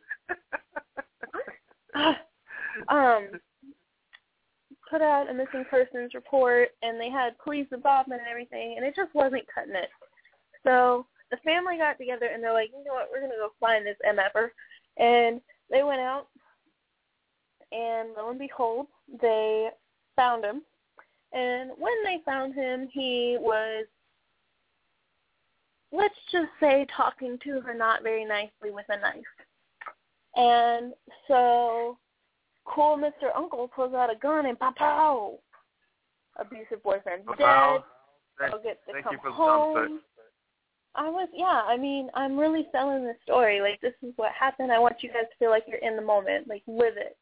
um 2.89 3.29
put 4.89 5.01
out 5.01 5.29
a 5.29 5.33
missing 5.33 5.65
persons 5.69 6.13
report 6.13 6.69
and 6.81 6.99
they 6.99 7.09
had 7.09 7.37
police 7.43 7.67
involvement 7.71 8.21
and 8.21 8.29
everything 8.29 8.75
and 8.75 8.85
it 8.85 8.95
just 8.95 9.13
wasn't 9.13 9.43
cutting 9.53 9.75
it. 9.75 9.89
So 10.63 11.05
the 11.31 11.37
family 11.37 11.77
got 11.77 11.97
together 11.97 12.27
and 12.33 12.43
they're 12.43 12.53
like, 12.53 12.71
you 12.75 12.83
know 12.83 12.93
what, 12.93 13.07
we're 13.11 13.21
gonna 13.21 13.33
go 13.39 13.49
find 13.59 13.85
this 13.85 13.97
MFer 14.05 14.49
and 14.97 15.41
they 15.69 15.83
went 15.83 16.01
out 16.01 16.27
and 17.71 18.09
lo 18.17 18.29
and 18.29 18.39
behold, 18.39 18.87
they 19.21 19.69
found 20.15 20.43
him. 20.43 20.61
And 21.31 21.71
when 21.77 21.93
they 22.03 22.17
found 22.25 22.55
him 22.55 22.89
he 22.91 23.37
was 23.39 23.85
let's 25.91 26.15
just 26.31 26.49
say 26.59 26.85
talking 26.95 27.37
to 27.43 27.61
her 27.61 27.73
not 27.73 28.03
very 28.03 28.25
nicely 28.25 28.71
with 28.71 28.85
a 28.89 28.99
knife. 28.99 29.23
And 30.35 30.93
so 31.27 31.97
cool 32.65 32.97
Mr. 32.97 33.35
Uncle 33.35 33.67
pulls 33.67 33.93
out 33.93 34.11
a 34.11 34.17
gun 34.17 34.45
and 34.45 34.59
pow 34.59 34.73
pow. 34.75 35.39
Abusive 36.39 36.81
boyfriend 36.83 37.23
dead. 37.37 37.81
Thank, 38.39 38.53
They'll 38.53 38.63
get 38.63 38.85
to 38.85 38.93
thank 38.93 39.03
come 39.03 39.13
you 39.13 39.19
for 39.21 39.29
the 39.29 39.35
home. 39.35 39.77
effect. 39.77 39.93
I 40.95 41.09
was 41.09 41.27
yeah, 41.33 41.61
I 41.67 41.77
mean, 41.77 42.09
I'm 42.15 42.37
really 42.37 42.67
selling 42.71 43.03
this 43.03 43.17
story. 43.23 43.61
Like 43.61 43.79
this 43.81 43.93
is 44.01 44.13
what 44.15 44.31
happened. 44.31 44.71
I 44.71 44.79
want 44.79 45.01
you 45.01 45.09
guys 45.09 45.29
to 45.29 45.37
feel 45.37 45.49
like 45.49 45.63
you're 45.67 45.77
in 45.79 45.95
the 45.95 46.01
moment. 46.01 46.47
Like 46.47 46.63
live 46.67 46.97
it. 46.97 47.17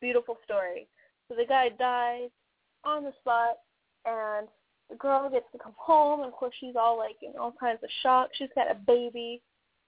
Beautiful 0.00 0.38
story. 0.44 0.86
So 1.28 1.34
the 1.34 1.46
guy 1.46 1.70
dies 1.78 2.30
on 2.84 3.04
the 3.04 3.12
spot 3.20 3.58
and 4.04 4.48
the 4.90 4.96
girl 4.96 5.28
gets 5.28 5.50
to 5.52 5.58
come 5.58 5.74
home 5.76 6.20
and 6.20 6.28
of 6.28 6.34
course 6.34 6.54
she's 6.58 6.76
all 6.76 6.96
like 6.96 7.16
in 7.22 7.32
all 7.38 7.54
kinds 7.58 7.80
of 7.82 7.90
shock. 8.02 8.30
She's 8.34 8.48
got 8.54 8.70
a 8.70 8.74
baby 8.74 9.42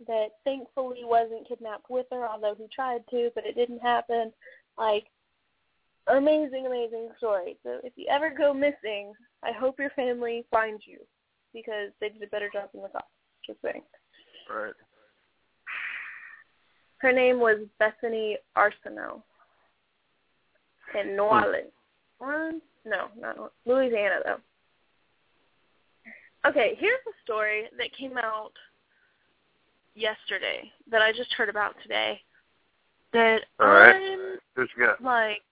that 0.06 0.28
thankfully 0.44 1.00
wasn't 1.04 1.48
kidnapped 1.48 1.90
with 1.90 2.06
her, 2.10 2.26
although 2.26 2.54
he 2.56 2.66
tried 2.74 3.02
to, 3.10 3.30
but 3.34 3.46
it 3.46 3.54
didn't 3.54 3.80
happen. 3.80 4.32
Like 4.78 5.04
amazing, 6.06 6.66
amazing 6.66 7.08
story. 7.18 7.56
So 7.62 7.78
if 7.84 7.92
you 7.96 8.06
ever 8.10 8.30
go 8.30 8.52
missing, 8.52 9.12
I 9.42 9.52
hope 9.52 9.78
your 9.78 9.90
family 9.90 10.44
finds 10.50 10.82
you 10.86 10.98
because 11.52 11.90
they 12.00 12.10
did 12.10 12.22
a 12.22 12.26
better 12.26 12.50
job 12.52 12.70
than 12.72 12.82
the 12.82 12.88
cops. 12.88 13.06
Just 13.46 13.60
saying. 13.62 13.82
Right. 14.54 14.72
Her 16.98 17.12
name 17.12 17.40
was 17.40 17.60
Bethany 17.78 18.36
Arsenault 18.56 19.22
in 20.94 21.16
New 21.16 21.22
Orleans. 21.22 21.72
Orleans? 22.18 22.62
No, 22.84 23.06
not 23.18 23.52
Louisiana 23.66 24.16
though. 24.24 24.40
Okay, 26.48 26.74
here's 26.78 27.00
a 27.06 27.22
story 27.22 27.64
that 27.76 27.96
came 27.96 28.16
out 28.16 28.52
yesterday 29.94 30.70
that 30.90 31.02
I 31.02 31.12
just 31.12 31.32
heard 31.34 31.48
about 31.48 31.74
today. 31.82 32.20
That 33.12 33.42
All 33.58 33.66
right. 33.66 33.94
I'm 33.94 34.38
Who's 34.56 34.70
you 34.76 34.86
got? 34.86 35.02
like 35.02 35.42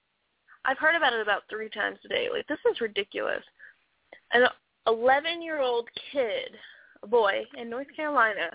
I've 0.65 0.79
heard 0.79 0.95
about 0.95 1.13
it 1.13 1.21
about 1.21 1.43
three 1.51 1.69
times 1.69 1.99
today. 2.03 2.29
Like 2.33 2.47
this 2.47 2.59
is 2.71 2.81
ridiculous. 2.81 3.43
An 4.33 4.47
11 4.87 5.43
year 5.43 5.61
old 5.61 5.89
kid, 6.13 6.51
a 7.03 7.07
boy 7.07 7.45
in 7.57 7.69
North 7.69 7.89
Carolina, 7.95 8.51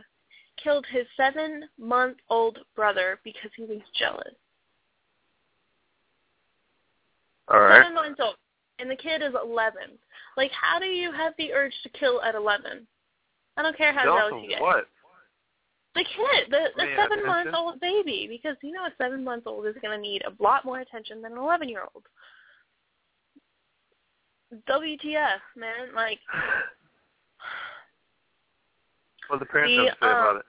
killed 0.62 0.86
his 0.92 1.06
seven 1.18 1.64
month 1.80 2.18
old 2.30 2.60
brother 2.76 3.20
because 3.24 3.52
he 3.56 3.64
was 3.64 3.82
jealous. 3.98 4.34
All 7.54 7.60
right. 7.62 7.84
Seven 7.84 7.94
months 7.94 8.20
old, 8.22 8.36
and 8.80 8.90
the 8.90 8.96
kid 8.96 9.22
is 9.22 9.34
11. 9.42 9.82
Like, 10.36 10.52
how 10.60 10.80
do 10.80 10.88
you 10.88 11.12
have 11.12 11.34
the 11.38 11.54
urge 11.54 11.74
to 11.84 11.90
kill 11.90 12.20
at 12.24 12.34
11? 12.36 12.88
I 13.56 13.62
don't 13.62 13.78
care 13.78 13.94
how 13.94 14.04
Jealous 14.04 14.34
you 14.44 14.50
get. 14.50 14.62
what? 14.62 14.88
The 15.96 16.04
kid, 16.04 16.50
the 16.50 16.70
the 16.76 16.86
Man, 16.86 16.98
seven 16.98 17.24
month 17.24 17.54
old 17.56 17.80
baby, 17.80 18.26
because 18.28 18.58
you 18.64 18.72
know 18.72 18.86
a 18.86 18.92
seven 18.98 19.24
month 19.24 19.46
old 19.46 19.68
is 19.68 19.76
going 19.80 19.96
to 19.96 20.02
need 20.02 20.24
a 20.24 20.34
lot 20.42 20.66
more 20.66 20.80
attention 20.80 21.22
than 21.22 21.34
an 21.34 21.38
11 21.38 21.70
year 21.70 21.84
old. 21.94 22.04
WTF, 24.68 25.40
man? 25.56 25.94
Like, 25.96 26.18
What 29.28 29.40
the 29.40 29.46
parents 29.46 29.72
The, 29.72 29.86
have 29.86 30.00
to 30.00 30.04
say 30.04 30.10
about 30.10 30.32
um, 30.32 30.38
it? 30.38 30.46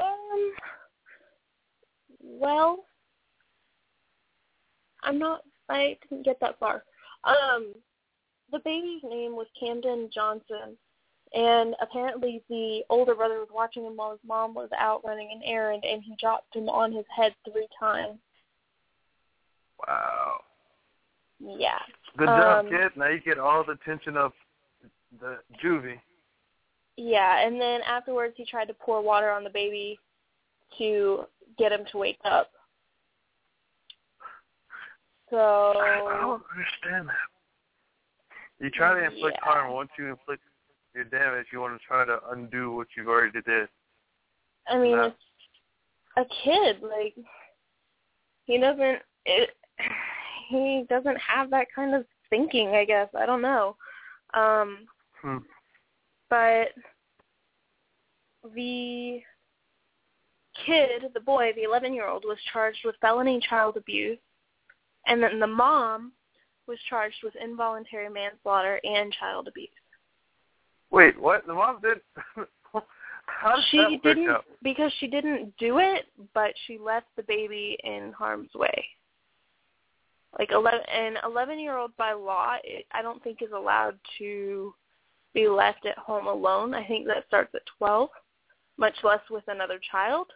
um, 0.00 0.52
well, 2.40 2.84
I'm 5.04 5.18
not. 5.18 5.42
I 5.68 5.96
didn't 6.08 6.24
get 6.24 6.38
that 6.40 6.58
far. 6.58 6.84
Um, 7.24 7.74
the 8.52 8.58
baby's 8.58 9.02
name 9.02 9.32
was 9.32 9.46
Camden 9.58 10.10
Johnson, 10.12 10.76
and 11.34 11.74
apparently 11.80 12.42
the 12.48 12.82
older 12.90 13.14
brother 13.14 13.38
was 13.38 13.48
watching 13.52 13.84
him 13.84 13.96
while 13.96 14.12
his 14.12 14.20
mom 14.26 14.54
was 14.54 14.68
out 14.78 15.02
running 15.04 15.30
an 15.32 15.42
errand, 15.44 15.84
and 15.84 16.02
he 16.02 16.14
dropped 16.20 16.54
him 16.54 16.68
on 16.68 16.92
his 16.92 17.06
head 17.14 17.34
three 17.50 17.68
times. 17.78 18.18
Wow. 19.86 20.40
Yeah. 21.40 21.78
Good 22.16 22.26
job, 22.26 22.66
Um, 22.66 22.70
kid. 22.70 22.92
Now 22.96 23.08
you 23.08 23.20
get 23.20 23.38
all 23.38 23.64
the 23.64 23.72
attention 23.72 24.16
of 24.16 24.32
the 25.20 25.38
juvie. 25.62 26.00
Yeah, 26.96 27.44
and 27.44 27.60
then 27.60 27.80
afterwards 27.82 28.34
he 28.36 28.44
tried 28.44 28.66
to 28.66 28.74
pour 28.74 29.02
water 29.02 29.30
on 29.30 29.42
the 29.42 29.50
baby 29.50 29.98
to 30.78 31.26
get 31.58 31.72
him 31.72 31.84
to 31.90 31.98
wake 31.98 32.20
up. 32.24 32.50
So 35.34 35.72
I 35.80 36.20
don't 36.20 36.44
understand 36.54 37.08
that. 37.08 38.64
You 38.64 38.70
try 38.70 38.94
to 38.94 39.04
inflict 39.04 39.36
Yeah. 39.42 39.50
harm. 39.52 39.72
Once 39.72 39.90
you 39.98 40.06
inflict 40.06 40.44
your 40.94 41.02
damage, 41.02 41.48
you 41.50 41.60
want 41.60 41.76
to 41.80 41.84
try 41.84 42.04
to 42.04 42.24
undo 42.30 42.70
what 42.70 42.86
you've 42.96 43.08
already 43.08 43.42
did. 43.42 43.68
I 44.68 44.78
mean, 44.78 44.96
it's 44.96 45.24
a 46.16 46.24
kid. 46.24 46.82
Like 46.82 47.16
he 48.44 48.58
doesn't. 48.58 49.02
It, 49.26 49.56
he 50.48 50.86
doesn't 50.88 51.16
have 51.16 51.50
that 51.50 51.66
kind 51.74 51.96
of 51.96 52.06
thinking. 52.30 52.76
I 52.76 52.84
guess 52.84 53.08
I 53.18 53.26
don't 53.26 53.42
know. 53.42 53.76
Um, 54.34 54.86
Hmm. 55.20 55.38
but 56.30 56.68
the 58.54 59.20
kid, 60.64 61.10
the 61.12 61.20
boy, 61.20 61.52
the 61.56 61.62
11-year-old, 61.62 62.24
was 62.24 62.38
charged 62.52 62.84
with 62.84 62.94
felony 63.00 63.40
child 63.40 63.76
abuse, 63.76 64.18
and 65.06 65.22
then 65.22 65.38
the 65.38 65.46
mom 65.46 66.12
was 66.66 66.78
charged 66.88 67.16
with 67.22 67.34
involuntary 67.36 68.08
manslaughter 68.08 68.80
and 68.84 69.12
child 69.12 69.48
abuse. 69.48 69.68
Wait, 70.90 71.20
what? 71.20 71.46
The 71.46 71.54
mom 71.54 71.80
did? 71.80 72.00
How 73.26 73.56
did 73.56 73.64
she 73.70 73.78
that 73.78 73.90
work 73.90 74.02
didn't 74.02 74.36
because 74.62 74.92
she 75.00 75.06
didn't 75.06 75.56
do 75.58 75.78
it, 75.78 76.06
but 76.34 76.52
she 76.66 76.78
left 76.78 77.06
the 77.16 77.22
baby 77.22 77.76
in 77.82 78.12
harm's 78.16 78.54
way. 78.54 78.84
Like 80.38 80.50
eleven, 80.52 80.80
an 80.92 81.16
eleven-year-old 81.24 81.96
by 81.96 82.12
law, 82.12 82.56
it, 82.64 82.86
I 82.92 83.02
don't 83.02 83.22
think 83.22 83.40
is 83.40 83.52
allowed 83.54 83.98
to 84.18 84.74
be 85.32 85.48
left 85.48 85.86
at 85.86 85.98
home 85.98 86.26
alone. 86.26 86.74
I 86.74 86.86
think 86.86 87.06
that 87.06 87.24
starts 87.26 87.54
at 87.54 87.62
twelve, 87.78 88.10
much 88.76 88.94
less 89.02 89.20
with 89.30 89.44
another 89.48 89.80
child, 89.90 90.26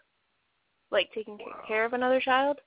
like 0.90 1.08
taking 1.14 1.38
care 1.66 1.84
of 1.84 1.92
another 1.92 2.20
child. 2.20 2.58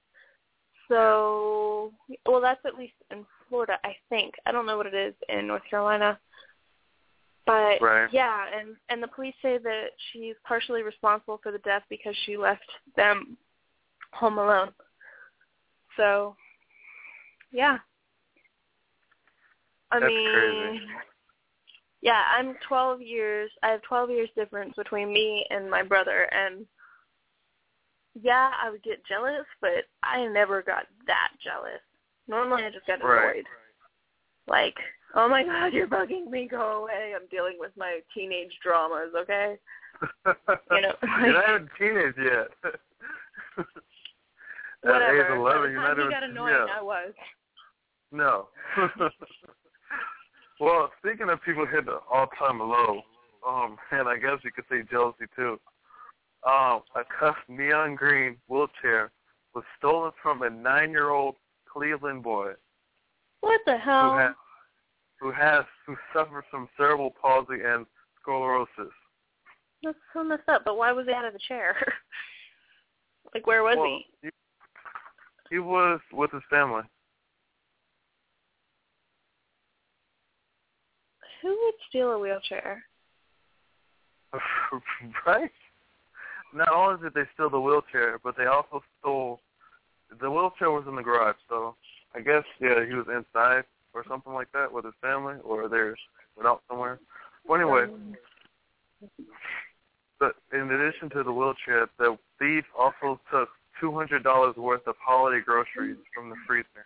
So, 0.91 1.93
well, 2.25 2.41
that's 2.41 2.59
at 2.65 2.77
least 2.77 2.95
in 3.11 3.25
Florida, 3.47 3.79
I 3.85 3.95
think. 4.09 4.33
I 4.45 4.51
don't 4.51 4.65
know 4.65 4.75
what 4.75 4.87
it 4.87 4.93
is 4.93 5.13
in 5.29 5.47
North 5.47 5.63
Carolina. 5.69 6.19
But 7.45 7.81
Right. 7.81 8.11
yeah, 8.11 8.45
and 8.53 8.75
and 8.89 9.01
the 9.01 9.07
police 9.07 9.33
say 9.41 9.57
that 9.57 9.91
she's 10.11 10.35
partially 10.43 10.83
responsible 10.83 11.39
for 11.41 11.51
the 11.51 11.59
death 11.59 11.83
because 11.89 12.15
she 12.25 12.35
left 12.35 12.69
them 12.95 13.37
home 14.11 14.37
alone. 14.37 14.73
So, 15.95 16.35
yeah. 17.51 17.77
I 19.91 19.99
That's 19.99 20.11
mean, 20.11 20.31
crazy. 20.33 20.81
yeah, 22.01 22.23
I'm 22.37 22.55
12 22.67 23.01
years. 23.01 23.49
I 23.63 23.69
have 23.69 23.81
12 23.83 24.09
years 24.09 24.29
difference 24.35 24.75
between 24.75 25.11
me 25.11 25.45
and 25.49 25.69
my 25.69 25.83
brother, 25.83 26.29
and 26.33 26.65
yeah, 28.19 28.51
I 28.61 28.69
would 28.69 28.83
get 28.83 29.05
jealous, 29.05 29.45
but 29.61 29.85
I 30.03 30.25
never 30.27 30.61
got 30.61 30.83
that 31.07 31.29
jealous. 31.43 31.79
Normally, 32.27 32.63
I 32.63 32.69
just 32.69 32.87
got 32.87 32.99
annoyed. 32.99 33.09
Right. 33.09 33.45
Like, 34.47 34.75
oh 35.15 35.29
my 35.29 35.43
god, 35.43 35.73
you're 35.73 35.87
bugging 35.87 36.29
me. 36.29 36.47
Go 36.49 36.83
away. 36.83 37.13
I'm 37.15 37.27
dealing 37.29 37.55
with 37.59 37.71
my 37.77 37.99
teenage 38.13 38.51
dramas. 38.63 39.13
Okay. 39.17 39.57
You 40.71 40.81
know, 40.81 40.93
You're 41.21 41.33
not 41.33 41.49
even 41.49 41.69
teenage 41.77 42.15
yet. 42.17 42.47
Whatever. 44.81 45.05
At 45.05 45.13
age 45.13 45.29
By 45.29 45.35
11, 45.35 45.71
you're 45.71 45.81
not 45.81 45.99
even. 45.99 46.09
got 46.09 46.23
annoying, 46.23 46.55
yeah. 46.55 46.79
I 46.79 46.81
was. 46.81 47.13
No. 48.11 48.47
well, 50.59 50.89
speaking 50.99 51.29
of 51.29 51.41
people 51.43 51.67
hitting 51.67 51.85
the 51.85 51.99
all-time 52.11 52.59
low, 52.59 53.01
um, 53.47 53.77
and 53.91 54.07
I 54.07 54.17
guess 54.17 54.39
you 54.43 54.51
could 54.51 54.65
say 54.71 54.81
jealousy 54.89 55.25
too. 55.35 55.59
Um, 56.47 56.81
a 56.95 57.03
cuffed 57.19 57.47
neon 57.47 57.95
green 57.95 58.37
wheelchair 58.47 59.11
was 59.53 59.63
stolen 59.77 60.11
from 60.21 60.41
a 60.41 60.49
nine-year-old 60.49 61.35
Cleveland 61.71 62.23
boy 62.23 62.53
What 63.41 63.61
the 63.65 63.77
hell? 63.77 64.11
who 64.11 64.17
has 64.17 64.35
who 65.19 65.31
has 65.31 65.65
who 65.85 65.95
suffers 66.13 66.43
from 66.49 66.67
cerebral 66.75 67.13
palsy 67.21 67.61
and 67.63 67.85
sclerosis. 68.19 68.91
That's 69.83 69.97
so 70.13 70.23
messed 70.23 70.49
up. 70.49 70.63
But 70.65 70.77
why 70.77 70.91
was 70.91 71.05
he 71.07 71.13
out 71.13 71.25
of 71.25 71.33
the 71.33 71.39
chair? 71.47 71.75
like, 73.33 73.45
where 73.45 73.63
was 73.63 73.75
Well, 73.77 73.85
he? 73.85 74.05
he? 74.23 74.29
He 75.51 75.59
was 75.59 75.99
with 76.11 76.31
his 76.31 76.41
family. 76.49 76.83
Who 81.41 81.49
would 81.49 81.73
steal 81.89 82.11
a 82.11 82.19
wheelchair? 82.19 82.83
right? 85.25 85.51
Not 86.53 86.73
only 86.73 87.01
did 87.01 87.13
they 87.13 87.29
steal 87.33 87.49
the 87.49 87.59
wheelchair, 87.59 88.19
but 88.23 88.35
they 88.37 88.45
also 88.45 88.83
stole 88.99 89.39
the 90.19 90.29
wheelchair 90.29 90.71
was 90.71 90.83
in 90.87 90.95
the 90.95 91.01
garage, 91.01 91.37
so 91.47 91.75
I 92.13 92.21
guess 92.21 92.43
yeah, 92.59 92.85
he 92.85 92.93
was 92.93 93.07
inside 93.07 93.63
or 93.93 94.03
something 94.07 94.33
like 94.33 94.51
that 94.53 94.71
with 94.71 94.85
his 94.85 94.93
family 95.01 95.35
or 95.43 95.69
theirs 95.69 95.99
went 96.35 96.47
out 96.47 96.61
somewhere. 96.69 96.99
Well 97.47 97.61
anyway, 97.61 97.87
but 100.19 100.35
in 100.53 100.71
addition 100.71 101.09
to 101.11 101.23
the 101.23 101.31
wheelchair, 101.31 101.87
the 101.97 102.17
thief 102.39 102.65
also 102.77 103.19
took 103.31 103.49
two 103.79 103.93
hundred 103.93 104.23
dollars 104.23 104.55
worth 104.57 104.85
of 104.87 104.95
holiday 104.99 105.41
groceries 105.43 105.97
from 106.13 106.29
the 106.29 106.35
freezer. 106.45 106.85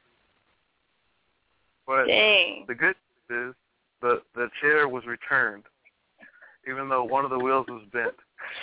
But 1.88 2.06
Dang. 2.06 2.66
the 2.68 2.76
good 2.76 2.96
news 3.30 3.50
is 3.50 3.56
the 4.02 4.22
the 4.36 4.50
chair 4.62 4.88
was 4.88 5.06
returned, 5.06 5.64
even 6.70 6.90
though 6.90 7.04
one 7.04 7.26
of 7.26 7.32
the 7.32 7.40
wheels 7.40 7.66
was 7.70 7.84
bent, 7.92 8.16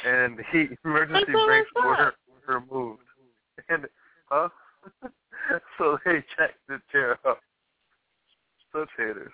and 0.05 0.39
the 0.39 0.77
emergency 0.85 1.33
brakes 1.33 1.71
were 1.75 2.15
removed. 2.47 3.03
And 3.69 3.87
huh? 4.27 4.49
so 5.79 5.99
they 6.05 6.25
checked 6.37 6.59
the 6.69 6.81
chair 6.91 7.19
up. 7.27 7.41
Such 8.73 8.89
haters. 8.97 9.33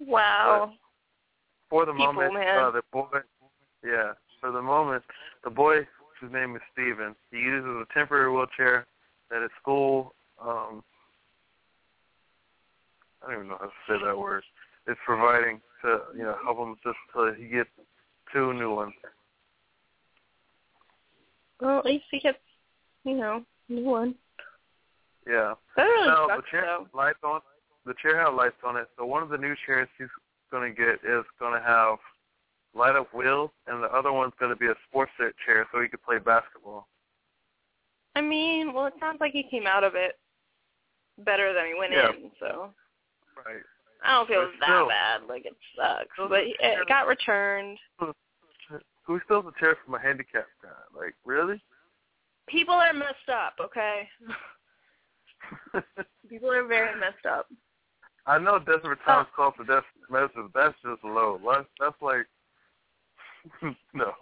Wow. 0.00 0.72
For 1.70 1.84
the 1.84 1.92
People, 1.92 2.12
moment, 2.14 2.48
uh, 2.48 2.70
the 2.70 2.82
boy, 2.92 3.06
yeah, 3.84 4.12
for 4.40 4.50
the 4.50 4.62
moment, 4.62 5.04
the 5.44 5.50
boy, 5.50 5.86
whose 6.20 6.32
name 6.32 6.56
is 6.56 6.62
Steven, 6.72 7.14
he 7.30 7.38
uses 7.38 7.68
a 7.68 7.84
temporary 7.92 8.32
wheelchair 8.32 8.86
that 9.30 9.42
his 9.42 9.50
school, 9.60 10.14
um, 10.40 10.82
I 13.22 13.26
don't 13.26 13.34
even 13.34 13.48
know 13.48 13.58
how 13.60 13.66
to 13.66 13.72
say 13.86 14.04
that 14.04 14.16
word, 14.16 14.44
is 14.86 14.96
providing 15.04 15.60
to, 15.82 16.00
you 16.16 16.22
know, 16.22 16.36
help 16.42 16.58
him 16.58 16.76
just 16.84 16.96
till 17.12 17.32
he 17.34 17.48
gets 17.48 17.70
two 18.32 18.52
new 18.54 18.74
ones. 18.74 18.94
Well, 21.60 21.78
at 21.78 21.84
least 21.84 22.04
he 22.10 22.20
gets, 22.20 22.38
you 23.04 23.16
know, 23.16 23.44
new 23.68 23.84
one. 23.84 24.14
Yeah. 25.26 25.54
That 25.76 25.82
really 25.82 26.08
now, 26.08 26.28
sucks, 26.28 26.42
the 26.44 26.50
chair 26.50 26.62
though. 26.66 26.86
lights 26.94 27.18
on. 27.24 27.40
The 27.84 27.94
chair 28.00 28.18
has 28.24 28.34
lights 28.34 28.56
on 28.64 28.76
it. 28.76 28.88
So 28.96 29.04
one 29.06 29.22
of 29.22 29.28
the 29.28 29.38
new 29.38 29.54
chairs 29.66 29.88
he's 29.98 30.08
going 30.50 30.74
to 30.74 30.76
get 30.76 30.96
is 31.08 31.24
going 31.38 31.58
to 31.58 31.66
have 31.66 31.98
light 32.74 32.96
up 32.96 33.12
wheels, 33.14 33.50
and 33.66 33.82
the 33.82 33.88
other 33.88 34.12
one's 34.12 34.32
going 34.38 34.50
to 34.50 34.56
be 34.56 34.66
a 34.66 34.74
sports 34.88 35.10
set 35.18 35.32
chair 35.44 35.66
so 35.72 35.80
he 35.80 35.88
could 35.88 36.02
play 36.02 36.18
basketball. 36.18 36.86
I 38.14 38.20
mean, 38.20 38.72
well, 38.72 38.86
it 38.86 38.94
sounds 39.00 39.18
like 39.20 39.32
he 39.32 39.42
came 39.42 39.66
out 39.66 39.84
of 39.84 39.94
it 39.94 40.18
better 41.18 41.52
than 41.52 41.66
he 41.66 41.74
went 41.78 41.92
Yeah. 41.92 42.10
in, 42.10 42.30
so 42.38 42.72
Right. 43.36 43.62
I 44.04 44.14
don't 44.14 44.28
feel 44.28 44.40
that 44.60 44.66
still- 44.66 44.88
bad. 44.88 45.22
Like 45.28 45.46
it 45.46 45.56
sucks, 45.76 46.16
but 46.16 46.40
it 46.44 46.88
got 46.88 47.06
returned. 47.06 47.78
Who 49.08 49.20
steals 49.24 49.46
a 49.46 49.58
chair 49.58 49.76
from 49.84 49.94
a 49.94 49.98
handicapped 49.98 50.50
guy? 50.62 50.68
Like, 50.94 51.14
really? 51.24 51.62
People 52.46 52.74
are 52.74 52.92
messed 52.92 53.30
up, 53.32 53.54
okay? 53.58 54.06
People 56.28 56.50
are 56.50 56.66
very 56.66 56.98
messed 57.00 57.24
up. 57.26 57.48
I 58.26 58.38
know 58.38 58.58
desperate 58.58 58.98
times 59.06 59.28
call 59.34 59.52
for 59.52 59.64
desperate 59.64 60.10
measures. 60.10 60.50
That's 60.54 60.74
just 60.84 61.02
low. 61.04 61.40
That's, 61.42 61.66
that's 61.80 62.02
like, 62.02 62.26
no. 63.94 64.12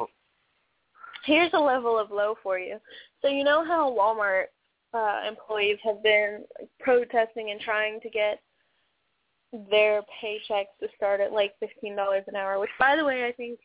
Here's 1.25 1.53
a 1.55 1.59
level 1.59 1.99
of 1.99 2.13
low 2.13 2.37
for 2.41 2.57
you. 2.57 2.79
So 3.23 3.29
you 3.29 3.43
know 3.43 3.65
how 3.65 3.91
Walmart 3.91 4.45
uh, 4.95 5.27
employees 5.27 5.79
have 5.83 6.01
been 6.03 6.45
protesting 6.79 7.51
and 7.51 7.61
trying 7.61 8.01
to 8.01 8.09
get 8.09 8.41
their 9.71 10.03
paychecks 10.23 10.75
to 10.81 10.89
start 10.97 11.21
at 11.21 11.33
like 11.33 11.55
fifteen 11.61 11.97
dollars 11.97 12.25
an 12.27 12.37
hour, 12.37 12.59
which 12.59 12.71
by 12.79 12.97
the 12.97 13.05
way 13.05 13.27
I 13.27 13.33
think 13.33 13.59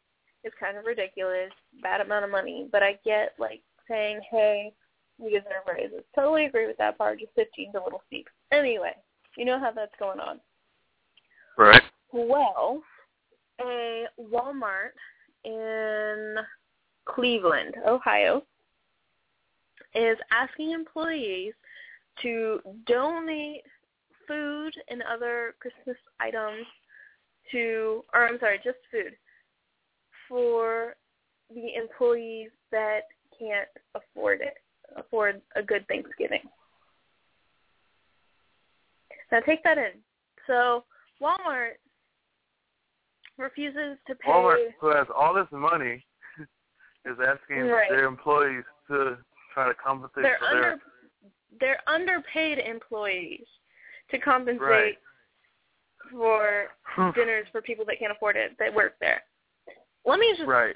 is 0.44 0.54
kind 0.60 0.78
of 0.78 0.86
ridiculous, 0.86 1.52
bad 1.82 2.02
amount 2.02 2.26
of 2.26 2.32
money. 2.32 2.68
But 2.72 2.84
I 2.84 3.00
get 3.06 3.34
like 3.40 3.62
saying, 3.88 4.22
Hey, 4.30 4.74
we 5.18 5.32
deserve 5.32 5.68
raises. 5.68 6.04
Totally 6.16 6.46
agree 6.46 6.68
with 6.68 6.78
that 6.78 6.98
part, 6.98 7.20
just 7.20 7.34
fifteen's 7.36 7.76
a 7.76 7.84
little 7.84 8.02
steep. 8.08 8.28
Anyway, 8.52 8.94
you 9.38 9.46
know 9.46 9.60
how 9.60 9.72
that's 9.72 9.96
going 10.00 10.20
on. 10.20 10.40
Right. 11.58 11.84
Well, 12.12 12.82
a 13.62 14.06
Walmart 14.20 14.92
in 15.44 16.36
Cleveland, 17.06 17.76
Ohio, 17.86 18.44
is 19.94 20.18
asking 20.32 20.72
employees 20.72 21.54
to 22.22 22.60
donate 22.86 23.64
food 24.32 24.74
and 24.90 25.04
other 25.04 25.56
Christmas 25.60 25.98
items 26.20 26.66
to, 27.52 28.04
or 28.14 28.28
I'm 28.28 28.40
sorry, 28.40 28.60
just 28.64 28.78
food 28.90 29.14
for 30.30 30.96
the 31.54 31.76
employees 31.76 32.50
that 32.72 33.02
can't 33.38 33.68
afford 33.94 34.40
it, 34.40 34.56
afford 34.96 35.42
a 35.58 35.62
good 35.62 35.86
Thanksgiving. 35.88 36.40
Now 39.32 39.42
take 39.42 39.64
that 39.64 39.78
in. 39.78 39.92
So 40.48 40.86
Walmart 41.22 41.74
refuses 43.38 43.98
to 44.08 44.16
pay. 44.16 44.30
Walmart, 44.30 44.68
who 44.80 44.96
has 44.96 45.08
all 45.16 45.34
this 45.34 45.48
money, 45.52 46.06
is 47.06 47.18
asking 47.20 47.68
Right. 47.68 47.90
their 47.90 48.06
employees 48.06 48.64
to 48.88 49.18
try 49.54 49.68
to 49.68 49.74
compensate 49.74 50.24
they're 50.24 50.38
for 50.40 50.46
under 50.46 50.62
their 50.62 50.80
they're 51.60 51.82
underpaid 51.88 52.60
employees 52.60 53.46
to 54.12 54.20
compensate 54.20 54.62
Right. 54.62 54.98
for 56.12 56.70
dinners 57.16 57.48
for 57.52 57.62
people 57.62 57.86
that 57.86 57.98
can't 58.00 58.12
afford 58.12 58.36
it 58.36 58.58
that 58.60 58.74
work 58.74 58.96
there. 59.00 59.24
Let 60.06 60.20
me 60.20 60.34
just 60.36 60.48
right. 60.48 60.76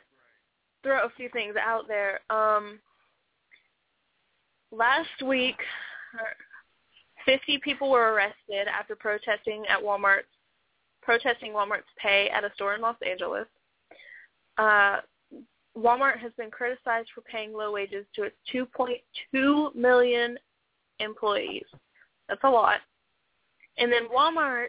throw 0.84 1.06
a 1.06 1.10
few 1.12 1.30
things 1.30 1.56
out 1.58 1.88
there. 1.88 2.20
Um, 2.30 2.80
last 4.72 5.22
week, 5.24 5.58
50 7.26 7.60
people 7.60 7.90
were 7.90 8.14
arrested 8.14 8.68
after 8.68 8.96
protesting 8.96 9.66
at 9.68 9.82
Walmart, 9.82 10.24
protesting 11.02 11.52
Walmart's 11.52 11.84
pay 11.98 12.30
at 12.30 12.44
a 12.44 12.54
store 12.54 12.76
in 12.76 12.82
Los 12.82 12.98
Angeles. 13.06 13.48
Uh, 14.58 15.02
Walmart 15.78 16.20
has 16.20 16.32
been 16.38 16.52
criticized 16.52 17.10
for 17.14 17.22
paying 17.22 17.52
low 17.52 17.72
wages 17.72 18.06
to 18.16 18.24
its 18.24 18.36
2.2 18.54 19.76
million 19.76 20.38
employees. 21.00 21.66
That's 22.30 22.44
a 22.44 22.50
lot. 22.50 22.80
And 23.78 23.92
then 23.92 24.08
Walmart 24.16 24.68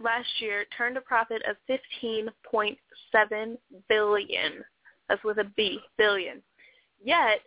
last 0.00 0.28
year 0.40 0.64
turned 0.76 0.96
a 0.96 1.00
profit 1.00 1.42
of 1.48 1.56
15.7 1.68 3.58
billion. 3.88 4.64
That's 5.08 5.24
with 5.24 5.38
a 5.38 5.50
B, 5.56 5.80
billion. 5.96 6.42
Yet 7.02 7.40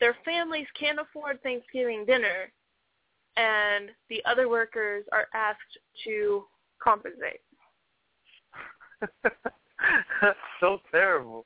their 0.00 0.16
families 0.24 0.66
can't 0.78 0.98
afford 1.00 1.42
Thanksgiving 1.42 2.04
dinner 2.06 2.52
and 3.36 3.90
the 4.08 4.22
other 4.24 4.48
workers 4.48 5.04
are 5.12 5.26
asked 5.34 5.78
to 6.04 6.44
compensate. 6.82 7.40
So 10.60 10.80
terrible. 10.90 11.44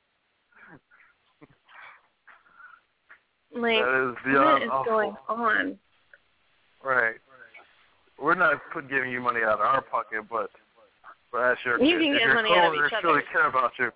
Like 3.53 3.83
That 3.83 4.09
is 4.09 4.33
what 4.33 4.63
is 4.63 4.69
awful. 4.71 4.91
going 4.91 5.15
on? 5.27 5.77
Right. 6.83 7.15
We're 8.21 8.35
not 8.35 8.61
put 8.71 8.89
giving 8.89 9.11
you 9.11 9.19
money 9.19 9.39
out 9.43 9.55
of 9.55 9.61
our 9.61 9.81
pocket, 9.81 10.23
but 10.29 10.49
but 11.31 11.51
as 11.51 11.57
your 11.65 11.81
You 11.81 11.97
can 11.97 12.07
if 12.07 12.19
get 12.19 12.21
your 12.21 12.35
money 12.35 12.51
out 12.51 12.75
of 12.75 12.85
each 12.85 13.03
really 13.03 13.21
care 13.31 13.47
about 13.47 13.71
you, 13.79 13.91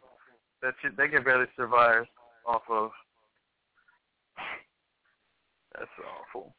that 0.62 0.74
you, 0.84 0.90
they 0.98 1.08
can 1.08 1.24
barely 1.24 1.46
survive 1.56 2.06
off 2.46 2.64
of. 2.70 2.92
That's 5.78 5.92
awful. 6.22 6.56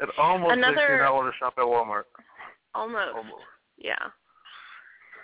It 0.00 0.08
almost 0.18 0.56
makes 0.56 0.68
Another- 0.68 0.96
me 0.96 1.02
not 1.02 1.14
want 1.14 1.32
to 1.32 1.38
shop 1.38 1.54
at 1.58 1.64
Walmart. 1.64 2.04
Almost. 2.74 3.14
Almost. 3.16 3.42
Yeah. 3.76 3.94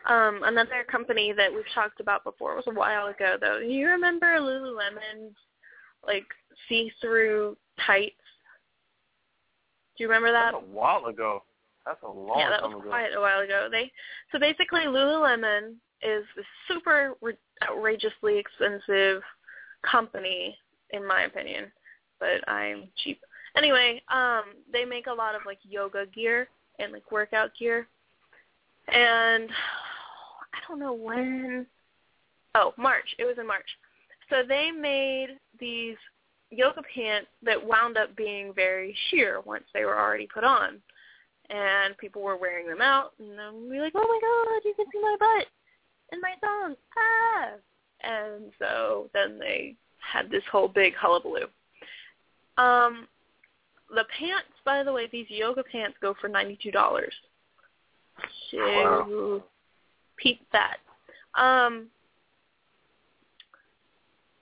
Um, 0.06 0.42
another 0.44 0.84
company 0.90 1.32
that 1.32 1.52
we've 1.52 1.64
talked 1.74 2.00
about 2.00 2.24
before 2.24 2.56
was 2.56 2.66
a 2.66 2.72
while 2.72 3.08
ago 3.08 3.36
though. 3.40 3.60
Do 3.60 3.66
you 3.66 3.88
remember 3.88 4.38
Lululemon's 4.38 5.36
like 6.06 6.26
see-through 6.68 7.56
tights? 7.86 8.14
Do 10.00 10.04
you 10.04 10.08
remember 10.08 10.32
that? 10.32 10.52
That's 10.54 10.64
a 10.64 10.74
while 10.74 11.04
ago. 11.04 11.42
That's 11.84 12.02
a 12.02 12.08
long 12.08 12.38
yeah, 12.38 12.48
that 12.48 12.60
time 12.60 12.72
was 12.72 12.80
ago. 12.80 12.88
quite 12.88 13.10
a 13.14 13.20
while 13.20 13.40
ago. 13.40 13.68
They 13.70 13.92
so 14.32 14.38
basically 14.38 14.86
Lululemon 14.86 15.74
is 16.00 16.24
a 16.38 16.42
super 16.66 17.12
re- 17.20 17.36
outrageously 17.62 18.38
expensive 18.38 19.20
company 19.82 20.56
in 20.94 21.06
my 21.06 21.24
opinion, 21.24 21.70
but 22.18 22.48
I'm 22.48 22.88
cheap. 22.96 23.20
Anyway, 23.58 24.00
um, 24.10 24.44
they 24.72 24.86
make 24.86 25.06
a 25.06 25.12
lot 25.12 25.34
of 25.34 25.42
like 25.44 25.58
yoga 25.68 26.06
gear 26.06 26.48
and 26.78 26.92
like 26.92 27.12
workout 27.12 27.50
gear, 27.58 27.86
and 28.88 29.50
I 30.54 30.66
don't 30.66 30.78
know 30.78 30.94
when. 30.94 31.66
Oh, 32.54 32.72
March. 32.78 33.14
It 33.18 33.26
was 33.26 33.36
in 33.38 33.46
March. 33.46 33.68
So 34.30 34.44
they 34.48 34.70
made 34.70 35.36
these 35.58 35.96
yoga 36.50 36.82
pants 36.94 37.28
that 37.42 37.64
wound 37.64 37.96
up 37.96 38.14
being 38.16 38.52
very 38.52 38.96
sheer 39.08 39.40
once 39.44 39.64
they 39.72 39.84
were 39.84 39.98
already 39.98 40.26
put 40.26 40.44
on 40.44 40.80
and 41.50 41.98
people 41.98 42.22
were 42.22 42.36
wearing 42.36 42.68
them 42.68 42.80
out, 42.80 43.12
and 43.18 43.68
were 43.68 43.82
like, 43.82 43.92
"Oh 43.94 44.06
my 44.06 44.20
god, 44.22 44.64
you 44.64 44.74
can 44.74 44.86
see 44.92 45.00
my 45.00 45.16
butt 45.18 45.46
in 46.12 46.20
my 46.20 46.34
thong!" 46.40 46.76
Ah! 46.96 47.52
And 48.02 48.52
so 48.58 49.10
then 49.12 49.38
they 49.38 49.76
had 49.98 50.30
this 50.30 50.44
whole 50.50 50.68
big 50.68 50.94
hullabaloo. 50.94 51.48
Um, 52.56 53.08
the 53.88 54.04
pants, 54.16 54.48
by 54.64 54.82
the 54.82 54.92
way, 54.92 55.08
these 55.08 55.28
yoga 55.28 55.64
pants 55.64 55.98
go 56.00 56.14
for 56.20 56.28
ninety-two 56.28 56.70
dollars. 56.70 57.14
So 58.50 58.58
Wow. 58.58 59.42
peep 60.16 60.40
that. 60.52 60.78
Um, 61.34 61.90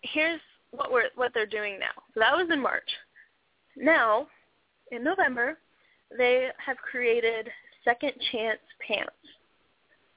here's 0.02 0.40
what 0.70 0.92
we're 0.92 1.10
what 1.14 1.32
they're 1.34 1.46
doing 1.46 1.78
now. 1.78 2.02
So 2.14 2.20
that 2.20 2.36
was 2.36 2.48
in 2.52 2.60
March. 2.60 2.88
Now, 3.76 4.26
in 4.90 5.04
November, 5.04 5.58
they 6.16 6.48
have 6.64 6.76
created 6.78 7.48
second 7.84 8.12
chance 8.32 8.60
pants. 8.86 9.12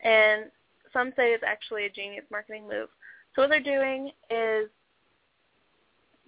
And 0.04 0.45
some 0.93 1.14
say 1.16 1.32
it's 1.32 1.43
actually 1.45 1.86
a 1.86 1.89
genius 1.89 2.26
marketing 2.32 2.68
move. 2.68 2.89
So 3.36 3.41
what 3.41 3.49
they're 3.49 3.62
doing 3.62 4.12
is 4.30 4.70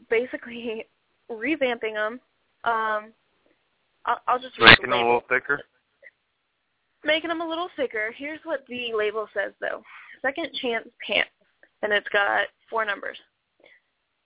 basically 0.10 0.86
revamping 1.32 1.94
them. 1.94 2.20
Um, 2.64 3.12
I'll, 4.06 4.22
I'll 4.28 4.40
just 4.40 4.60
Making 4.60 4.90
the 4.90 4.98
them 4.98 5.06
a 5.06 5.06
little 5.06 5.24
thicker. 5.28 5.60
Making 7.04 7.30
them 7.30 7.42
a 7.42 7.48
little 7.48 7.70
thicker. 7.76 8.14
Here's 8.18 8.40
what 8.44 8.66
the 8.68 8.94
label 8.96 9.28
says 9.34 9.54
though. 9.60 9.82
Second 10.22 10.50
chance 10.62 10.88
pants. 11.06 11.32
And 11.82 11.92
it's 11.92 12.08
got 12.10 12.48
four 12.70 12.86
numbers. 12.86 13.18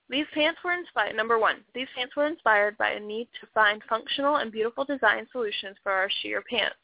These 0.09 0.25
pants 0.33 0.59
were 0.63 0.71
inspired, 0.71 1.15
number 1.15 1.37
one, 1.37 1.57
these 1.73 1.87
pants 1.95 2.15
were 2.15 2.27
inspired 2.27 2.77
by 2.77 2.91
a 2.91 2.99
need 2.99 3.27
to 3.41 3.47
find 3.53 3.81
functional 3.89 4.37
and 4.37 4.51
beautiful 4.51 4.85
design 4.85 5.27
solutions 5.31 5.75
for 5.83 5.91
our 5.91 6.09
sheer 6.21 6.41
pants. 6.49 6.75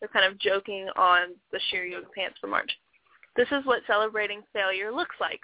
They're 0.00 0.08
kind 0.08 0.30
of 0.30 0.38
joking 0.38 0.88
on 0.96 1.34
the 1.50 1.60
sheer 1.70 1.84
yoga 1.84 2.08
pants 2.14 2.38
for 2.40 2.48
March. 2.48 2.70
This 3.36 3.48
is 3.52 3.64
what 3.64 3.82
celebrating 3.86 4.42
failure 4.52 4.92
looks 4.92 5.16
like. 5.18 5.40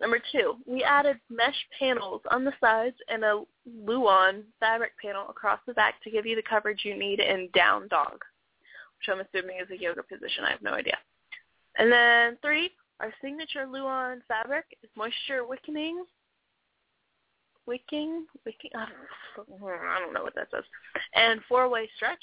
Number 0.00 0.20
two, 0.30 0.56
we 0.66 0.84
added 0.84 1.16
mesh 1.30 1.56
panels 1.78 2.20
on 2.30 2.44
the 2.44 2.52
sides 2.60 2.96
and 3.08 3.24
a 3.24 3.42
Luon 3.66 4.42
fabric 4.60 4.92
panel 5.00 5.26
across 5.30 5.60
the 5.66 5.72
back 5.72 6.02
to 6.02 6.10
give 6.10 6.26
you 6.26 6.36
the 6.36 6.42
coverage 6.42 6.84
you 6.84 6.98
need 6.98 7.20
in 7.20 7.48
down 7.54 7.88
dog, 7.88 8.22
which 8.98 9.08
I'm 9.08 9.20
assuming 9.20 9.58
is 9.58 9.70
a 9.70 9.80
yoga 9.80 10.02
position. 10.02 10.44
I 10.44 10.50
have 10.50 10.62
no 10.62 10.72
idea. 10.72 10.98
And 11.78 11.90
then 11.90 12.36
three, 12.42 12.72
our 13.00 13.12
signature 13.22 13.66
Luon 13.66 14.20
fabric 14.28 14.64
is 14.82 14.90
moisture 14.96 15.46
wicking 15.46 16.04
wicking, 17.66 18.26
wicking, 18.44 18.70
I 18.74 18.86
don't, 18.86 19.62
I 19.62 19.98
don't 20.00 20.14
know 20.14 20.22
what 20.22 20.34
that 20.34 20.48
says, 20.50 20.64
and 21.14 21.40
four-way 21.48 21.88
stretch. 21.96 22.22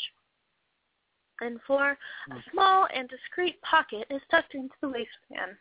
And 1.41 1.59
four, 1.65 1.97
a 2.31 2.35
small 2.51 2.87
and 2.95 3.09
discreet 3.09 3.61
pocket 3.63 4.05
is 4.09 4.21
tucked 4.29 4.53
into 4.53 4.75
the 4.81 4.87
waistband. 4.87 5.57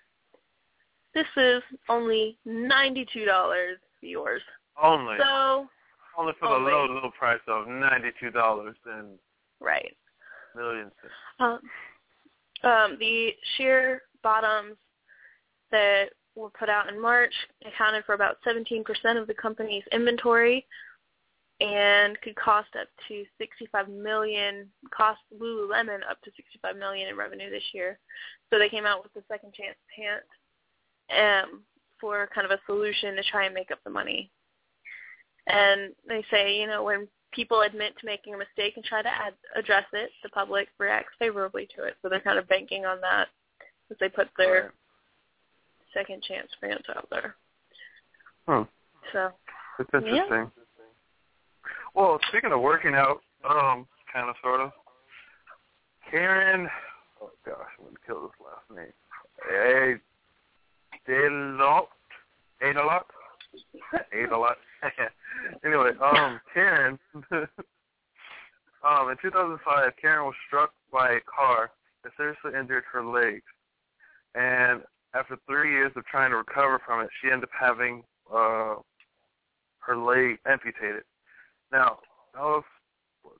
This 1.15 1.27
is 1.37 1.63
only 1.89 2.39
$92 2.47 3.07
viewers. 4.01 4.43
Only. 4.81 5.17
So, 5.19 5.67
only 6.19 6.33
for 6.39 6.49
the 6.49 6.55
low, 6.55 6.85
low 6.87 7.11
price 7.19 7.41
of 7.49 7.67
ninety-two 7.69 8.31
dollars 8.31 8.77
and 8.87 9.19
right. 9.61 9.97
millions. 10.55 10.93
Um, 11.41 11.59
um, 12.65 12.97
the 12.99 13.31
sheer 13.57 14.03
bottoms 14.23 14.77
that 15.71 16.11
were 16.35 16.51
put 16.51 16.69
out 16.69 16.89
in 16.89 17.01
March 17.01 17.35
accounted 17.67 18.05
for 18.05 18.15
about 18.15 18.39
17% 18.47 18.85
of 19.21 19.27
the 19.27 19.35
company's 19.35 19.85
inventory 19.93 20.67
and 21.61 22.21
could 22.23 22.35
cost 22.37 22.69
up 22.81 22.89
to 23.09 23.25
65 23.39 23.89
million 23.89 24.69
cost 24.93 25.21
Lululemon 25.39 26.01
up 26.11 26.21
to 26.23 26.31
65 26.37 26.77
million 26.77 27.09
in 27.09 27.17
revenue 27.17 27.51
this 27.51 27.63
year. 27.73 27.99
So 28.51 28.59
they 28.59 28.69
came 28.69 28.87
out 28.87 29.03
with 29.03 29.13
the 29.15 29.23
second 29.29 29.53
chance 29.55 29.77
pant 29.97 30.23
um 31.11 31.63
for 32.01 32.29
kind 32.35 32.45
of 32.45 32.51
a 32.51 32.61
solution 32.67 33.15
to 33.15 33.23
try 33.23 33.45
and 33.45 33.55
make 33.55 33.71
up 33.71 33.79
the 33.85 33.91
money. 33.91 34.31
And 35.47 35.93
they 36.09 36.25
say, 36.31 36.59
you 36.59 36.67
know, 36.67 36.83
when 36.83 37.07
people 37.33 37.63
admit 37.63 37.95
to 37.99 38.07
making 38.07 38.35
a 38.35 38.39
mistake 38.39 38.75
and 38.77 38.85
try 38.85 39.03
to 39.03 39.09
ad- 39.09 39.35
address 39.57 39.85
it, 39.93 40.11
the 40.23 40.29
public 40.31 40.69
reacts 40.79 41.15
favorably 41.19 41.69
to 41.77 41.85
it. 41.85 41.95
So 42.03 42.09
they're 42.09 42.21
kind 42.21 42.39
of 42.39 42.49
banking 42.49 42.85
on 42.85 43.01
that 43.01 43.29
as 43.91 43.97
they 44.01 44.09
put 44.09 44.29
their. 44.37 44.73
Second 45.95 46.23
chance 46.23 46.49
pants 46.61 46.85
out 46.95 47.09
there. 47.11 47.35
Hmm. 48.47 48.63
So 49.13 49.31
It's 49.79 49.91
interesting. 49.95 50.51
Well, 51.95 52.19
speaking 52.29 52.53
of 52.53 52.61
working 52.61 52.95
out, 52.95 53.21
um, 53.49 53.87
kind 54.13 54.29
of, 54.29 54.37
sort 54.43 54.61
of. 54.61 54.71
Karen, 56.11 56.69
oh 57.23 57.31
gosh, 57.45 57.57
I'm 57.79 57.87
gonna 57.87 57.97
kill 58.07 58.23
this 58.23 58.33
last 58.41 58.71
name. 58.75 58.93
Hey, 59.49 59.95
Delot, 61.09 61.87
Adelot, 62.63 63.05
Adelot. 64.15 64.55
anyway, 65.65 65.91
um, 66.03 66.41
Karen. 66.53 66.99
um, 67.33 69.11
in 69.11 69.17
2005, 69.23 69.93
Karen 70.01 70.27
was 70.27 70.35
struck 70.47 70.73
by 70.93 71.13
a 71.13 71.21
car 71.21 71.71
that 72.05 72.13
seriously 72.17 72.53
injured 72.59 72.85
her 72.93 73.05
legs, 73.05 73.43
and 74.35 74.83
after 75.15 75.37
three 75.47 75.73
years 75.73 75.93
of 75.97 76.05
trying 76.07 76.31
to 76.31 76.37
recover 76.37 76.81
from 76.85 77.01
it, 77.01 77.11
she 77.21 77.31
ended 77.31 77.45
up 77.45 77.51
having 77.59 78.03
uh, 78.33 78.77
her 79.81 79.97
leg 79.97 80.39
amputated. 80.47 81.03
Now, 81.71 81.99
that 82.35 82.43
was 82.43 82.65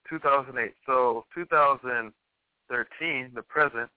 2008. 0.09 0.75
So 0.87 1.25
2013, 1.35 3.31
the 3.35 3.43
present, 3.43 3.91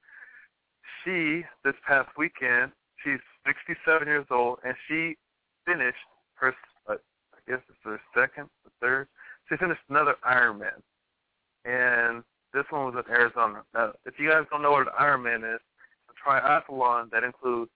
she, 1.03 1.43
this 1.63 1.76
past 1.88 2.09
weekend, 2.17 2.71
she's 3.03 3.19
67 3.45 4.07
years 4.07 4.26
old, 4.32 4.59
and 4.63 4.76
she 4.88 5.17
finished 5.65 5.97
her, 6.36 6.53
uh, 6.89 6.93
I 7.34 7.51
guess 7.51 7.61
it's 7.69 7.78
her 7.84 7.99
second, 8.15 8.49
or 8.63 8.71
third, 8.82 9.07
she 9.49 9.57
finished 9.57 9.82
another 9.89 10.15
Ironman. 10.28 10.82
And 11.65 12.23
this 12.53 12.65
one 12.69 12.93
was 12.93 13.03
in 13.05 13.11
Arizona. 13.11 13.63
Now, 13.73 13.93
if 14.05 14.19
you 14.19 14.30
guys 14.30 14.45
don't 14.49 14.61
know 14.61 14.71
what 14.71 14.88
an 14.88 14.93
Ironman 14.99 15.55
is, 15.55 15.61
triathlon 16.26 17.09
that 17.11 17.23
includes 17.23 17.71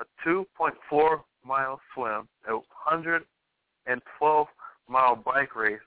a 0.00 0.28
2.4 0.28 1.20
mile 1.44 1.80
swim, 1.94 2.28
a 2.48 2.52
112 2.52 4.46
mile 4.88 5.16
bike 5.16 5.56
race, 5.56 5.78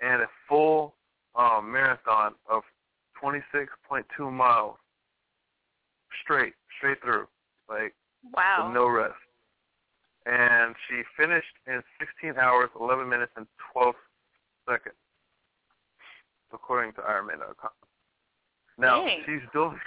and 0.00 0.22
a 0.22 0.28
full 0.48 0.94
um, 1.36 1.70
marathon 1.72 2.34
of 2.48 2.62
26.2 3.22 4.32
miles 4.32 4.76
straight, 6.22 6.54
straight 6.76 7.00
through, 7.02 7.26
like 7.68 7.94
wow, 8.34 8.64
with 8.66 8.74
no 8.74 8.88
rest. 8.88 9.14
And 10.26 10.74
she 10.88 11.02
finished 11.16 11.54
in 11.66 11.82
16 12.00 12.38
hours, 12.38 12.70
11 12.80 13.08
minutes, 13.08 13.32
and 13.36 13.46
12 13.72 13.94
seconds, 14.68 14.94
according 16.52 16.92
to 16.94 17.00
Ironman.com. 17.00 17.70
Now 18.78 19.04
Dang. 19.04 19.20
she's 19.26 19.46
doing, 19.52 19.78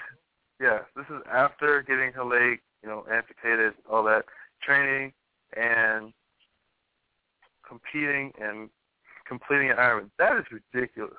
yeah, 0.60 0.80
this 0.96 1.06
is 1.10 1.22
after 1.32 1.84
getting 1.84 2.12
her 2.14 2.26
leg, 2.26 2.60
you 2.84 2.90
know, 2.90 3.06
amputated, 3.12 3.74
all 3.90 4.04
that 4.04 4.26
training 4.62 5.14
and 5.56 6.14
competing 7.68 8.32
and 8.42 8.70
completing 9.28 9.70
an 9.70 9.78
Ironman. 9.78 10.10
That 10.18 10.38
is 10.38 10.46
ridiculous. 10.52 11.14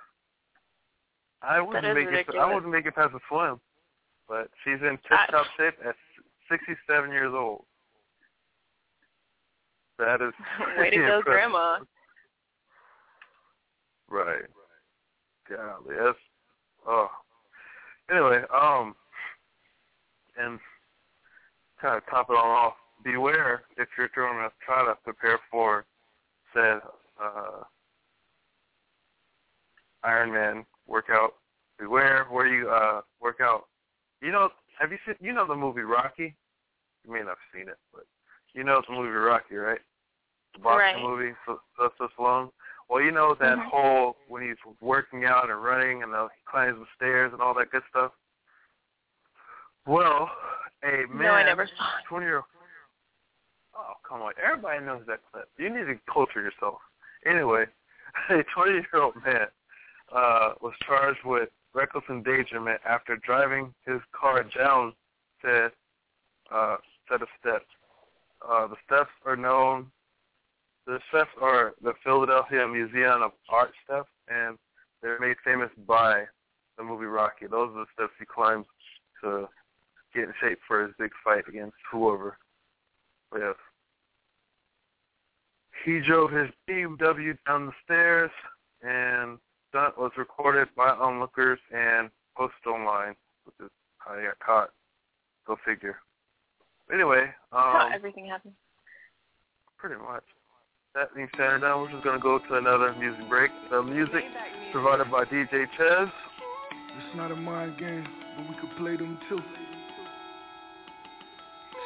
I 1.42 1.60
wouldn't 1.60 1.94
make 1.94 2.08
it. 2.08 2.34
I 2.36 2.52
wouldn't 2.52 2.72
make 2.72 2.86
it 2.86 2.94
past 2.94 3.14
a 3.14 3.20
swim, 3.28 3.60
but 4.28 4.50
she's 4.64 4.80
in 4.82 4.98
tip-top 5.08 5.46
shape 5.56 5.74
at 5.86 5.94
67 6.50 7.10
years 7.10 7.32
old. 7.34 7.64
That 9.98 10.20
is 10.20 10.32
Way 10.78 10.90
to 10.90 10.96
go. 10.96 11.22
Grandma. 11.22 11.78
Right. 14.08 14.42
Golly, 15.48 15.96
that's 15.96 16.18
oh. 16.86 17.08
Anyway, 18.10 18.42
um, 18.54 18.94
and 20.38 20.58
kind 21.80 21.96
of 21.96 22.06
top 22.06 22.30
it 22.30 22.36
all 22.36 22.50
off. 22.50 22.74
Beware 23.04 23.62
if 23.76 23.88
you're 23.96 24.10
going 24.14 24.38
to 24.38 24.50
try 24.64 24.84
to 24.84 24.94
prepare 25.04 25.38
for 25.50 25.84
said 26.52 26.80
uh, 27.22 27.62
Ironman 30.04 30.64
workout. 30.86 31.34
Beware 31.78 32.26
where 32.30 32.46
you 32.46 32.68
uh 32.70 33.02
work 33.20 33.38
out. 33.40 33.66
You 34.20 34.32
know, 34.32 34.48
have 34.80 34.90
you 34.90 34.98
seen? 35.06 35.14
You 35.20 35.32
know 35.32 35.46
the 35.46 35.54
movie 35.54 35.82
Rocky? 35.82 36.34
You 37.04 37.12
may 37.12 37.20
not 37.20 37.28
have 37.28 37.38
seen 37.54 37.68
it, 37.68 37.78
but 37.92 38.04
you 38.52 38.64
know 38.64 38.82
the 38.86 38.94
movie 38.94 39.10
Rocky, 39.10 39.54
right? 39.54 39.80
The 40.54 40.58
boxing 40.60 41.02
Right. 41.02 41.02
movie, 41.02 41.34
Sylvester 41.46 42.08
Stallone. 42.18 42.50
Well, 42.88 43.02
you 43.02 43.12
know 43.12 43.34
that 43.34 43.58
Mhm. 43.58 43.68
whole 43.68 44.16
when 44.26 44.42
he's 44.42 44.56
working 44.80 45.24
out 45.24 45.50
and 45.50 45.62
running 45.62 46.02
and 46.02 46.12
uh, 46.14 46.28
he 46.28 46.40
climbs 46.46 46.78
the 46.80 46.86
stairs 46.96 47.32
and 47.32 47.40
all 47.40 47.54
that 47.54 47.70
good 47.70 47.84
stuff. 47.90 48.12
Well, 49.88 50.30
a 50.84 51.08
man, 51.08 51.18
No, 51.18 51.30
I 51.30 51.44
never 51.44 51.66
saw 51.66 51.86
twenty 52.06 52.26
year. 52.26 52.42
Oh 53.74 53.94
come 54.06 54.20
on! 54.20 54.34
Everybody 54.44 54.84
knows 54.84 55.02
that 55.06 55.20
clip. 55.32 55.48
You 55.58 55.70
need 55.70 55.86
to 55.86 55.98
culture 56.12 56.42
yourself. 56.42 56.76
Anyway, 57.24 57.64
a 58.30 58.42
twenty-year-old 58.54 59.14
man 59.24 59.46
uh, 60.14 60.52
was 60.60 60.74
charged 60.86 61.20
with 61.24 61.48
reckless 61.74 62.04
endangerment 62.10 62.80
after 62.86 63.16
driving 63.16 63.72
his 63.86 64.00
car 64.12 64.44
down 64.56 64.92
said 65.42 65.70
uh, 66.52 66.76
set 67.10 67.22
of 67.22 67.28
steps. 67.40 67.66
Uh, 68.46 68.66
the 68.66 68.76
steps 68.84 69.10
are 69.24 69.36
known. 69.36 69.86
The 70.86 70.98
steps 71.08 71.30
are 71.40 71.74
the 71.82 71.94
Philadelphia 72.04 72.68
Museum 72.68 73.22
of 73.22 73.32
Art 73.48 73.72
steps, 73.84 74.10
and 74.28 74.58
they're 75.02 75.18
made 75.18 75.36
famous 75.44 75.70
by 75.86 76.24
the 76.76 76.84
movie 76.84 77.06
Rocky. 77.06 77.46
Those 77.46 77.70
are 77.74 77.80
the 77.80 77.86
steps 77.94 78.12
he 78.18 78.26
climbs 78.26 78.66
to 79.22 79.48
get 80.14 80.24
in 80.24 80.34
shape 80.40 80.58
for 80.66 80.82
his 80.82 80.92
big 80.98 81.10
fight 81.24 81.44
against 81.48 81.76
whoever. 81.90 82.38
But 83.30 83.40
yes. 83.40 83.54
He 85.84 86.00
drove 86.00 86.32
his 86.32 86.48
BMW 86.68 87.36
down 87.46 87.66
the 87.66 87.72
stairs, 87.84 88.30
and 88.82 89.38
stunt 89.68 89.98
was 89.98 90.10
recorded 90.16 90.68
by 90.76 90.88
onlookers 90.88 91.58
and 91.72 92.10
posted 92.36 92.66
online, 92.66 93.14
which 93.44 93.54
is 93.60 93.70
how 93.98 94.16
he 94.16 94.24
got 94.24 94.38
caught. 94.40 94.70
Go 95.46 95.56
figure. 95.64 95.98
Anyway, 96.92 97.26
How 97.52 97.86
um, 97.86 97.92
everything 97.94 98.26
happened. 98.26 98.54
pretty 99.76 99.96
much. 99.96 100.24
That 100.94 101.14
being 101.14 101.28
said, 101.36 101.60
now 101.60 101.80
we're 101.80 101.92
just 101.92 102.02
going 102.02 102.16
to 102.18 102.22
go 102.22 102.38
to 102.38 102.54
another 102.54 102.94
music 102.98 103.28
break. 103.28 103.50
The 103.70 103.82
music 103.82 104.24
provided 104.72 105.10
by 105.10 105.24
DJ 105.24 105.66
Ches. 105.76 106.08
It's 106.96 107.16
not 107.16 107.30
a 107.30 107.36
mind 107.36 107.78
game, 107.78 108.06
but 108.36 108.48
we 108.48 108.54
could 108.60 108.76
play 108.78 108.96
them 108.96 109.18
too. 109.28 109.38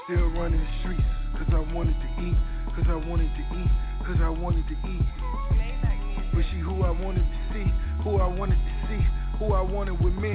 Still 0.06 0.34
running 0.34 0.58
the 0.58 0.66
streets, 0.80 1.06
cause 1.38 1.46
I 1.54 1.62
wanted 1.72 1.94
to 1.94 2.08
eat, 2.26 2.34
cause 2.74 2.86
I 2.90 2.98
wanted 3.06 3.30
to 3.38 3.42
eat, 3.54 3.70
cause 4.02 4.18
I 4.18 4.30
wanted 4.30 4.66
to 4.66 4.74
eat. 4.74 5.06
But 6.34 6.42
she 6.50 6.58
who 6.58 6.82
I 6.82 6.90
wanted 6.90 7.22
to 7.22 7.38
see, 7.54 7.70
who 8.02 8.18
I 8.18 8.26
wanted 8.26 8.58
to 8.58 8.74
see, 8.90 8.98
who 9.38 9.54
I 9.54 9.60
wanted 9.60 10.02
with 10.02 10.14
me. 10.14 10.34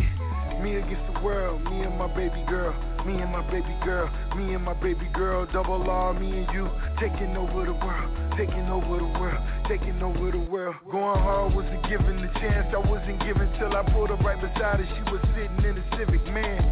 Me 0.63 0.77
against 0.79 1.03
the 1.11 1.19
world, 1.19 1.65
me 1.65 1.81
and 1.81 1.99
my 1.99 2.07
baby 2.15 2.45
girl, 2.47 2.71
me 3.03 3.19
and 3.19 3.29
my 3.29 3.43
baby 3.51 3.75
girl, 3.83 4.07
me 4.37 4.53
and 4.53 4.63
my 4.63 4.73
baby 4.73 5.09
girl, 5.13 5.45
double 5.51 5.83
R, 5.83 6.13
me 6.13 6.31
and 6.31 6.47
you, 6.55 6.71
taking 6.97 7.35
over 7.35 7.65
the 7.65 7.73
world, 7.75 8.07
taking 8.37 8.71
over 8.71 8.95
the 8.95 9.19
world, 9.19 9.43
taking 9.67 10.01
over 10.01 10.31
the 10.31 10.47
world. 10.47 10.75
Going 10.89 11.19
hard 11.19 11.53
wasn't 11.53 11.83
given 11.89 12.21
the 12.21 12.31
chance, 12.39 12.73
I 12.73 12.79
wasn't 12.87 13.19
given 13.19 13.51
till 13.59 13.75
I 13.75 13.83
pulled 13.91 14.11
up 14.11 14.21
right 14.21 14.39
beside 14.39 14.79
her, 14.79 14.87
she 14.87 15.03
was 15.11 15.19
sitting 15.35 15.59
in 15.59 15.77
a 15.77 15.97
Civic, 15.99 16.23
man. 16.31 16.63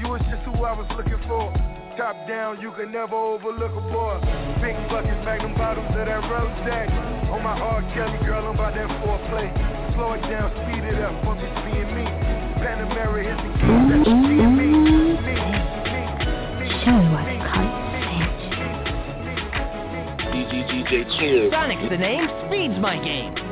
You 0.00 0.08
was 0.08 0.22
just 0.32 0.40
who 0.48 0.64
I 0.64 0.72
was 0.72 0.88
looking 0.96 1.20
for. 1.28 1.81
Top 1.96 2.16
down, 2.26 2.58
you 2.60 2.72
can 2.72 2.90
never 2.90 3.14
overlook 3.14 3.72
a 3.72 3.80
boy. 3.92 4.16
Big 4.62 4.72
buckets, 4.88 5.20
magnum 5.26 5.52
bottles 5.54 5.84
of 5.90 5.94
that 5.94 6.24
rose. 6.24 6.48
On 7.30 7.42
my 7.42 7.52
R. 7.52 7.82
Kelly, 7.92 8.16
girl, 8.24 8.46
I'm 8.48 8.54
about 8.54 8.74
that 8.74 8.88
foreplay. 9.04 9.52
Slow 9.94 10.14
it 10.14 10.22
down, 10.22 10.48
speed 10.56 10.84
it 10.88 11.02
up, 11.02 11.12
for 11.22 11.34
me 11.34 11.44
being 11.68 11.92
me. 11.92 12.04
Panamera 12.64 13.28
is 13.28 13.36
the 13.36 13.52
key, 13.60 13.76
that's 13.92 14.08
the 14.08 14.14
G 14.24 14.40
and 14.40 14.56
me. 14.56 14.72
Me, 15.20 15.36
Show 16.80 16.96
me 16.96 17.12
why 17.12 17.28
they 17.28 17.36
call 17.44 17.60
you 20.32 20.48
DGGJ 20.48 20.92
Chill. 21.18 21.50
Sonic's 21.50 21.88
the 21.90 21.98
name, 21.98 22.24
speed's 22.48 22.78
my 22.80 22.96
game. 23.04 23.51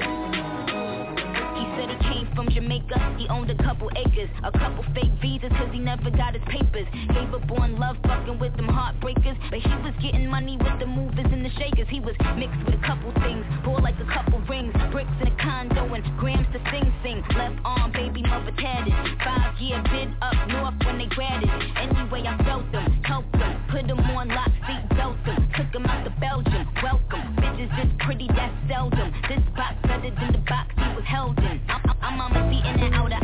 From 2.40 2.48
Jamaica, 2.54 3.16
he 3.18 3.28
owned 3.28 3.50
a 3.50 3.56
couple 3.62 3.90
acres, 3.96 4.30
a 4.42 4.50
couple 4.50 4.82
fake 4.94 5.12
visas 5.20 5.52
cause 5.58 5.68
he 5.72 5.78
never 5.78 6.08
got 6.10 6.32
his 6.32 6.42
papers. 6.48 6.88
Gave 7.12 7.34
up 7.34 7.44
on 7.60 7.78
love 7.78 7.96
fucking 8.08 8.38
with 8.38 8.56
them 8.56 8.64
heartbreakers, 8.64 9.36
but 9.50 9.60
he 9.60 9.68
was 9.84 9.92
getting 10.00 10.26
money 10.26 10.56
with 10.56 10.80
the 10.80 10.86
movers 10.86 11.28
and 11.28 11.44
the 11.44 11.50
shakers. 11.60 11.86
He 11.90 12.00
was 12.00 12.16
mixed 12.40 12.56
with 12.64 12.80
a 12.80 12.86
couple 12.86 13.12
things, 13.20 13.44
bought 13.62 13.82
like 13.82 14.00
a 14.00 14.08
couple 14.08 14.40
rings, 14.48 14.72
bricks 14.90 15.12
in 15.20 15.28
a 15.28 15.36
condo 15.36 15.92
and 15.92 16.00
grams 16.16 16.46
to 16.56 16.64
sing 16.72 16.88
sing. 17.04 17.20
Left 17.36 17.60
arm, 17.62 17.92
baby 17.92 18.22
mother 18.22 18.56
tatted, 18.56 18.94
five 19.20 19.60
year 19.60 19.82
bid 19.92 20.08
up 20.22 20.48
north 20.48 20.80
when 20.86 20.96
they 20.96 21.12
grabbed 21.12 21.44
it. 21.44 21.50
Anyway, 21.76 22.24
I 22.24 22.42
felt 22.44 22.64
them, 22.72 22.88
helped 23.04 23.32
them, 23.32 23.52
put 23.68 23.86
them 23.86 24.00
on 24.16 24.28
lock, 24.28 24.48
seat 24.64 24.88
belt 24.96 25.16
them, 25.26 25.44
took 25.58 25.70
them 25.72 25.84
out 25.84 26.04
to 26.04 26.10
Belgium. 26.16 26.64
Welcome, 26.82 27.36
bitches 27.60 27.76
this 27.76 27.92
pretty, 28.00 28.26
that's 28.28 28.54
seldom. 28.68 29.12
This 29.28 29.40
box 29.56 29.74
better 29.82 30.10
than 30.10 30.32
the 30.32 30.38
box 30.48 30.74
he 30.76 30.94
was 30.94 31.04
held 31.06 31.38
in. 31.38 31.60
I'm, 31.68 31.82
I'm, 32.00 32.20
on 32.20 32.32
my 32.32 32.50
feet 32.50 32.64
in 32.64 32.80
and 32.80 32.94
outer. 32.94 33.19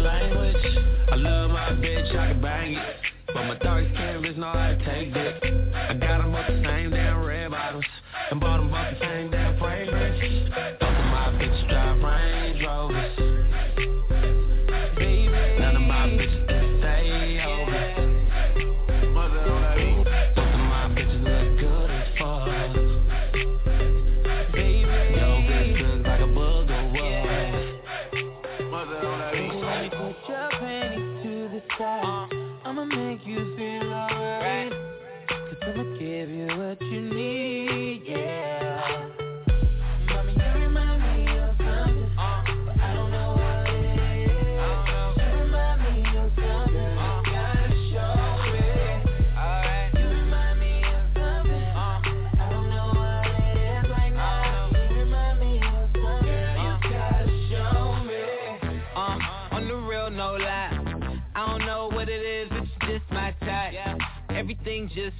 language. 0.00 0.78
I 1.10 1.16
love 1.16 1.50
my 1.50 1.70
bitch, 1.72 2.14
I 2.16 2.32
can 2.32 2.40
bang 2.40 2.74
it. 2.74 2.96
But 3.26 3.44
my 3.44 3.58
dark 3.58 3.84
skin 3.84 4.22
bitch 4.22 4.36
know 4.36 4.46
I 4.46 4.76
take 4.84 5.14
it. 5.14 5.47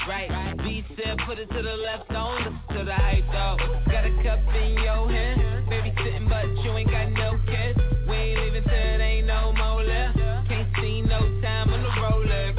right. 0.08 0.56
B 0.58 0.84
said 0.96 1.18
put 1.26 1.38
it 1.38 1.48
to 1.50 1.62
the 1.62 1.76
left, 1.76 2.10
on 2.10 2.60
to 2.72 2.84
the 2.84 2.94
hype 2.94 3.24
though. 3.30 3.56
Got 3.92 4.06
a 4.06 4.12
cup 4.24 4.40
in 4.56 4.72
your 4.82 5.08
hand, 5.10 5.68
baby 5.68 5.92
sitting, 6.02 6.28
but 6.28 6.46
you 6.64 6.72
ain't 6.72 6.90
got 6.90 7.12
no 7.12 7.38
kiss. 7.46 7.76
We 8.08 8.16
ain't 8.16 8.40
leaving 8.40 8.64
till 8.64 8.72
it 8.72 9.00
ain't 9.00 9.26
no 9.26 9.52
more 9.52 9.84
left. 9.84 10.16
Can't 10.48 10.68
see 10.80 11.02
no 11.02 11.20
time 11.42 11.72
on 11.72 11.82
the 11.82 11.92
roller. 12.00 12.54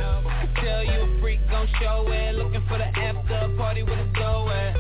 Tell 0.64 0.84
you 0.84 1.18
a 1.18 1.22
freak 1.22 1.40
gon' 1.50 1.68
show 1.82 2.06
it. 2.08 2.36
Looking 2.36 2.64
for 2.70 2.78
the 2.78 2.86
after 2.86 3.56
party 3.58 3.84
with 3.84 3.98
a 3.98 4.12
go 4.16 4.50
at. 4.50 4.76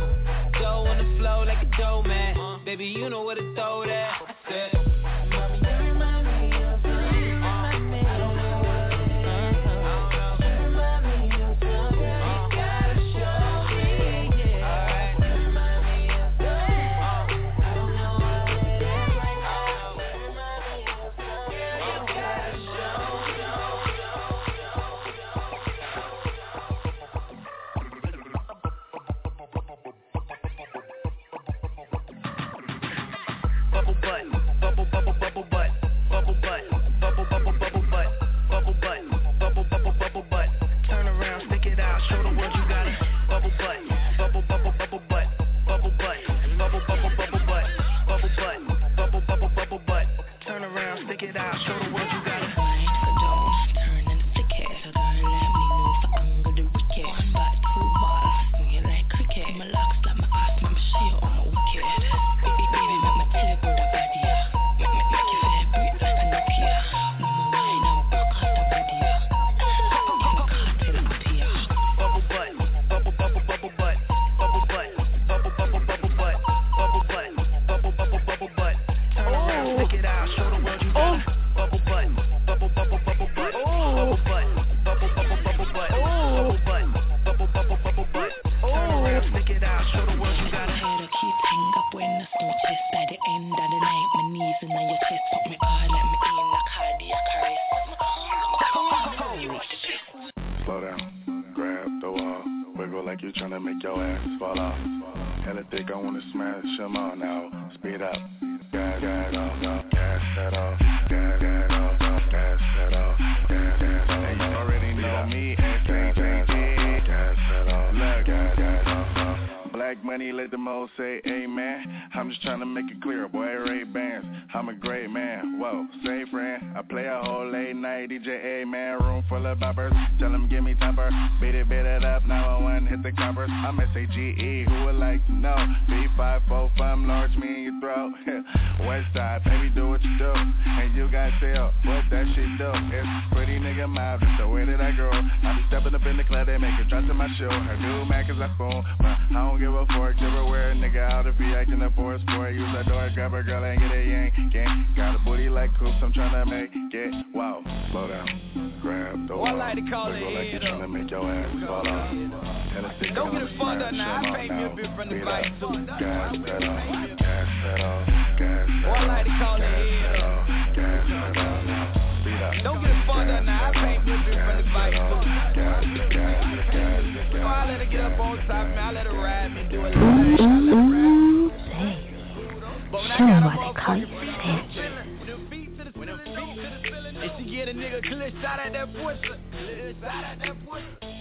Go 0.53 0.85
on 0.87 0.97
the 0.97 1.17
flow 1.19 1.43
like 1.43 1.65
a 1.65 1.77
dough 1.77 2.03
man. 2.05 2.61
Baby, 2.65 2.85
you 2.85 3.09
know 3.09 3.23
where 3.23 3.35
to 3.35 3.55
throw 3.55 3.83
that. 3.87 4.38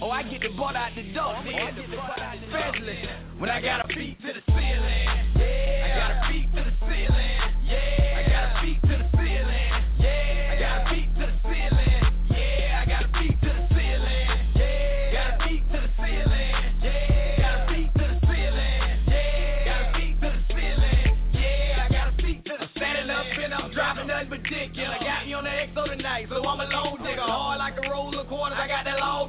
Oh, 0.09 0.11
I 0.11 0.23
get 0.23 0.41
the 0.41 0.49
butt 0.57 0.75
out 0.75 0.89
the 0.95 1.03
door. 1.13 1.37
Specialist. 2.49 3.07
When 3.37 3.47
I 3.47 3.61
got 3.61 3.85
a 3.85 3.87
beat 3.89 4.19
to 4.21 4.33
the 4.33 4.41
ceiling. 4.47 5.05
Yeah. 5.37 5.85
I 5.85 5.99
got 5.99 6.09
a 6.09 6.33
beat 6.33 6.49
to 6.49 6.63
the 6.65 6.73
ceiling. 6.81 7.37
Yeah. 7.69 8.17
I 8.17 8.25
got 8.25 8.49
a 8.49 8.65
beat 8.65 8.81
to 8.81 8.89
the 8.89 8.97
ceiling. 9.13 9.69
Yeah. 9.93 10.49
I 10.49 10.57
got 10.57 10.73
a 10.73 10.89
beat 10.89 11.13
to 11.13 11.21
the 11.21 11.29
ceiling. 11.37 11.85
Yeah. 12.25 12.81
I 12.81 12.85
got 12.89 13.05
a 13.05 13.09
beat 13.21 13.37
to 13.37 13.49
the 13.53 13.61
ceiling. 13.69 14.25
Yeah. 14.57 15.13
Got 15.13 15.29
a 15.29 15.47
beat 15.47 15.69
to 15.69 15.77
the 15.77 15.89
ceiling. 16.01 16.49
Nothing 24.09 24.29
but 24.29 24.43
dick, 24.49 24.71
yeah. 24.73 24.97
Got 24.99 25.25
me 25.25 25.33
on 25.33 25.43
the 25.43 25.49
XO 25.49 25.85
tonight, 25.85 26.27
so 26.29 26.35
I'm 26.47 26.59
a 26.59 26.65
low 26.65 26.97
digger. 26.97 27.21
Hard 27.21 27.59
like 27.59 27.75
a 27.77 27.89
roll 27.89 28.17
of 28.17 28.27
quarters, 28.27 28.57
I 28.59 28.67
got 28.67 28.85
that 28.85 28.97
long 28.99 29.28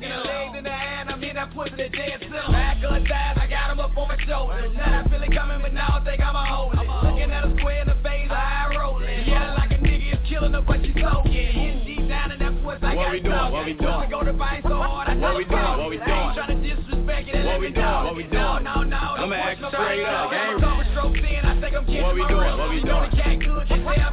pussy 1.54 1.76
to 1.76 1.88
damn 1.88 2.20
self. 2.30 2.52
Back 2.52 2.78
or 2.84 2.98
thighs, 3.06 3.38
I 3.40 3.46
got 3.48 3.70
him 3.70 3.80
up 3.80 3.96
on 3.96 4.08
my 4.08 4.16
shoulders. 4.26 4.72
Now 4.76 5.04
I 5.04 5.08
feel 5.08 5.22
it 5.22 5.32
coming, 5.34 5.60
but 5.62 5.74
now 5.74 6.00
I 6.00 6.04
think 6.04 6.20
I'ma 6.22 6.44
hold 6.46 6.74
it. 6.74 6.86
Looking 6.86 7.30
at 7.30 7.44
her 7.44 7.52
square 7.58 7.82
in 7.82 7.88
the 7.88 7.98
face, 8.02 8.30
I 8.30 8.74
rolling. 8.78 9.26
Yeah, 9.26 9.54
like 9.54 9.72
a 9.72 9.78
nigga 9.82 10.14
is 10.14 10.28
killing 10.28 10.52
her, 10.52 10.62
but 10.62 10.80
she's 10.82 10.94
soaking. 10.94 11.32
Hitting 11.32 11.84
deep 11.86 12.08
down 12.08 12.32
in 12.32 12.38
that 12.38 12.54
pussy, 12.62 12.84
I 12.84 12.94
what 12.94 13.04
got 13.04 13.12
we 13.12 13.20
doing? 13.20 13.52
What 13.52 13.64
we 13.66 13.74
doing? 13.74 14.10
Go 14.10 14.22
to 14.22 14.32
bite 14.32 14.62
so 14.62 14.76
hard, 14.78 15.08
I 15.08 15.16
what 15.16 15.36
we 15.36 15.44
doing? 15.44 15.78
What 15.78 15.90
we 15.90 15.98
doing? 15.98 16.10
I 16.10 16.26
ain't 16.26 16.34
trying 16.34 16.62
to 16.62 16.62
disrespect 16.62 17.28
it. 17.28 17.44
What 17.46 17.60
we 17.60 17.70
doing? 17.70 18.04
What 18.06 18.16
we 18.16 18.22
doing? 18.24 18.64
No, 18.64 18.82
no, 18.82 18.82
no. 18.82 19.02
I'ma 19.18 19.34
act 19.34 19.58
straight 19.58 20.06
up. 20.06 20.32
Ain't 20.32 20.60
stroke 20.94 21.14
thin, 21.18 21.42
I 21.44 21.60
think 21.60 21.74
I'm 21.74 21.86
kidding. 21.86 22.02
What 22.02 22.14
we 22.14 22.24
doing? 22.26 22.58
What 22.58 22.70
we 22.70 22.80
doing? 22.80 23.10
What 23.10 23.10
we 23.10 23.38
doing? 23.42 23.66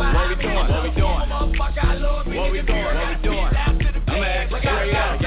What 0.07 0.30
we 0.30 0.35
doing? 0.35 1.18
What 1.27 2.51
we 2.51 2.61
doing? 2.61 2.93
What 2.97 3.09
we 3.14 3.22
doing? 3.22 3.51
I'ma 4.07 4.26
act 4.26 4.49
straight 4.49 4.95
up. 4.95 5.27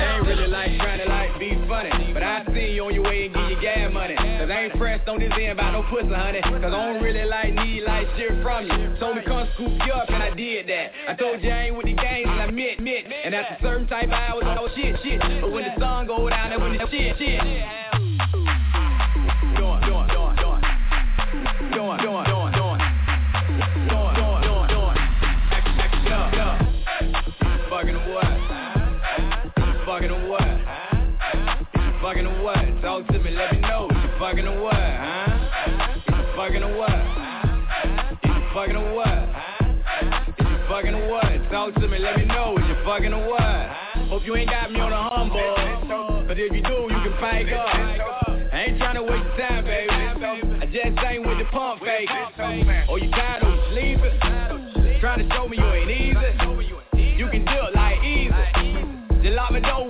on 5.11 5.19
this 5.19 5.32
end 5.35 5.51
about 5.51 5.73
no 5.73 5.82
pussy, 5.91 6.07
honey. 6.15 6.41
Cause 6.41 6.55
I 6.55 6.70
don't 6.70 7.03
really 7.03 7.24
like 7.24 7.53
need 7.53 7.82
like 7.82 8.07
shit 8.16 8.31
from 8.43 8.66
you. 8.66 8.95
Told 9.01 9.16
me 9.16 9.23
come 9.27 9.49
scoop 9.55 9.73
you 9.85 9.93
up 9.93 10.09
and 10.09 10.23
I 10.23 10.31
did 10.35 10.69
that. 10.69 10.93
I 11.09 11.15
told 11.15 11.43
you 11.43 11.51
I 11.51 11.66
ain't 11.66 11.77
with 11.77 11.87
the 11.87 11.95
games 11.95 12.28
and 12.31 12.41
I 12.41 12.51
meant, 12.51 12.78
meant. 12.78 13.07
And 13.24 13.35
after 13.35 13.57
certain 13.61 13.89
type 13.89 14.07
of 14.07 14.12
hours, 14.12 14.45
I 14.47 14.61
was 14.61 14.70
shit, 14.77 14.95
shit. 15.03 15.20
But 15.41 15.51
when 15.51 15.65
the 15.65 15.74
sun 15.81 16.07
go 16.07 16.28
down, 16.28 16.53
and 16.53 16.62
when 16.62 16.78
the 16.78 16.87
shit, 16.91 17.19
shit. 17.19 17.43
Doing, 19.59 19.82
doing, 19.82 20.07
doing, 20.15 20.37
doing. 20.39 20.62
Doing, 21.74 21.99
doing, 22.07 22.24
doing, 22.31 22.53
doing. 22.55 22.81
Doing, 23.91 24.15
doing, 24.15 24.43
doing, 24.47 24.69
doing. 24.70 24.99
Action, 25.51 25.74
action, 25.74 26.12
up, 26.15 26.39
up. 26.39 26.59
Fucking 27.66 27.99
what? 28.15 28.31
Fucking 29.87 30.15
what? 30.31 30.51
Fucking 31.99 32.31
what? 32.43 32.62
Talk 32.81 33.07
to 33.09 33.19
me, 33.19 33.31
let 33.32 33.53
me 33.53 33.59
know. 33.59 33.91
Fucking 34.20 34.61
what? 34.62 34.90
fucking 36.51 36.65
or 36.65 36.77
what? 36.77 36.91
Is 36.91 38.31
you 38.35 38.43
fucking 38.53 38.77
or 38.77 38.95
what? 38.95 39.07
Is 39.07 40.47
you 40.51 40.59
fucking 40.69 40.95
or 40.95 41.09
what? 41.09 41.51
Talk 41.51 41.75
to 41.75 41.87
me, 41.87 41.99
let 42.01 42.17
me 42.17 42.25
know. 42.25 42.57
Is 42.59 42.65
you 42.67 42.75
fucking 42.85 43.13
or 43.13 43.29
what? 43.29 43.71
Hope 44.09 44.23
you 44.25 44.35
ain't 44.35 44.51
got 44.51 44.73
me 44.73 44.81
on 44.81 44.93
a 44.93 45.11
humble. 45.11 46.27
But 46.27 46.39
if 46.39 46.53
you 46.53 46.63
do, 46.63 46.89
you 46.91 47.01
can 47.07 47.13
pike 47.21 47.47
up. 47.53 47.69
I 48.53 48.65
ain't 48.67 48.79
trying 48.79 48.97
to 48.97 49.03
waste 49.03 49.25
your 49.39 49.47
time, 49.47 49.65
baby. 49.65 49.91
I 49.91 50.67
just 50.67 50.99
ain't 51.07 51.25
with 51.25 51.39
the 51.39 51.45
pump 51.53 51.83
fake. 51.83 52.09
Oh, 52.89 52.97
you 52.97 53.11
tired 53.11 53.45
of 53.45 53.55
sleeping? 53.71 54.19
Trying 55.01 55.29
to 55.29 55.35
show 55.35 55.47
me 55.47 55.57
you 55.57 55.73
ain't 55.73 55.91
easy. 55.91 57.17
You 57.17 57.29
can 57.31 57.45
do 57.45 57.53
it 57.53 57.75
like 57.77 58.03
easy. 58.03 59.23
Just 59.23 59.37
lock 59.37 59.53
the 59.53 59.61
door 59.61 59.90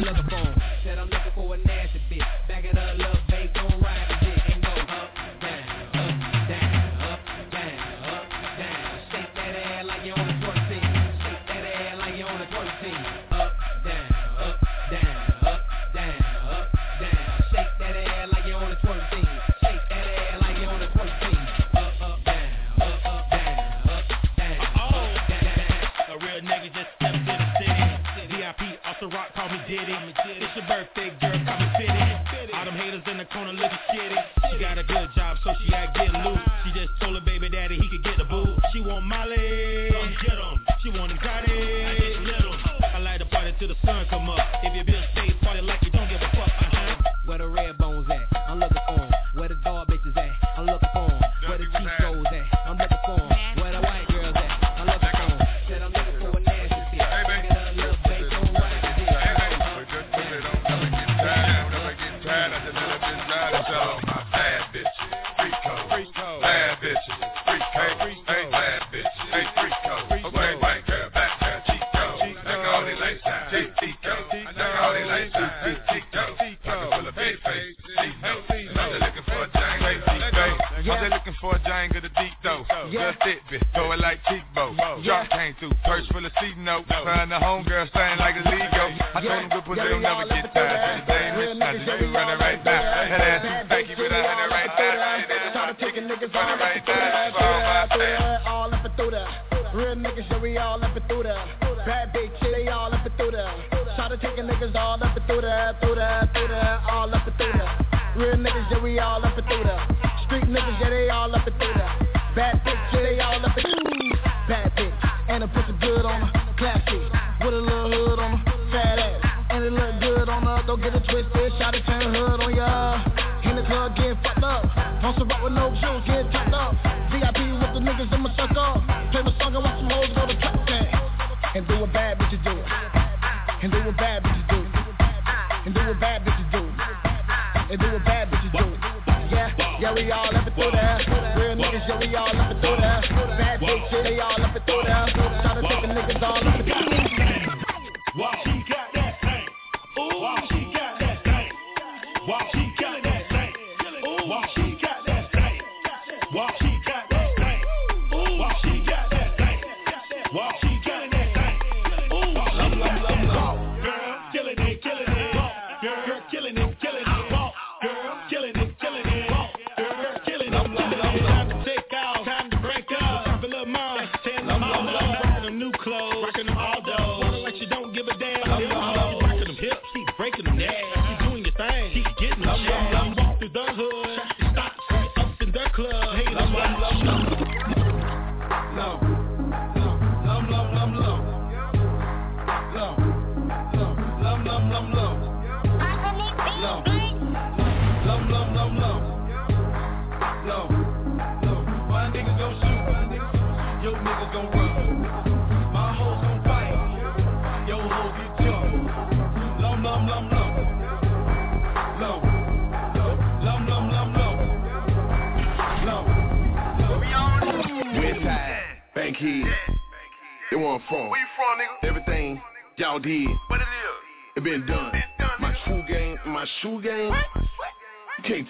Another 0.00 0.24
phone. 0.30 0.49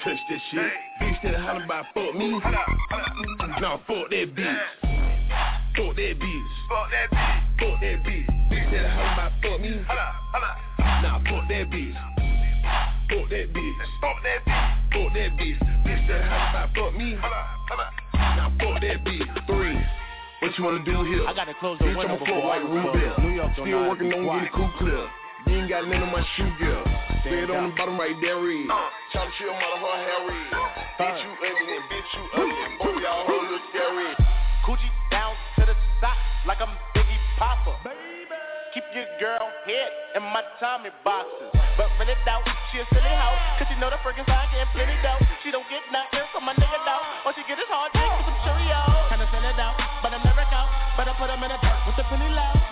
Touch 0.05 0.19
that 0.31 0.39
shit. 0.51 0.73
Bitch 1.01 1.23
that 1.25 1.41
holler 1.41 1.65
about 1.65 1.85
fuck 1.95 2.15
me. 2.15 2.31
Nah, 3.61 3.77
fuck 3.87 4.11
that 4.11 4.35
bitch. 4.35 4.59
Fuck 5.77 5.97
that 5.97 6.19
bitch. 6.19 6.49
Fuck 6.69 6.91
that 6.91 7.09
bitch. 7.13 7.61
Fuck 7.61 7.81
that 7.81 7.99
bitch. 8.05 8.27
Bitch 8.51 8.71
that 8.73 8.91
holler 8.91 9.13
about 9.13 9.33
fuck 9.43 9.61
me. 9.61 9.71
Nah, 10.79 11.19
fuck 11.19 11.49
that 11.49 11.71
bitch. 11.71 11.95
Fuck 13.11 13.29
that 13.31 13.53
bitch. 13.53 13.77
Fuck 14.01 14.17
that 14.25 14.41
bitch. 14.47 14.69
Fuck 14.93 15.15
that 15.15 15.31
bitch. 15.37 15.59
Bitch 15.85 16.09
that 16.09 16.23
holler 16.29 16.51
about 16.51 16.69
fuck 16.75 16.93
me. 16.97 17.15
Nah, 17.15 18.51
fuck 18.59 18.81
that 18.81 19.05
bitch. 19.05 19.47
Three. 19.47 19.79
What 20.41 20.57
you 20.57 20.65
wanna 20.65 20.85
do 20.85 21.05
here? 21.05 21.27
I 21.29 21.35
gotta 21.35 21.53
close 21.61 21.79
the 21.79 21.85
Bitch, 21.85 21.97
window 21.99 22.17
I'm 22.17 22.23
a 22.23 22.25
before 22.25 22.41
fuck 22.41 22.49
like 22.49 22.63
I 22.63 22.73
room 22.73 23.29
New 23.29 23.35
York 23.37 23.53
Still 23.53 23.89
working 23.89 24.13
on 24.15 24.25
getting 24.25 24.53
cool 24.55 24.71
clear. 24.79 25.09
You 25.47 25.61
ain't 25.61 25.69
got 25.69 25.87
none 25.87 26.03
of 26.03 26.09
my 26.09 26.25
shoe 26.37 26.51
gear. 26.59 27.10
Stand 27.21 27.53
Stand 27.53 27.53
on 27.53 27.69
the 27.69 27.77
bottom 27.77 28.01
right 28.01 28.17
there 28.25 28.41
is. 28.49 28.65
Uh. 28.65 28.81
Try 29.13 29.29
to 29.29 29.33
chill, 29.37 29.53
mother 29.53 29.77
her 29.77 29.97
hair 30.01 30.21
red. 30.25 30.49
Bitch, 30.97 31.21
you 31.21 31.31
ugly 31.37 31.75
and 31.77 31.87
bitch, 31.93 32.11
you 32.17 32.25
ugly. 32.33 32.69
Both 32.81 32.97
y'all 32.97 33.29
hoes 33.29 33.49
look 33.53 33.65
scary. 33.69 34.09
Coochie 34.65 34.93
down 35.13 35.37
to 35.61 35.69
the 35.69 35.77
socks 36.01 36.17
like 36.49 36.65
I'm 36.65 36.73
Biggie 36.97 37.21
Papa. 37.37 37.77
Keep 38.73 38.87
your 38.95 39.05
girl 39.21 39.53
head 39.69 39.91
in 40.17 40.23
my 40.33 40.41
Tommy 40.63 40.89
boxes. 41.05 41.53
But 41.77 41.93
when 42.01 42.09
really 42.09 42.17
doubt 42.25 42.47
she 42.73 42.81
a 42.81 42.87
silly 42.89 43.13
hoe. 43.13 43.37
Cause 43.59 43.69
she 43.69 43.77
know 43.77 43.93
the 43.93 44.01
freaking 44.01 44.25
side 44.25 44.49
getting 44.55 44.71
plenty 44.73 44.97
dough. 45.05 45.21
She 45.45 45.53
don't 45.53 45.67
get 45.69 45.85
nothing 45.93 46.25
from 46.33 46.49
my 46.49 46.55
nigga 46.57 46.79
though. 46.89 47.29
All 47.29 47.35
she 47.37 47.45
get 47.45 47.61
is 47.61 47.69
hard 47.69 47.93
dick 47.93 48.01
with 48.01 48.33
some 48.33 48.39
Cheerios. 48.49 49.13
Kinda 49.13 49.29
send 49.29 49.45
it 49.45 49.61
out, 49.61 49.77
but 50.01 50.15
I'm 50.15 50.25
never 50.25 50.47
out. 50.57 50.73
Better 50.97 51.13
put 51.21 51.29
him 51.29 51.43
in 51.45 51.51
a 51.53 51.59
dirt 51.61 51.81
with 51.85 52.01
the 52.01 52.07
penny 52.09 52.33
low. 52.33 52.70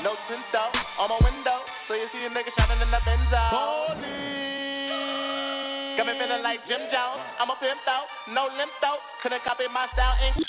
Got 5.99 6.07
me 6.07 6.12
feeling 6.12 6.45
like 6.45 6.61
Jim 6.69 6.79
Jones. 6.93 7.27
I'm 7.41 7.51
a 7.51 7.57
pimp 7.59 7.81
out, 7.89 8.07
no 8.33 8.47
limp 8.57 8.70
out. 8.85 8.99
Couldn't 9.20 9.43
copy 9.43 9.65
my 9.66 9.89
style 9.95 10.15
and 10.23 10.45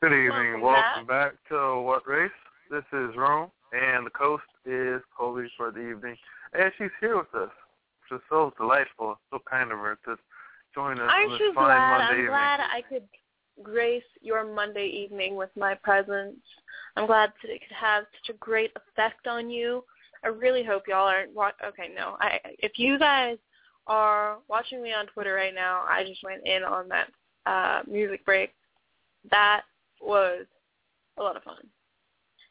Good 0.00 0.14
evening. 0.14 0.62
Welcome 0.62 1.04
Welcome 1.04 1.06
back 1.06 1.32
to 1.50 1.82
What 1.82 2.08
Race? 2.08 2.30
This 2.70 2.84
is 2.94 3.14
Rome, 3.14 3.50
and 3.74 4.06
the 4.06 4.10
coast 4.10 4.44
is 4.64 5.02
Colby 5.14 5.46
for 5.54 5.70
the 5.70 5.80
evening. 5.80 6.16
And 6.54 6.72
she's 6.78 6.88
here 7.02 7.18
with 7.18 7.34
us, 7.34 7.50
which 8.08 8.20
is 8.20 8.24
so 8.30 8.54
delightful, 8.58 9.20
so 9.30 9.38
kind 9.50 9.70
of 9.70 9.80
her 9.80 9.98
to 10.06 10.16
join 10.74 10.92
us 10.94 11.00
on 11.00 11.10
Aren't 11.10 11.32
this 11.32 11.40
you 11.40 11.52
fine 11.52 11.66
glad? 11.66 11.90
Monday 11.90 12.04
I'm 12.04 12.12
evening. 12.12 12.26
glad 12.28 12.60
I 12.60 12.82
could 12.88 13.04
grace 13.62 14.02
your 14.22 14.50
Monday 14.50 14.86
evening 14.86 15.36
with 15.36 15.50
my 15.58 15.74
presence. 15.74 16.38
I'm 16.98 17.06
glad 17.06 17.32
that 17.42 17.50
it 17.50 17.60
could 17.60 17.76
have 17.76 18.04
such 18.12 18.34
a 18.34 18.38
great 18.38 18.72
effect 18.76 19.26
on 19.26 19.48
you. 19.48 19.84
I 20.24 20.28
really 20.28 20.64
hope 20.64 20.88
y'all 20.88 21.06
aren't 21.06 21.32
wa- 21.32 21.52
okay. 21.64 21.90
No, 21.94 22.16
I 22.20 22.40
if 22.58 22.72
you 22.76 22.98
guys 22.98 23.38
are 23.86 24.38
watching 24.48 24.82
me 24.82 24.92
on 24.92 25.06
Twitter 25.06 25.34
right 25.34 25.54
now, 25.54 25.84
I 25.88 26.04
just 26.04 26.24
went 26.24 26.46
in 26.46 26.64
on 26.64 26.88
that 26.88 27.08
uh, 27.46 27.82
music 27.88 28.24
break. 28.24 28.50
That 29.30 29.62
was 30.00 30.44
a 31.18 31.22
lot 31.22 31.36
of 31.36 31.42
fun. 31.44 31.56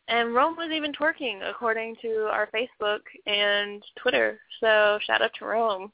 And 0.08 0.34
Rome 0.34 0.56
was 0.56 0.72
even 0.72 0.94
twerking 0.94 1.48
according 1.50 1.98
to 2.02 2.30
our 2.32 2.48
Facebook 2.56 3.02
and 3.26 3.84
Twitter. 4.02 4.40
So 4.62 5.00
shout 5.06 5.22
out 5.22 5.32
to 5.40 5.46
Rome. 5.46 5.92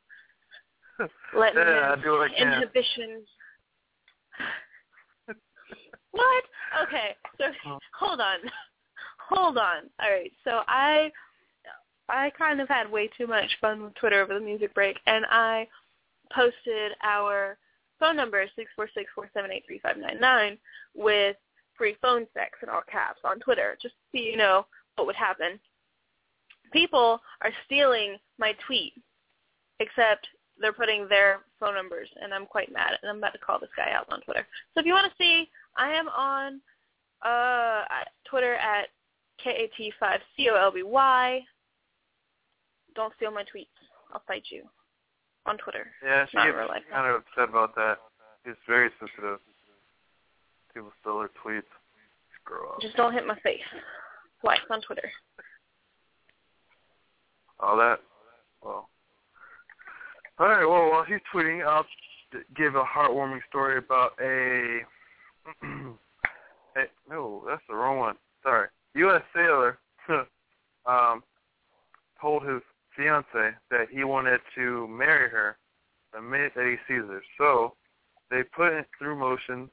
Letting 1.35 1.57
Yeah, 1.57 1.95
I 1.97 2.01
do 2.01 2.11
what 2.11 2.31
I 2.31 2.38
can. 2.38 2.53
inhibitions. 2.53 3.27
What? 6.14 6.44
Okay. 6.88 7.15
So 7.38 7.45
oh. 7.68 7.80
hold 7.98 8.22
on. 8.22 8.40
Hold 9.30 9.57
on. 9.57 9.90
All 10.02 10.10
right. 10.10 10.31
So 10.44 10.61
I 10.68 11.11
I 12.10 12.31
kind 12.38 12.61
of 12.61 12.68
had 12.68 12.91
way 12.91 13.10
too 13.18 13.27
much 13.27 13.49
fun 13.61 13.84
with 13.84 13.95
Twitter 13.95 14.22
over 14.22 14.34
the 14.34 14.40
music 14.40 14.73
break 14.73 14.98
and 15.07 15.26
I 15.30 15.68
posted 16.34 16.94
our 17.03 17.57
phone 17.99 18.15
number 18.15 18.45
six 18.56 18.69
four 18.76 18.90
six 18.94 19.10
four 19.15 19.30
seven 19.34 19.52
eight 19.52 19.64
three 19.65 19.80
five 19.80 19.98
nine 19.98 20.19
nine 20.19 20.57
with 20.95 21.35
free 21.77 21.95
phone 22.02 22.27
sex 22.34 22.52
in 22.61 22.69
all 22.69 22.81
caps 22.91 23.19
on 23.23 23.40
Twitter, 23.40 23.77
just 23.81 23.95
so 24.11 24.19
you 24.19 24.38
know 24.38 24.65
what 24.95 25.07
would 25.07 25.15
happen. 25.15 25.60
People 26.72 27.22
are 27.41 27.52
stealing 27.65 28.18
my 28.38 28.53
tweet, 28.65 28.94
except 29.80 30.27
they're 30.60 30.73
putting 30.73 31.07
their 31.07 31.40
phone 31.60 31.76
numbers, 31.76 32.10
and 32.22 32.34
I'm 32.34 32.45
quite 32.45 32.72
mad, 32.72 32.98
and 33.02 33.10
I'm 33.10 33.18
about 33.18 33.34
to 33.34 33.40
call 33.40 33.60
this 33.60 33.69
guy 33.76 33.91
out 33.91 34.11
on 34.11 34.22
Twitter. 34.22 34.45
So 34.73 34.80
if 34.80 34.85
you 34.85 34.94
want 34.94 35.11
to 35.11 35.23
see, 35.23 35.49
I 35.77 35.91
am 35.93 36.07
on 36.09 36.61
uh, 37.25 37.85
at 37.89 38.09
Twitter 38.29 38.55
at 38.55 38.89
KAT5COLBY. 39.45 41.43
Don't 42.95 43.13
steal 43.15 43.31
my 43.31 43.43
tweets. 43.43 43.67
I'll 44.13 44.21
fight 44.27 44.43
you 44.51 44.63
on 45.45 45.57
Twitter. 45.57 45.87
Yeah, 46.03 46.25
she 46.29 46.37
Not 46.37 46.45
gets 46.45 46.57
kind 46.91 47.07
of 47.07 47.21
upset 47.21 47.49
about 47.49 47.75
that. 47.75 47.97
She's 48.45 48.55
very 48.67 48.89
sensitive. 48.99 49.39
People 50.73 50.91
steal 51.01 51.19
her 51.21 51.29
tweets. 51.43 51.63
Grow 52.45 52.69
up. 52.71 52.81
Just 52.81 52.97
don't 52.97 53.13
hit 53.13 53.25
my 53.25 53.39
face. 53.39 53.61
Likes 54.43 54.63
on 54.69 54.81
Twitter. 54.81 55.09
All 57.59 57.77
that. 57.77 57.99
Well. 58.61 58.89
All 60.39 60.47
right. 60.47 60.65
Well, 60.65 60.89
while 60.89 61.03
he's 61.05 61.19
tweeting, 61.33 61.65
I'll 61.65 61.85
give 62.55 62.75
a 62.75 62.83
heartwarming 62.83 63.39
story 63.49 63.77
about 63.77 64.13
a. 64.21 64.79
a 66.76 66.91
no, 67.10 67.44
that's 67.48 67.61
the 67.68 67.76
wrong 67.76 67.98
one. 67.98 68.15
Sorry. 68.44 68.68
U.S. 68.95 69.22
sailor 69.36 69.80
um, 70.86 71.24
told 72.22 72.44
his 72.44 72.61
fiance 72.95 73.56
that 73.70 73.88
he 73.91 74.03
wanted 74.03 74.40
to 74.56 74.88
marry 74.88 75.30
her 75.30 75.57
the 76.14 76.22
minute 76.22 76.53
that 76.56 76.65
he 76.65 76.76
sees 76.94 77.03
her. 77.07 77.22
So 77.38 77.74
they 78.30 78.44
put 78.44 78.74
it 78.74 78.86
through 78.98 79.18
motion 79.18 79.70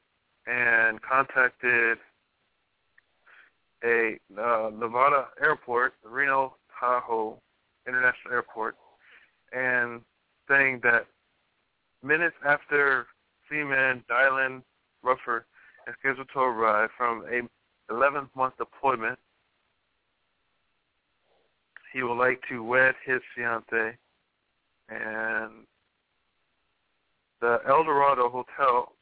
and 0.47 1.01
contacted 1.03 1.99
a 3.85 4.19
uh, 4.39 4.71
Nevada 4.71 5.29
airport, 5.41 5.95
Reno 6.05 6.57
Tahoe 6.79 7.39
International 7.87 8.33
Airport, 8.33 8.77
and 9.53 10.01
saying 10.49 10.81
that 10.83 11.07
minutes 12.03 12.37
after 12.47 13.07
Seaman 13.49 14.05
Dylan 14.11 14.63
Ruffer 15.03 15.47
is 15.91 15.97
scheduled 15.99 16.29
to 16.33 16.39
arrive 16.39 16.91
from 16.97 17.25
a 17.31 17.43
11 17.93 18.31
month 18.37 18.55
deployment, 18.59 19.19
he 21.93 22.03
would 22.03 22.17
like 22.17 22.41
to 22.49 22.63
wed 22.63 22.95
his 23.05 23.21
fiance 23.35 23.97
and 24.89 25.51
the 27.41 27.59
El 27.69 27.85
Dorado 27.85 28.29
Hotel 28.29 28.93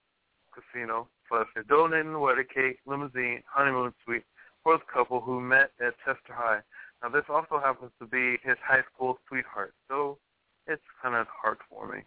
Casino 0.52 1.08
plus 1.28 1.46
a 1.56 1.62
donating 1.64 2.18
wedding 2.18 2.46
cake, 2.52 2.78
limousine, 2.86 3.42
honeymoon 3.46 3.92
suite 4.04 4.24
for 4.62 4.78
the 4.78 4.84
couple 4.92 5.20
who 5.20 5.40
met 5.40 5.70
at 5.80 5.94
Chester 6.04 6.32
High. 6.32 6.60
Now 7.02 7.10
this 7.10 7.24
also 7.28 7.60
happens 7.62 7.90
to 8.00 8.06
be 8.06 8.38
his 8.42 8.56
high 8.64 8.82
school 8.92 9.18
sweetheart, 9.28 9.74
so 9.88 10.18
it's 10.66 10.82
kind 11.02 11.14
of 11.14 11.26
heartwarming. 11.28 12.04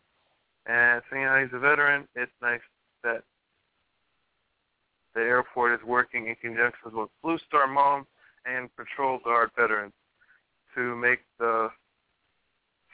And 0.65 1.01
seeing 1.11 1.23
how 1.23 1.39
he's 1.39 1.53
a 1.53 1.59
veteran, 1.59 2.07
it's 2.15 2.31
nice 2.41 2.61
that 3.03 3.23
the 5.13 5.21
airport 5.21 5.73
is 5.79 5.85
working 5.85 6.27
in 6.27 6.35
conjunction 6.35 6.91
with 6.93 7.09
Blue 7.23 7.37
Star 7.47 7.67
Mom 7.67 8.05
and 8.45 8.69
Patriot 8.75 9.23
Guard 9.23 9.49
veterans 9.57 9.93
to 10.75 10.95
make 10.95 11.19
the 11.39 11.69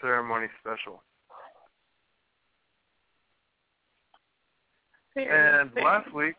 ceremony 0.01 0.47
special. 0.59 1.03
And 5.15 5.71
last 5.83 6.13
week, 6.13 6.35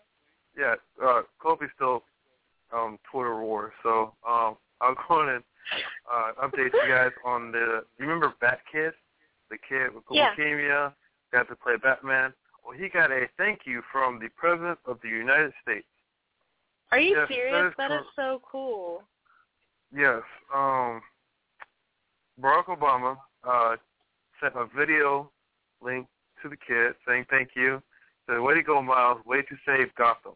yeah, 0.57 0.75
uh, 1.05 1.23
Colby's 1.41 1.69
still 1.75 2.03
um, 2.73 2.99
Twitter 3.11 3.41
war, 3.41 3.73
so 3.83 4.13
um, 4.29 4.57
I'll 4.81 4.95
go 5.09 5.23
in 5.23 5.29
and 5.31 5.45
uh, 6.13 6.47
update 6.47 6.73
you 6.73 6.89
guys 6.89 7.11
on 7.25 7.51
the. 7.53 7.83
You 7.99 8.07
remember 8.07 8.35
Bat 8.41 8.61
Kid, 8.71 8.93
the 9.51 9.57
kid 9.69 9.95
with 9.95 10.05
leukemia, 10.07 10.69
Yeah. 10.69 10.91
got 11.33 11.49
to 11.49 11.57
play 11.57 11.75
Batman. 11.83 12.33
Well, 12.69 12.77
he 12.77 12.91
got 12.91 13.11
a 13.11 13.27
thank 13.39 13.61
you 13.65 13.81
from 13.91 14.19
the 14.19 14.29
President 14.37 14.79
of 14.85 14.99
the 15.03 15.09
United 15.09 15.55
States. 15.63 15.87
Are 16.93 17.01
you 17.01 17.17
Yes, 17.17 17.29
that 17.29 17.35
serious? 17.35 17.71
is 17.71 17.75
That 17.79 17.91
is 17.93 18.07
so 18.15 18.43
cool. 18.45 19.05
Yes. 19.91 20.23
Um, 20.55 21.01
Barack 22.39 22.67
Obama 22.67 23.17
uh, 23.43 23.77
sent 24.39 24.55
a 24.55 24.67
video 24.67 25.31
link 25.81 26.09
to 26.43 26.51
the 26.51 26.59
kid 26.59 26.95
saying 27.07 27.25
thank 27.31 27.57
you. 27.57 27.83
Said, 28.29 28.39
way 28.39 28.55
to 28.55 28.63
go, 28.63 28.83
Miles. 28.83 29.25
Way 29.25 29.41
to 29.41 29.57
save 29.65 29.95
Gotham. 29.95 30.35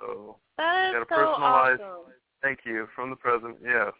So, 0.00 0.38
that 0.58 0.88
is 0.88 0.92
got 0.94 1.02
a 1.02 1.06
so 1.08 1.14
personalized 1.14 1.82
awesome. 1.82 2.12
thank 2.42 2.58
you 2.64 2.88
from 2.96 3.10
the 3.10 3.16
president. 3.16 3.58
Yes, 3.62 3.92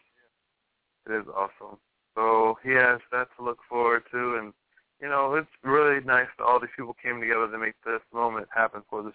it 1.05 1.13
is 1.13 1.25
awesome. 1.33 1.77
So 2.15 2.57
he 2.61 2.71
has 2.71 2.99
that 3.13 3.29
to 3.37 3.45
look 3.45 3.59
forward 3.69 4.03
to, 4.11 4.35
and 4.35 4.53
you 5.03 5.09
know 5.09 5.35
it's 5.35 5.49
really 5.63 5.99
nice 6.05 6.27
that 6.37 6.45
all 6.45 6.61
these 6.61 6.69
people 6.77 6.95
came 7.03 7.19
together 7.19 7.51
to 7.51 7.57
make 7.57 7.75
this 7.85 7.99
moment 8.13 8.47
happen 8.55 8.81
for 8.89 9.03
this 9.03 9.13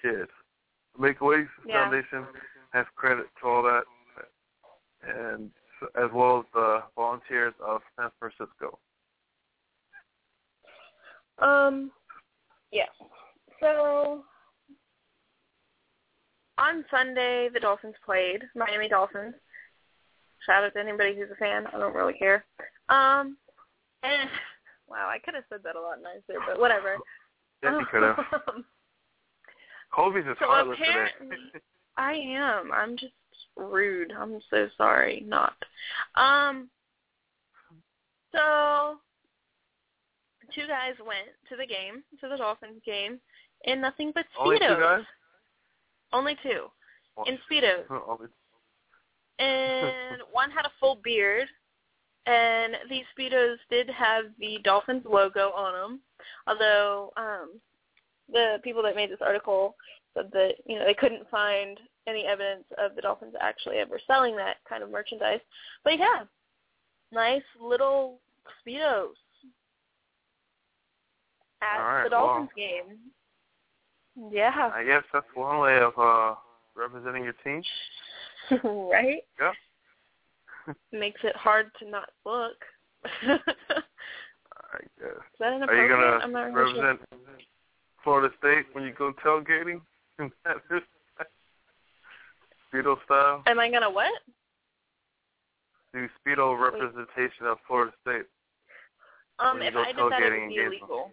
kid. 0.00 0.28
Make 0.96 1.20
a 1.20 1.24
Wish 1.24 1.48
Yeah. 1.66 1.82
Foundation 1.82 2.24
has 2.72 2.86
credit 2.94 3.26
to 3.40 3.48
all 3.48 3.62
that, 3.64 3.84
and 5.02 5.50
as 5.96 6.10
well 6.12 6.40
as 6.40 6.44
the 6.54 6.82
volunteers 6.94 7.54
of 7.60 7.82
San 7.96 8.10
Francisco. 8.20 8.78
Um, 11.38 11.90
yeah. 12.70 12.86
So 13.60 14.24
on 16.56 16.84
Sunday, 16.90 17.48
the 17.52 17.60
Dolphins 17.60 17.94
played 18.04 18.42
Miami 18.54 18.88
Dolphins. 18.88 19.34
Shout 20.46 20.64
out 20.64 20.72
to 20.74 20.80
anybody 20.80 21.16
who's 21.16 21.30
a 21.32 21.36
fan. 21.36 21.66
I 21.66 21.78
don't 21.78 21.94
really 21.94 22.14
care. 22.14 22.44
Um, 22.88 23.36
and 24.02 24.30
wow, 24.88 25.08
I 25.08 25.18
could 25.18 25.34
have 25.34 25.44
said 25.48 25.60
that 25.64 25.76
a 25.76 25.80
lot 25.80 25.98
nicer, 26.02 26.38
but 26.46 26.58
whatever. 26.58 26.96
Yes, 27.60 27.74
you 27.80 27.86
could 27.90 28.04
have. 28.04 28.18
Colby's 29.92 30.24
is 30.24 30.36
so 30.38 30.46
heartless 30.46 30.78
today. 30.78 31.50
I 31.96 32.12
am. 32.12 32.70
I'm 32.72 32.96
just 32.96 33.12
rude. 33.56 34.12
I'm 34.16 34.38
so 34.48 34.68
sorry. 34.76 35.24
Not. 35.26 35.56
Um. 36.14 36.68
So 38.32 38.98
two 40.54 40.68
guys 40.68 40.94
went 41.04 41.28
to 41.48 41.56
the 41.56 41.66
game, 41.66 42.04
to 42.20 42.28
the 42.28 42.36
Dolphins 42.36 42.80
game, 42.86 43.18
in 43.64 43.80
nothing 43.80 44.12
but 44.14 44.24
speedos. 44.38 44.44
Only 44.44 44.58
two 44.60 44.80
guys. 44.80 45.04
Only 46.12 46.36
two. 46.44 46.66
In 47.26 47.38
speedos. 47.50 47.84
Only- 47.90 48.28
And 49.40 50.22
one 50.30 50.52
had 50.52 50.64
a 50.64 50.70
full 50.78 51.00
beard, 51.02 51.48
and 52.28 52.76
these 52.90 53.04
speedos 53.18 53.56
did 53.70 53.88
have 53.88 54.26
the 54.38 54.58
Dolphins 54.62 55.04
logo 55.08 55.50
on 55.52 55.72
them. 55.72 56.00
Although 56.46 57.12
um, 57.16 57.58
the 58.30 58.58
people 58.62 58.82
that 58.82 58.96
made 58.96 59.10
this 59.10 59.18
article 59.22 59.74
said 60.14 60.30
that 60.32 60.54
you 60.66 60.78
know 60.78 60.84
they 60.84 60.94
couldn't 60.94 61.28
find 61.30 61.80
any 62.06 62.26
evidence 62.26 62.64
of 62.76 62.94
the 62.94 63.02
Dolphins 63.02 63.34
actually 63.40 63.76
ever 63.76 63.98
selling 64.06 64.36
that 64.36 64.56
kind 64.68 64.82
of 64.82 64.90
merchandise. 64.90 65.40
But 65.84 65.98
yeah, 65.98 66.24
nice 67.12 67.42
little 67.60 68.20
speedos 68.66 69.14
at 71.62 71.78
right, 71.78 72.04
the 72.04 72.10
Dolphins 72.10 72.50
well. 72.56 72.66
game. 72.68 72.98
Yeah, 74.30 74.70
I 74.74 74.84
guess 74.84 75.04
that's 75.12 75.26
one 75.34 75.60
way 75.60 75.78
of 75.78 75.92
uh 75.98 76.34
representing 76.76 77.24
your 77.24 77.34
team. 77.44 77.62
right. 78.64 79.22
Yeah. 79.40 79.52
Makes 80.92 81.20
it 81.24 81.36
hard 81.36 81.70
to 81.80 81.88
not 81.88 82.10
look. 82.24 82.56
Is 83.04 83.10
I 84.72 84.80
guess. 84.98 85.22
that 85.38 85.68
Are 85.68 85.82
you 85.82 85.88
gonna 85.88 86.18
I'm 86.22 86.32
not 86.32 86.52
really 86.52 86.74
sure. 86.74 86.98
Florida 88.04 88.34
State 88.38 88.66
when 88.72 88.84
you 88.84 88.92
go 88.92 89.12
tailgating? 89.24 89.80
Speedo 92.72 92.96
style. 93.04 93.42
Am 93.46 93.58
I 93.58 93.70
gonna 93.70 93.90
what? 93.90 94.12
Do 95.94 96.06
Speedo 96.20 96.60
representation 96.60 97.46
of 97.46 97.58
Florida 97.66 97.92
State. 98.02 98.26
Um, 99.38 99.62
if 99.62 99.74
I 99.74 99.92
did 99.92 99.98
that, 100.10 100.22
it 100.22 100.40
would 100.40 100.48
be 100.48 100.56
illegal. 100.56 101.12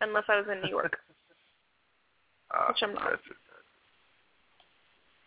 Unless 0.00 0.24
I 0.28 0.36
was 0.36 0.46
in 0.50 0.60
New 0.62 0.70
York. 0.70 0.96
Uh, 2.50 2.66
Which 2.68 2.82
I'm 2.82 2.94
not. 2.94 3.20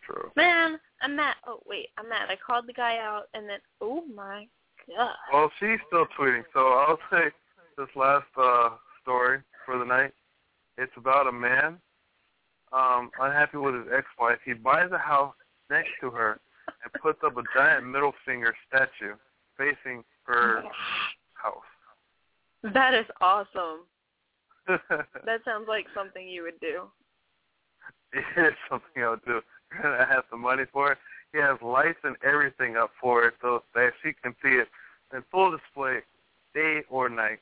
True. 0.04 0.30
Man, 0.36 0.78
I'm 1.02 1.16
mad. 1.16 1.34
Oh 1.46 1.60
wait, 1.66 1.88
I'm 1.98 2.08
mad. 2.08 2.28
I 2.30 2.36
called 2.36 2.66
the 2.66 2.72
guy 2.72 2.98
out, 2.98 3.24
and 3.34 3.48
then 3.48 3.58
oh 3.80 4.02
my 4.14 4.46
god. 4.88 5.14
Well, 5.32 5.50
she's 5.60 5.78
still 5.86 6.06
tweeting, 6.18 6.42
so 6.52 6.60
I'll 6.60 6.98
say 7.10 7.30
this 7.76 7.88
last 7.94 8.26
uh 8.36 8.70
story 9.02 9.40
for 9.64 9.78
the 9.78 9.84
night. 9.84 10.12
It's 10.78 10.92
about 10.96 11.26
a 11.26 11.32
man 11.32 11.78
um 12.72 13.10
unhappy 13.20 13.58
with 13.58 13.74
his 13.74 13.86
ex-wife. 13.96 14.38
He 14.44 14.52
buys 14.54 14.90
a 14.92 14.98
house 14.98 15.34
next 15.70 15.90
to 16.00 16.10
her 16.10 16.40
and 16.82 17.02
puts 17.02 17.18
up 17.24 17.36
a 17.36 17.42
giant 17.56 17.86
middle 17.86 18.12
finger 18.24 18.54
statue 18.68 19.14
facing 19.56 20.02
her 20.24 20.62
house. 21.34 22.72
That 22.74 22.94
is 22.94 23.06
awesome. 23.20 23.80
That 25.24 25.40
sounds 25.44 25.66
like 25.68 25.86
something 25.94 26.26
you 26.28 26.42
would 26.42 26.58
do. 26.60 26.82
it 28.12 28.24
is 28.36 28.54
something 28.68 29.02
I 29.02 29.10
would 29.10 29.24
do. 29.24 29.40
I 29.84 30.06
have 30.08 30.24
the 30.30 30.36
money 30.36 30.64
for 30.72 30.92
it. 30.92 30.98
He 31.32 31.38
has 31.38 31.58
lights 31.62 31.98
and 32.04 32.16
everything 32.24 32.76
up 32.76 32.90
for 33.00 33.26
it 33.26 33.34
so 33.42 33.62
that 33.74 33.92
she 34.02 34.12
can 34.22 34.34
see 34.42 34.56
it 34.56 34.68
in 35.14 35.22
full 35.30 35.50
display, 35.50 35.98
day 36.54 36.82
or 36.88 37.08
night, 37.08 37.40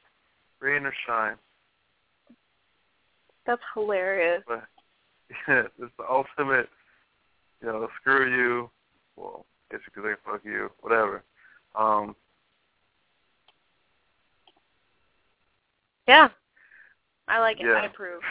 rain 0.60 0.86
or 0.86 0.94
shine. 1.06 1.36
That's 3.46 3.62
hilarious. 3.74 4.42
But 4.46 4.64
yeah, 5.48 5.64
it's 5.78 5.92
the 5.98 6.04
ultimate, 6.10 6.68
you 7.60 7.68
know, 7.68 7.88
screw 8.00 8.30
you. 8.30 8.70
Well, 9.16 9.44
I 9.70 9.74
guess 9.74 9.82
you 9.86 10.02
could 10.02 10.10
say 10.10 10.20
fuck 10.24 10.40
you, 10.44 10.70
whatever. 10.80 11.22
Um, 11.74 12.16
Yeah. 16.06 16.28
I 17.28 17.40
like 17.40 17.60
it. 17.60 17.66
Yeah. 17.66 17.72
I 17.74 17.86
approve. 17.86 18.22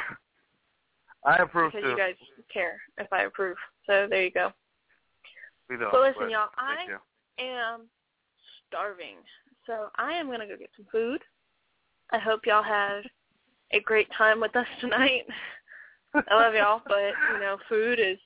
I 1.25 1.37
approve 1.37 1.71
because 1.71 1.85
too. 1.85 1.91
you 1.91 1.97
guys 1.97 2.15
care 2.53 2.81
if 2.97 3.11
I 3.11 3.23
approve. 3.23 3.57
So 3.85 4.07
there 4.09 4.23
you 4.23 4.31
go. 4.31 4.51
we 5.69 5.77
don't. 5.77 5.91
So 5.91 5.99
listen, 5.99 6.15
but 6.19 6.31
y'all, 6.31 6.49
I 6.57 6.85
you. 6.87 7.45
am 7.45 7.81
starving. 8.67 9.17
So 9.67 9.89
I 9.97 10.13
am 10.13 10.29
gonna 10.29 10.47
go 10.47 10.57
get 10.57 10.69
some 10.75 10.87
food. 10.91 11.21
I 12.11 12.19
hope 12.19 12.41
y'all 12.45 12.63
had 12.63 13.01
a 13.71 13.79
great 13.79 14.07
time 14.17 14.39
with 14.39 14.55
us 14.55 14.67
tonight. 14.79 15.23
I 16.15 16.35
love 16.35 16.53
y'all, 16.53 16.81
but 16.85 17.13
you 17.33 17.39
know, 17.39 17.57
food 17.67 17.99
is 17.99 18.17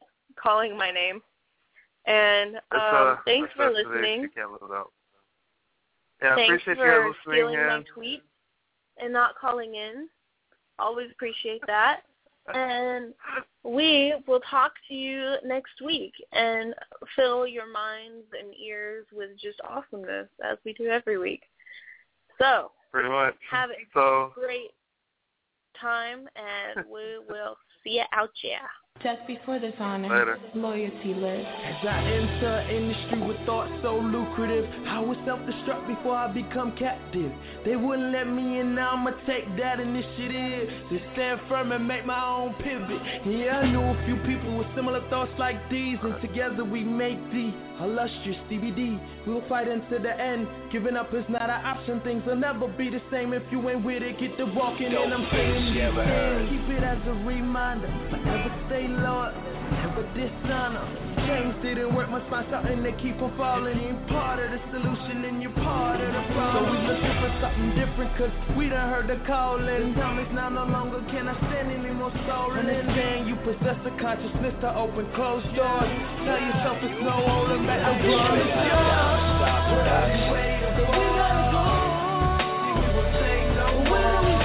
calling 0.42 0.78
my 0.78 0.92
name. 0.92 1.22
And 2.06 2.56
um, 2.56 2.82
uh, 2.82 3.16
thanks 3.26 3.50
for 3.56 3.72
listening. 3.72 4.22
You 4.22 4.30
can't 4.30 4.52
live 4.52 4.62
without. 4.62 4.92
Yeah, 6.22 6.36
Thanks 6.36 6.64
appreciate 6.64 6.78
for 6.78 7.04
you 7.04 7.14
listening. 7.28 7.46
stealing 7.48 7.68
my 7.68 7.84
tweet 7.94 8.24
and 8.98 9.14
not 9.14 9.36
calling 9.40 9.76
in. 9.76 10.08
Always 10.80 11.12
appreciate 11.12 11.62
that. 11.68 12.02
And 12.53 13.14
we 13.64 14.14
will 14.28 14.40
talk 14.49 14.74
to 14.88 14.94
you 14.94 15.36
next 15.45 15.82
week 15.84 16.14
and 16.32 16.74
fill 17.15 17.45
your 17.45 17.72
minds 17.72 18.26
and 18.40 18.53
ears 18.56 19.06
with 19.11 19.32
just 19.41 19.60
awesomeness 19.68 20.30
as 20.44 20.57
we 20.65 20.74
do 20.74 20.86
every 20.88 21.18
week. 21.18 21.41
So 22.40 22.72
pretty 22.91 23.10
much. 23.10 23.36
have 23.49 23.69
a 23.69 23.74
So 23.94 24.32
great 24.34 24.72
time 25.80 26.28
and 26.36 26.86
we 26.88 27.19
will 27.30 27.57
see 27.84 27.95
you 27.95 28.03
out 28.14 28.32
there. 28.44 28.69
Just 29.03 29.28
before 29.28 29.60
this 29.60 29.76
honor, 29.80 30.10
Later. 30.10 30.40
loyalty 30.56 31.14
lives. 31.14 31.45
As 31.65 31.88
I 31.88 31.99
enter 32.02 32.48
an 32.48 32.76
industry 32.76 33.22
with 33.28 33.38
thoughts 33.45 33.72
so 33.84 33.95
lucrative, 33.99 34.65
I 34.88 34.99
was 34.99 35.15
self-destruct 35.24 35.88
before 35.88 36.15
I 36.15 36.34
become 36.34 36.76
captive. 36.76 37.32
They 37.64 37.76
wouldn't 37.76 38.11
let 38.11 38.26
me 38.26 38.60
in, 38.60 38.74
now 38.74 38.94
I'ma 38.95 39.11
take 39.28 39.45
that 39.57 39.80
initiative 39.80 40.69
to 40.90 40.99
stand 41.14 41.41
firm 41.48 41.72
and 41.74 41.88
make 41.88 42.06
my 42.07 42.26
own 42.26 42.56
pivot. 42.56 43.02
Yeah, 43.28 43.60
I 43.60 43.72
knew 43.72 43.82
a 43.82 44.06
few 44.06 44.15
people 44.26 44.57
with 44.57 44.68
similar 44.76 45.07
thoughts 45.10 45.32
like 45.38 45.57
these, 45.69 45.98
and 46.02 46.19
together 46.19 46.65
we 46.65 46.84
make 46.84 47.19
the 47.32 47.53
illustrious 47.80 48.38
DVD. 48.49 48.99
We'll 49.28 49.48
fight 49.48 49.68
until 49.68 50.02
the 50.02 50.19
end. 50.19 50.48
Giving 50.72 50.95
up 50.95 51.14
is 51.14 51.26
not 51.30 51.44
an 51.44 51.65
option. 51.65 52.02
Things 52.02 52.24
will 52.26 52.36
never 52.36 52.68
be 52.68 52.90
the 52.90 53.02
same 53.11 53.34
if 53.34 53.44
you 53.52 53.69
ain't 53.69 53.86
with 53.86 54.02
it. 54.02 54.19
Get 54.19 54.38
to 54.38 54.45
walking, 54.45 54.88
and 54.88 55.14
I'm 55.14 55.28
saying 55.32 55.74
these 55.74 55.84
things. 55.84 56.49
Keep 56.49 56.78
it 56.78 56.84
as 56.84 56.98
a 57.06 57.14
reminder. 57.24 57.88
Forever 58.10 58.64
stay 58.68 58.86
Lord. 58.88 59.34
But 59.97 60.14
dishonor, 60.14 60.85
James 61.26 61.57
didn't 61.65 61.95
work 61.95 62.05
my 62.14 62.22
spots 62.30 62.53
out 62.53 62.69
and 62.69 62.85
they 62.85 62.93
keep 63.01 63.18
on 63.18 63.34
falling. 63.35 63.81
You 63.81 63.97
part 64.14 64.38
of 64.38 64.51
the 64.53 64.61
solution 64.69 65.26
and 65.26 65.41
you're 65.41 65.57
part 65.57 65.99
of 65.99 66.14
the 66.14 66.22
problem. 66.38 66.69
So 66.69 66.69
we 66.69 66.77
looking 66.85 67.18
for 67.18 67.31
something 67.41 67.69
different 67.73 68.14
cause 68.14 68.30
we 68.53 68.69
done 68.69 68.93
heard 68.93 69.09
the 69.09 69.18
calling. 69.26 69.97
Tell 69.97 70.14
me 70.14 70.22
now 70.38 70.49
no 70.49 70.69
longer 70.69 71.01
can 71.09 71.27
I 71.27 71.34
stand 71.49 71.73
anymore 71.73 72.14
stolen. 72.30 72.69
Understand 72.69 73.26
you 73.26 73.35
possess 73.41 73.81
a 73.89 73.93
consciousness 73.97 74.53
to 74.61 74.69
open 74.77 75.09
closed 75.18 75.49
doors. 75.57 75.89
Tell 76.22 76.38
yourself 76.38 76.77
it's 76.85 77.01
no 77.01 77.18
longer 77.18 77.57
matter 77.57 77.97
The 77.97 78.14
world 78.14 78.38
is 78.38 78.53
yours. 78.53 79.18
Stop 79.41 79.61
what 79.73 79.88
I 79.89 80.30
waiting. 80.30 80.77
We 80.77 81.05
gotta 81.18 81.57
go. 81.57 81.65
We 82.77 82.85
will 82.93 83.09
take 83.18 83.49
no. 83.57 84.36